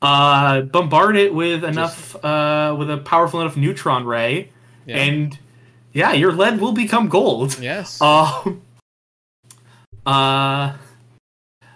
uh 0.00 0.62
bombard 0.62 1.16
it 1.16 1.32
with 1.34 1.62
enough 1.64 2.16
uh 2.24 2.74
with 2.78 2.90
a 2.90 2.98
powerful 2.98 3.40
enough 3.40 3.56
neutron 3.56 4.04
ray 4.04 4.50
Yeah. 4.86 4.96
and 4.98 5.38
yeah 5.92 6.12
your 6.12 6.32
lead 6.32 6.60
will 6.60 6.72
become 6.72 7.08
gold 7.08 7.58
yes. 7.58 8.00
Um, 8.00 8.62
uh, 10.06 10.74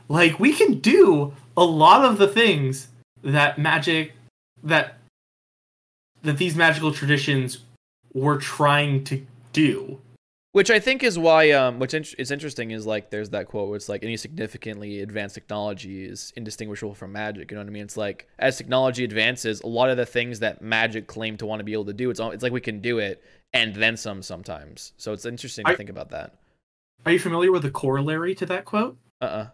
like 0.08 0.38
we 0.38 0.52
can 0.52 0.78
do 0.78 1.32
a 1.56 1.64
lot 1.64 2.04
of 2.04 2.18
the 2.18 2.28
things 2.28 2.88
that 3.22 3.58
magic 3.58 4.12
that 4.62 4.98
that 6.22 6.38
these 6.38 6.56
magical 6.56 6.92
traditions 6.92 7.58
were 8.12 8.38
trying 8.38 9.04
to 9.04 9.24
do. 9.52 10.00
Which 10.52 10.70
I 10.70 10.80
think 10.80 11.02
is 11.02 11.18
why, 11.18 11.50
um, 11.50 11.78
which 11.78 11.92
is 11.92 12.30
interesting 12.30 12.70
is 12.70 12.86
like 12.86 13.10
there's 13.10 13.28
that 13.30 13.46
quote 13.46 13.68
where 13.68 13.76
it's 13.76 13.90
like 13.90 14.02
any 14.02 14.16
significantly 14.16 15.02
advanced 15.02 15.34
technology 15.34 16.06
is 16.06 16.32
indistinguishable 16.34 16.94
from 16.94 17.12
magic. 17.12 17.50
You 17.50 17.56
know 17.56 17.62
what 17.62 17.68
I 17.68 17.72
mean? 17.72 17.82
It's 17.82 17.98
like 17.98 18.26
as 18.38 18.56
technology 18.56 19.04
advances, 19.04 19.60
a 19.60 19.66
lot 19.66 19.90
of 19.90 19.98
the 19.98 20.06
things 20.06 20.40
that 20.40 20.62
magic 20.62 21.06
claimed 21.06 21.40
to 21.40 21.46
want 21.46 21.60
to 21.60 21.64
be 21.64 21.74
able 21.74 21.84
to 21.84 21.92
do, 21.92 22.08
it's 22.08 22.20
all, 22.20 22.30
it's 22.30 22.42
like 22.42 22.52
we 22.52 22.62
can 22.62 22.80
do 22.80 22.98
it 22.98 23.22
and 23.52 23.74
then 23.74 23.96
some 23.96 24.22
sometimes. 24.22 24.92
So 24.96 25.12
it's 25.12 25.24
interesting 25.24 25.64
to 25.66 25.76
think 25.76 25.90
about 25.90 26.10
that. 26.10 26.34
Are 27.04 27.12
you 27.12 27.18
familiar 27.18 27.52
with 27.52 27.62
the 27.62 27.70
corollary 27.70 28.34
to 28.36 28.46
that 28.46 28.64
quote? 28.64 28.98
Uh 29.20 29.24
uh 29.24 29.46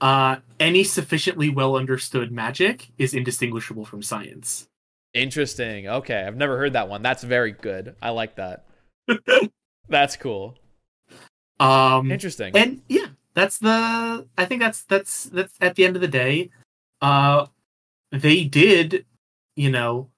Uh, 0.00 0.36
any 0.58 0.84
sufficiently 0.84 1.48
well 1.50 1.76
understood 1.76 2.32
magic 2.32 2.88
is 2.98 3.12
indistinguishable 3.14 3.84
from 3.84 4.02
science. 4.02 4.66
Interesting. 5.12 5.88
Okay, 5.88 6.22
I've 6.24 6.36
never 6.36 6.56
heard 6.56 6.72
that 6.74 6.88
one. 6.88 7.02
That's 7.02 7.22
very 7.24 7.52
good. 7.52 7.96
I 8.00 8.10
like 8.10 8.36
that. 8.36 8.64
That's 9.88 10.16
cool. 10.16 10.56
Um, 11.58 12.10
Interesting. 12.10 12.56
and 12.56 12.80
yeah 12.88 13.08
that's 13.34 13.58
the 13.58 14.26
i 14.38 14.44
think 14.46 14.60
that's 14.62 14.82
that's 14.84 15.24
that's 15.24 15.52
at 15.60 15.74
the 15.76 15.84
end 15.84 15.94
of 15.94 16.00
the 16.00 16.08
day 16.08 16.50
uh 17.02 17.46
they 18.10 18.44
did 18.44 19.04
you 19.56 19.70
know 19.70 20.08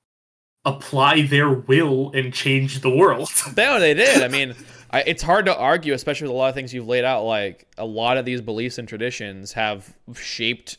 apply 0.64 1.22
their 1.22 1.50
will 1.50 2.12
and 2.12 2.32
change 2.32 2.80
the 2.80 2.90
world 2.90 3.28
oh, 3.58 3.80
they 3.80 3.94
did. 3.94 4.22
I 4.22 4.28
mean, 4.28 4.54
I, 4.90 5.00
it's 5.02 5.22
hard 5.22 5.46
to 5.46 5.56
argue, 5.56 5.92
especially 5.92 6.28
with 6.28 6.34
a 6.34 6.38
lot 6.38 6.48
of 6.48 6.54
things 6.54 6.72
you've 6.72 6.86
laid 6.86 7.04
out. 7.04 7.24
Like 7.24 7.66
a 7.78 7.84
lot 7.84 8.16
of 8.16 8.24
these 8.24 8.40
beliefs 8.40 8.78
and 8.78 8.86
traditions 8.86 9.52
have 9.52 9.94
shaped 10.14 10.78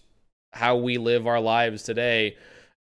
how 0.53 0.77
we 0.77 0.97
live 0.97 1.27
our 1.27 1.39
lives 1.39 1.83
today 1.83 2.37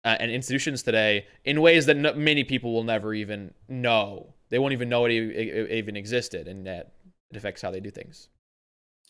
uh, 0.05 0.16
and 0.20 0.30
institutions 0.30 0.82
today 0.82 1.26
in 1.45 1.61
ways 1.61 1.86
that 1.86 1.97
no, 1.97 2.12
many 2.14 2.45
people 2.45 2.72
will 2.72 2.84
never 2.84 3.14
even 3.14 3.55
know. 3.68 4.34
They 4.51 4.59
won't 4.59 4.72
even 4.72 4.88
know 4.88 5.07
it, 5.07 5.12
e- 5.12 5.16
e- 5.16 5.78
even 5.78 5.97
existed, 5.97 6.47
and 6.47 6.66
that 6.66 6.92
it 7.30 7.36
affects 7.36 7.62
how 7.62 7.70
they 7.70 7.80
do 7.80 7.90
things. 7.90 8.28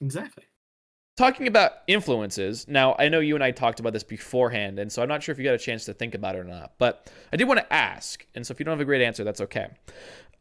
exactly 0.01 0.45
Talking 1.17 1.47
about 1.47 1.73
influences, 1.87 2.67
now 2.67 2.97
I 2.99 3.09
know 3.09 3.21
you 3.21 3.37
and 3.37 3.45
I 3.45 3.53
talked 3.53 3.79
about 3.79 3.93
this 3.93 4.03
beforehand, 4.03 4.81
and 4.81 4.91
so 4.91 5.01
I'm 5.01 5.09
not 5.09 5.23
sure 5.23 5.33
if 5.33 5.39
you 5.39 5.45
got 5.45 5.55
a 5.55 5.59
chance 5.59 5.85
to 5.85 5.95
think 5.95 6.17
about 6.17 6.35
it 6.35 6.39
or 6.39 6.45
not, 6.45 6.73
but 6.77 7.09
I 7.33 7.37
did 7.37 7.47
want 7.47 7.61
to 7.61 7.73
ask, 7.73 8.27
and 8.35 8.45
so 8.45 8.51
if 8.51 8.59
you 8.59 8.65
don't 8.65 8.73
have 8.73 8.81
a 8.81 8.85
great 8.85 9.01
answer, 9.01 9.23
that's 9.23 9.41
okay. 9.43 9.69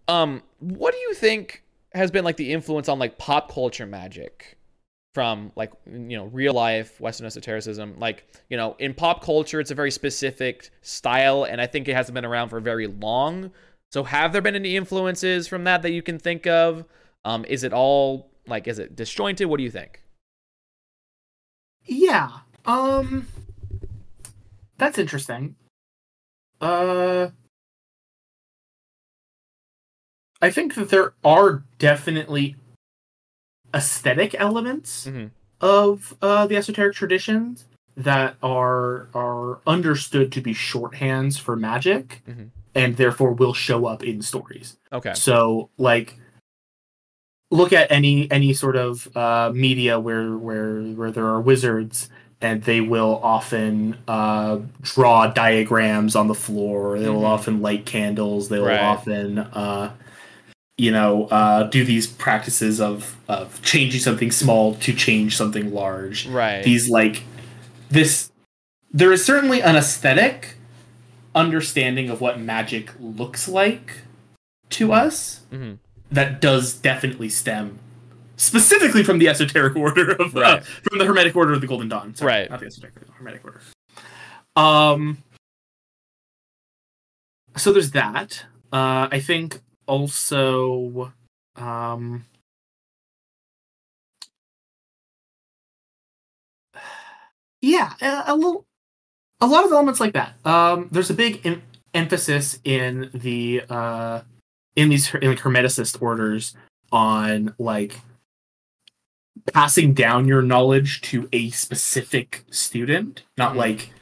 Um, 0.07 0.41
what 0.59 0.93
do 0.93 0.99
you 0.99 1.13
think 1.13 1.63
has 1.93 2.09
been 2.09 2.25
like 2.25 2.37
the 2.37 2.51
influence 2.51 2.89
on 2.89 2.97
like 2.97 3.19
pop 3.19 3.51
culture 3.53 3.85
magic 3.85 4.57
from 5.13 5.51
like 5.55 5.71
you 5.85 6.17
know 6.17 6.25
real 6.25 6.53
life 6.53 6.99
Western 6.99 7.27
esotericism? 7.27 7.99
Like 7.99 8.25
you 8.49 8.57
know 8.57 8.75
in 8.79 8.95
pop 8.95 9.23
culture, 9.23 9.59
it's 9.59 9.71
a 9.71 9.75
very 9.75 9.91
specific 9.91 10.71
style, 10.81 11.43
and 11.43 11.61
I 11.61 11.67
think 11.67 11.87
it 11.87 11.95
hasn't 11.95 12.15
been 12.15 12.25
around 12.25 12.49
for 12.49 12.59
very 12.59 12.87
long. 12.87 13.51
So 13.91 14.03
have 14.03 14.33
there 14.33 14.41
been 14.41 14.55
any 14.55 14.75
influences 14.75 15.47
from 15.47 15.65
that 15.65 15.83
that 15.83 15.91
you 15.91 16.01
can 16.01 16.17
think 16.17 16.47
of? 16.47 16.83
Um, 17.25 17.45
is 17.45 17.63
it 17.63 17.73
all 17.73 18.31
like 18.47 18.67
is 18.67 18.79
it 18.79 18.95
disjointed? 18.95 19.47
What 19.47 19.57
do 19.57 19.63
you 19.63 19.71
think? 19.71 20.02
Yeah 21.85 22.29
um 22.65 23.27
that's 24.77 24.97
interesting 24.97 25.55
uh 26.61 27.27
i 30.41 30.49
think 30.49 30.75
that 30.75 30.89
there 30.89 31.13
are 31.23 31.63
definitely 31.79 32.55
aesthetic 33.73 34.35
elements 34.39 35.05
Mm-hmm. 35.07 35.27
of 35.61 36.15
uh, 36.21 36.45
the 36.47 36.55
esoteric 36.57 36.95
traditions 36.95 37.65
that 37.95 38.35
are 38.43 39.07
are 39.13 39.59
understood 39.67 40.31
to 40.31 40.41
be 40.41 40.53
shorthands 40.53 41.39
for 41.39 41.55
magic 41.55 42.21
Mhm. 42.27 42.49
and 42.75 42.97
therefore 42.97 43.33
will 43.33 43.53
show 43.53 43.85
up 43.85 44.03
in 44.03 44.21
stories 44.21 44.77
Okay. 44.91 45.13
so 45.13 45.69
like 45.77 46.17
look 47.53 47.71
at 47.73 47.91
any 47.91 48.29
any 48.31 48.53
sort 48.53 48.75
of 48.75 49.07
uh, 49.15 49.51
media 49.53 49.99
where 49.99 50.35
where 50.37 50.81
where 50.97 51.11
there 51.11 51.25
are 51.27 51.39
wizards 51.41 52.09
and 52.41 52.63
they 52.63 52.81
will 52.81 53.19
often 53.23 53.97
uh, 54.07 54.59
draw 54.81 55.27
diagrams 55.27 56.15
on 56.15 56.27
the 56.27 56.35
floor 56.35 56.99
they 56.99 57.09
will 57.09 57.21
Mhm. 57.21 57.35
often 57.35 57.61
light 57.61 57.85
candles 57.85 58.49
they 58.49 58.59
will 58.59 58.67
Right. 58.67 58.79
often 58.93 59.39
uh, 59.39 59.91
you 60.77 60.91
know 60.91 61.27
uh, 61.27 61.63
do 61.75 61.85
these 61.85 62.07
practices 62.07 62.81
of 62.81 63.15
of 63.27 63.61
changing 63.61 64.01
something 64.01 64.31
small 64.31 64.75
to 64.85 64.91
change 64.93 65.37
something 65.37 65.73
large 65.73 66.27
Right. 66.27 66.63
these 66.63 66.89
like 66.89 67.23
this 67.89 68.29
there 68.91 69.11
is 69.13 69.23
certainly 69.25 69.61
an 69.61 69.75
aesthetic 69.75 70.55
understanding 71.35 72.09
of 72.09 72.21
what 72.21 72.39
magic 72.39 72.91
looks 72.99 73.47
like 73.47 74.01
to 74.71 74.91
us 74.93 75.41
hmm 75.51 75.73
that 76.11 76.41
does 76.41 76.73
definitely 76.73 77.29
stem 77.29 77.79
specifically 78.35 79.03
from 79.03 79.19
the 79.19 79.27
esoteric 79.27 79.75
order 79.85 80.11
of 80.13 80.35
uh, 80.37 80.59
from 80.59 80.97
the 80.99 81.05
hermetic 81.05 81.35
order 81.35 81.53
of 81.53 81.61
the 81.61 81.67
golden 81.67 81.87
dawn. 81.89 82.13
Sorry, 82.15 82.31
Right. 82.31 82.49
not 82.49 82.59
the 82.59 82.65
esoteric 82.67 82.95
the 82.95 83.11
hermetic 83.13 83.43
order. 83.45 83.61
Um 84.55 85.17
so 87.57 87.71
there's 87.71 87.91
that. 87.91 88.45
Uh 88.71 89.07
i 89.11 89.19
think 89.19 89.61
also 89.87 91.11
um 91.55 92.25
yeah 97.61 97.93
a, 98.01 98.23
a 98.27 98.35
little 98.35 98.65
a 99.41 99.47
lot 99.47 99.65
of 99.65 99.71
elements 99.71 99.99
like 99.99 100.13
that. 100.13 100.33
Um 100.45 100.89
there's 100.91 101.09
a 101.09 101.13
big 101.13 101.41
em- 101.45 101.61
emphasis 101.93 102.59
in 102.63 103.09
the 103.13 103.63
uh 103.69 104.21
in 104.75 104.89
these 104.89 105.13
in 105.15 105.29
like 105.29 105.39
hermeticist 105.39 106.01
orders 106.01 106.55
on 106.91 107.53
like 107.59 107.99
passing 109.53 109.93
down 109.93 110.27
your 110.27 110.41
knowledge 110.41 111.01
to 111.01 111.27
a 111.33 111.49
specific 111.51 112.43
student 112.51 113.23
not 113.37 113.53
Mhm. 113.53 113.57
like 113.57 113.93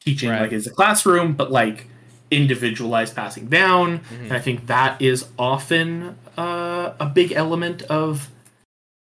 teaching 0.00 0.30
Right. 0.30 0.42
like 0.42 0.52
as 0.52 0.66
a 0.66 0.70
classroom 0.70 1.34
but 1.34 1.50
like 1.50 1.88
individualized 2.30 3.14
passing 3.14 3.46
down 3.46 3.98
Mhm. 4.00 4.22
and 4.24 4.32
i 4.32 4.38
think 4.40 4.66
that 4.66 5.00
is 5.00 5.26
often 5.38 6.16
uh, 6.36 6.92
a 7.00 7.06
big 7.06 7.32
element 7.32 7.82
of 7.82 8.28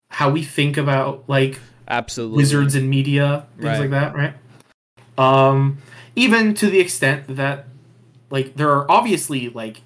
how 0.10 0.30
we 0.30 0.44
think 0.44 0.76
about 0.78 1.24
like 1.28 1.60
Absolutely. 1.88 2.36
wizards 2.38 2.76
and 2.76 2.90
media, 2.90 3.46
things 3.58 3.66
Right. 3.66 3.80
like 3.82 3.90
that, 3.92 4.14
right? 4.16 4.34
Um, 5.18 5.78
even 6.16 6.54
to 6.56 6.68
the 6.70 6.80
extent 6.82 7.36
that 7.36 7.68
like 8.30 8.56
there 8.56 8.70
are 8.72 8.90
obviously 8.92 9.48
like 9.50 9.82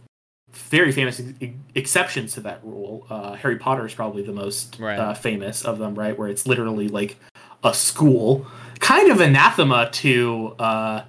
very 0.55 0.91
famous 0.91 1.21
ex- 1.41 1.53
exceptions 1.75 2.33
to 2.33 2.39
that 2.41 2.59
rule. 2.63 3.05
Uh, 3.09 3.33
Harry 3.33 3.57
Potter 3.57 3.85
is 3.85 3.93
probably 3.93 4.23
the 4.23 4.31
most 4.33 4.77
Right. 4.79 4.97
uh, 4.97 5.13
famous 5.13 5.63
of 5.63 5.77
them, 5.77 5.95
right? 5.95 6.17
Where 6.17 6.27
it's 6.27 6.47
literally 6.47 6.87
like 6.87 7.17
a 7.63 7.73
school, 7.73 8.45
kind 8.79 9.11
of 9.11 9.19
anathema 9.21 9.89
to 9.91 10.55
uh, 10.59 11.03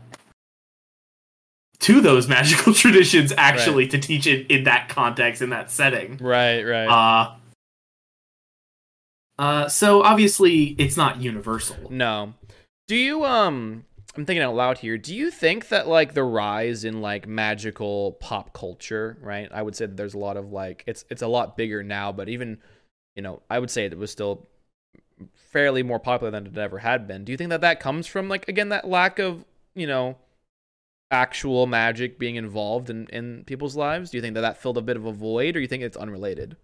to 1.80 2.00
those 2.00 2.28
magical 2.36 2.74
traditions. 2.74 3.32
Actually, 3.36 3.86
to 3.88 3.98
teach 3.98 4.26
it 4.26 4.50
in 4.50 4.64
that 4.64 4.88
context, 4.88 5.40
in 5.42 5.50
that 5.50 5.70
setting. 5.70 6.18
Right, 6.20 6.62
right. 6.62 6.86
Uh, 6.88 7.34
uh, 9.38 9.68
so 9.68 10.02
obviously, 10.02 10.74
it's 10.78 10.96
not 10.96 11.20
universal. 11.20 11.90
No. 11.90 12.34
Do 12.88 12.96
you 12.96 13.24
um 13.24 13.84
I'm 14.16 14.24
thinking 14.24 14.42
out 14.42 14.54
loud 14.54 14.78
here. 14.78 14.96
Do 14.96 15.14
you 15.14 15.30
think 15.30 15.68
that 15.68 15.86
like 15.86 16.14
the 16.14 16.24
rise 16.24 16.84
in 16.84 17.02
like 17.02 17.28
magical 17.28 18.12
pop 18.12 18.52
culture, 18.54 19.18
right? 19.20 19.48
I 19.52 19.62
would 19.62 19.76
say 19.76 19.86
that 19.86 19.96
there's 19.96 20.14
a 20.14 20.18
lot 20.18 20.36
of 20.36 20.52
like 20.52 20.84
it's 20.86 21.04
it's 21.10 21.22
a 21.22 21.28
lot 21.28 21.56
bigger 21.56 21.82
now, 21.82 22.12
but 22.12 22.28
even 22.28 22.58
you 23.14 23.22
know, 23.22 23.42
I 23.50 23.58
would 23.58 23.70
say 23.70 23.84
it 23.84 23.98
was 23.98 24.10
still 24.10 24.46
fairly 25.34 25.82
more 25.82 25.98
popular 25.98 26.30
than 26.30 26.46
it 26.46 26.56
ever 26.56 26.78
had 26.78 27.06
been. 27.06 27.24
Do 27.24 27.32
you 27.32 27.38
think 27.38 27.50
that 27.50 27.60
that 27.60 27.80
comes 27.80 28.06
from 28.06 28.28
like 28.28 28.48
again 28.48 28.70
that 28.70 28.88
lack 28.88 29.18
of, 29.18 29.44
you 29.74 29.86
know, 29.86 30.16
actual 31.10 31.66
magic 31.66 32.18
being 32.18 32.36
involved 32.36 32.88
in 32.88 33.08
in 33.08 33.44
people's 33.44 33.76
lives? 33.76 34.10
Do 34.10 34.16
you 34.16 34.22
think 34.22 34.34
that 34.34 34.40
that 34.40 34.60
filled 34.60 34.78
a 34.78 34.82
bit 34.82 34.96
of 34.96 35.04
a 35.04 35.12
void 35.12 35.56
or 35.56 35.60
you 35.60 35.68
think 35.68 35.82
it's 35.82 35.96
unrelated? 35.96 36.56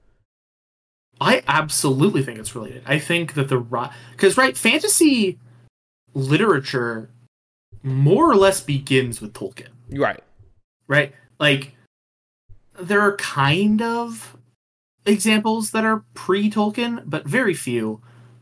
I 1.20 1.42
absolutely 1.46 2.22
think 2.22 2.38
it's 2.38 2.54
related. 2.54 2.82
I 2.86 2.98
think 2.98 3.34
that 3.34 3.48
the 3.48 3.58
because 4.12 4.38
right 4.38 4.56
fantasy 4.56 5.38
literature 6.14 7.10
more 7.82 8.30
or 8.30 8.34
less 8.36 8.60
begins 8.60 9.20
with 9.20 9.32
Tolkien, 9.32 9.68
Right. 9.90 10.22
right? 10.86 11.12
Like 11.38 11.74
there 12.80 13.00
are 13.00 13.16
kind 13.16 13.82
of 13.82 14.36
examples 15.04 15.70
that 15.72 15.84
are 15.84 16.04
pre-Tolkien, 16.14 17.02
but 17.06 17.26
very 17.26 17.54
few, 17.54 18.00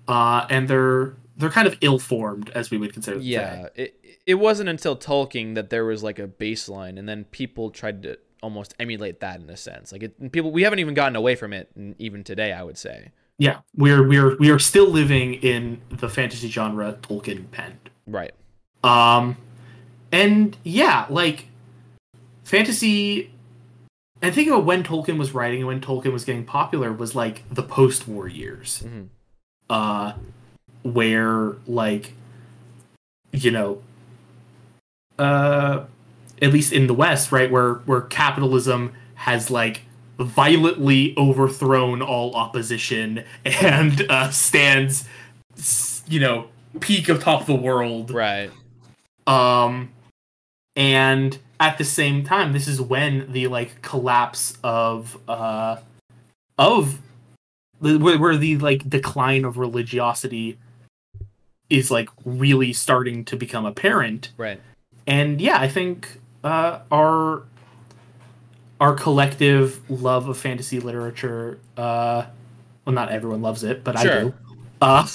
uh, 0.09 0.47
and 0.51 0.69
they're 0.69 1.15
they're 1.37 1.51
kind 1.51 1.67
of 1.67 1.79
ill-formed 1.81 2.51
as 2.51 2.71
we 2.71 2.77
would 2.77 2.93
consider. 2.93 3.17
them 3.17 3.25
today. 3.25 3.33
Yeah, 3.33 3.69
it 3.75 4.21
it 4.27 4.35
wasn't 4.35 4.69
until 4.69 4.97
Tolkien 4.97 5.55
that 5.55 5.71
there 5.71 5.85
was 5.85 6.03
like 6.03 6.19
a 6.19 6.29
baseline, 6.29 6.99
and 6.99 7.09
then 7.09 7.25
people 7.25 7.71
tried 7.71 8.03
to 8.03 8.19
almost 8.43 8.75
emulate 8.79 9.21
that 9.21 9.41
in 9.41 9.49
a 9.51 9.57
sense. 9.57 9.91
Like 9.93 10.03
it, 10.03 10.33
people, 10.33 10.51
we 10.53 10.63
haven't 10.63 10.79
even 10.79 10.95
gotten 10.95 11.17
away 11.17 11.35
from 11.35 11.53
it, 11.53 11.71
even 11.99 12.25
today. 12.25 12.53
I 12.53 12.63
would 12.63 12.77
say. 12.79 13.11
yeah. 13.39 13.61
We're 13.75 14.07
we're 14.07 14.37
we 14.37 14.51
are 14.51 14.59
still 14.59 14.89
living 14.89 15.35
in 15.35 15.81
the 15.91 16.09
fantasy 16.09 16.49
genre 16.51 16.99
Tolkien 17.03 17.51
penned. 17.51 17.89
Right. 18.07 18.33
Um, 18.83 19.37
and 20.13 20.57
yeah, 20.65 21.07
like 21.09 21.47
fantasy. 22.45 23.31
And 24.23 24.35
think 24.35 24.49
about 24.49 24.67
when 24.67 24.83
Tolkien 24.83 25.19
was 25.19 25.33
writing 25.33 25.61
and 25.61 25.67
when 25.67 25.81
Tolkien 25.81 26.13
was 26.13 26.25
getting 26.25 26.45
popular 26.45 26.93
was 26.93 27.15
like 27.15 27.43
the 27.51 27.63
post-war 27.63 28.29
years, 28.29 28.81
hmm 28.81 29.05
uh, 29.71 30.13
where 30.83 31.53
like, 31.67 32.13
you 33.33 33.51
know, 33.51 33.81
uh, 35.19 35.85
at 36.43 36.53
least 36.53 36.73
in 36.73 36.87
the 36.89 36.95
West, 36.95 37.33
right, 37.33 37.51
where 37.51 37.75
where 37.75 38.01
capitalism 38.03 38.93
has 39.15 39.51
like 39.51 39.83
violently 40.19 41.15
overthrown 41.17 42.03
all 42.03 42.35
opposition 42.35 43.25
and 43.45 44.05
uh, 44.11 44.31
stands, 44.31 45.09
you 46.09 46.21
know, 46.21 46.49
peak 46.81 47.09
of 47.09 47.23
top 47.23 47.43
of 47.43 47.47
the 47.47 47.55
world 47.55 48.11
Right. 48.11 48.51
Um 49.31 49.91
and 50.77 51.39
at 51.59 51.79
the 51.79 51.85
same 51.85 52.25
time 52.25 52.53
this 52.53 52.67
is 52.67 52.81
when 52.81 53.31
the 53.33 53.47
like 53.47 53.81
collapse 53.83 54.57
of 54.65 55.19
uh 55.29 55.77
of 56.59 56.99
the 57.81 57.99
where, 57.99 58.19
where 58.19 58.37
the 58.37 58.57
like 58.59 58.89
decline 58.89 59.45
of 59.45 59.57
religiosity 59.57 60.59
is 61.69 61.91
like 61.91 62.09
really 62.25 62.73
starting 62.73 63.25
to 63.25 63.37
become 63.37 63.65
apparent. 63.65 64.33
Right. 64.37 64.61
and 65.07 65.41
yeah 65.41 65.59
i 65.61 65.69
think 65.69 66.19
uh 66.45 66.81
our 66.91 67.45
our 68.81 68.95
collective 68.95 69.81
love 69.91 70.29
of 70.29 70.37
fantasy 70.39 70.81
literature 70.81 71.59
uh 71.77 72.25
well 72.85 72.95
not 72.95 73.11
everyone 73.11 73.43
loves 73.43 73.63
it 73.63 73.85
but 73.85 73.97
i 73.97 74.03
do 74.03 74.35
uh 74.81 75.07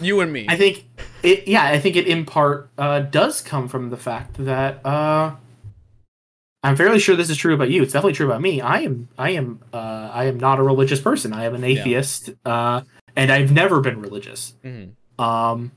You 0.00 0.20
and 0.20 0.32
me. 0.32 0.46
I 0.48 0.56
think 0.56 0.86
it. 1.22 1.46
Yeah, 1.48 1.64
I 1.64 1.78
think 1.78 1.96
it 1.96 2.06
in 2.06 2.24
part 2.24 2.70
uh, 2.78 3.00
does 3.00 3.40
come 3.40 3.68
from 3.68 3.90
the 3.90 3.96
fact 3.96 4.34
that 4.44 4.84
uh, 4.84 5.34
I'm 6.62 6.76
fairly 6.76 6.98
sure 6.98 7.16
this 7.16 7.30
is 7.30 7.36
true 7.36 7.54
about 7.54 7.70
you. 7.70 7.82
It's 7.82 7.92
definitely 7.92 8.14
true 8.14 8.26
about 8.26 8.40
me. 8.40 8.60
I 8.60 8.80
am. 8.80 9.08
I 9.18 9.30
am. 9.30 9.60
Uh, 9.72 10.10
I 10.12 10.24
am 10.24 10.38
not 10.38 10.58
a 10.58 10.62
religious 10.62 11.00
person. 11.00 11.32
I 11.32 11.44
am 11.44 11.54
an 11.54 11.62
Yeah. 11.62 11.68
atheist, 11.80 12.30
uh, 12.44 12.82
and 13.16 13.30
I've 13.30 13.52
never 13.52 13.80
been 13.80 14.00
religious. 14.00 14.54
Mhm. 14.64 14.90
Um, 15.18 15.72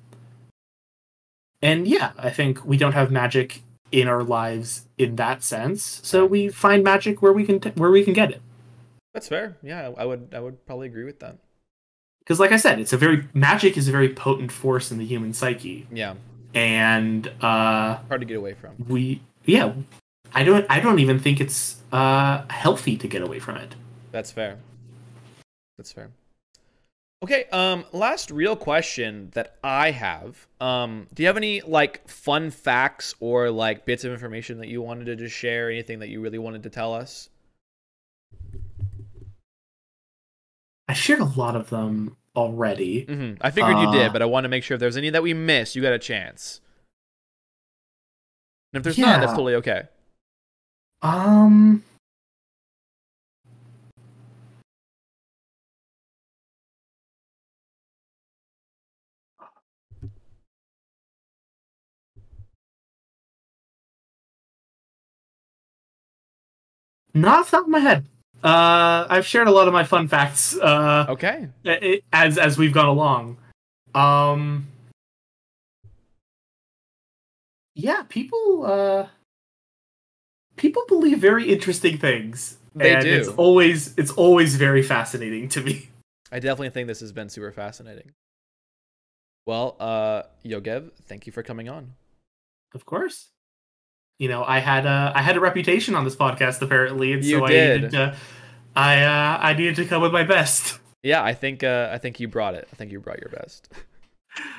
and 1.61 1.88
yeah, 1.88 2.11
I 2.18 2.30
think 2.30 2.65
we 2.65 2.77
don't 2.77 2.94
have 2.94 3.11
magic 3.11 3.61
in 3.91 4.07
our 4.07 4.23
lives 4.23 4.88
in 4.98 5.15
that 5.18 5.44
sense. 5.44 6.02
So 6.03 6.26
we 6.26 6.49
find 6.49 6.84
magic 6.84 7.22
where 7.22 7.31
we 7.34 7.45
can 7.45 7.60
t- 7.60 7.72
where 7.76 7.91
we 7.91 8.03
can 8.03 8.14
get 8.14 8.31
it. 8.31 8.41
That's 9.14 9.27
fair. 9.27 9.57
Yeah, 9.61 9.91
I 9.98 10.06
would. 10.06 10.34
I 10.34 10.40
would 10.40 10.65
probably 10.65 10.88
agree 10.88 11.03
with 11.03 11.19
that. 11.19 11.38
Because, 12.24 12.40
like 12.40 12.52
I 12.54 12.58
said, 12.58 12.80
it's 12.80 12.94
a 12.94 12.98
very 12.98 13.28
magic 13.34 13.78
is 13.78 13.88
a 13.88 13.91
very 13.91 14.10
potent 14.10 14.52
force 14.52 14.91
in 14.91 14.98
the 14.98 15.06
human 15.06 15.34
psyche, 15.34 15.88
Yeah. 15.91 16.14
and 16.54 17.28
uh, 17.41 17.98
Hard 18.08 18.22
to 18.22 18.26
get 18.26 18.38
away 18.38 18.54
from. 18.54 18.72
we 18.88 19.22
yeah 19.45 19.74
i 20.34 20.41
don't 20.44 20.66
i 20.70 20.80
don't 20.80 21.00
even 21.00 21.20
think 21.20 21.41
it's 21.41 21.82
uh 21.91 22.44
healthy 22.50 22.95
to 22.95 23.08
get 23.10 23.22
away 23.22 23.40
from 23.40 23.58
it 23.58 23.76
That's 24.14 24.32
fair. 24.32 24.58
That's 25.78 25.91
fair. 25.91 26.12
Okay, 27.24 27.44
um 27.52 27.84
last 27.91 28.32
real 28.32 28.56
question 28.56 29.30
that 29.34 29.56
I 29.64 29.91
have. 29.91 30.48
Um 30.62 31.08
do 31.14 31.24
you 31.24 31.28
have 31.28 31.36
any 31.38 31.60
like 31.62 32.08
fun 32.08 32.52
facts 32.52 33.16
or 33.20 33.50
like 33.52 33.86
bits 33.86 34.04
of 34.06 34.12
information 34.14 34.60
that 34.60 34.68
you 34.70 34.82
wanted 34.82 35.06
to 35.06 35.16
just 35.18 35.36
share, 35.36 35.70
anything 35.70 36.00
that 36.00 36.10
you 36.10 36.22
really 36.22 36.40
wanted 36.40 36.64
to 36.64 36.70
tell 36.70 36.94
us? 36.94 37.30
I 40.88 40.94
shared 40.94 41.20
a 41.20 41.26
lot 41.26 41.56
of 41.56 41.70
them 41.70 42.16
already 42.36 43.06
Mhm. 43.06 43.38
I 43.42 43.52
figured 43.52 43.78
you 43.80 43.92
did, 43.92 44.10
Uh, 44.10 44.14
but 44.14 44.22
I 44.22 44.26
want 44.26 44.44
to 44.46 44.50
make 44.50 44.64
sure 44.64 44.76
if 44.76 44.80
there's 44.80 44.98
any 44.98 45.10
that 45.12 45.22
we 45.24 45.34
missed, 45.34 45.76
you 45.76 45.82
got 45.82 45.94
a 45.94 46.00
chance. 46.00 46.62
And 48.74 48.80
if 48.80 48.84
there's 48.84 48.98
not, 48.98 49.20
that's 49.20 49.34
totally 49.34 49.56
okay. 49.56 49.84
um 51.04 51.84
not 67.14 67.40
off 67.42 67.52
the 67.52 67.58
top 67.58 67.66
of 67.66 67.70
my 67.72 67.80
head 67.80 68.06
uh 68.44 69.07
i've 69.10 69.26
shared 69.26 69.48
a 69.48 69.52
lot 69.52 69.68
of 69.68 69.74
my 69.74 69.84
fun 69.84 70.07
facts 70.07 70.57
uh 70.57 71.06
Okay. 71.10 71.48
as 72.11 72.38
as 72.38 72.57
we've 72.57 72.74
gone 72.74 72.88
along 72.88 73.38
um 73.95 74.68
yeah 77.76 78.03
people 78.10 78.65
uh 78.65 79.07
people 80.57 80.84
believe 80.88 81.20
very 81.20 81.52
interesting 81.52 81.98
things 81.98 82.57
They 82.76 82.94
and 82.94 83.03
do. 83.03 83.15
it's 83.15 83.30
always 83.30 83.94
it's 83.98 84.11
always 84.11 84.56
very 84.56 84.84
fascinating 84.84 85.49
to 85.49 85.61
me 85.61 85.90
I 86.32 86.40
definitely 86.40 86.72
think 86.72 86.88
this 86.88 87.02
has 87.02 87.11
been 87.11 87.30
super 87.30 87.52
fascinating. 87.52 88.10
Well, 89.45 89.76
uh 89.80 90.24
Yogev, 90.44 90.90
thank 91.06 91.28
you 91.28 91.32
for 91.32 91.44
coming 91.44 91.70
on. 91.70 91.94
of 92.74 92.86
course 92.86 93.30
you 94.19 94.30
know 94.30 94.44
i 94.44 94.60
had 94.60 94.85
a 94.85 95.11
i 95.15 95.22
had 95.22 95.35
a 95.35 95.40
reputation 95.40 95.95
on 95.95 96.03
this 96.03 96.15
podcast 96.15 96.61
apparently 96.61 97.14
and 97.14 97.23
You 97.23 97.40
so 97.40 97.45
i 97.45 97.49
needed 97.49 97.91
to 97.91 98.15
i 98.76 99.03
uh 99.03 99.38
i 99.41 99.53
needed 99.53 99.76
to 99.77 99.85
come 99.85 100.02
with 100.02 100.11
my 100.14 100.23
best 100.23 100.80
Yeah, 101.03 101.22
I 101.22 101.34
think 101.34 101.64
uh 101.64 101.90
I 101.91 101.98
think 101.98 102.22
you 102.22 102.30
brought 102.30 102.56
it. 102.56 102.68
I 102.72 102.76
think 102.77 102.91
you 102.94 102.99
brought 103.02 103.19
your 103.19 103.30
best. 103.30 103.68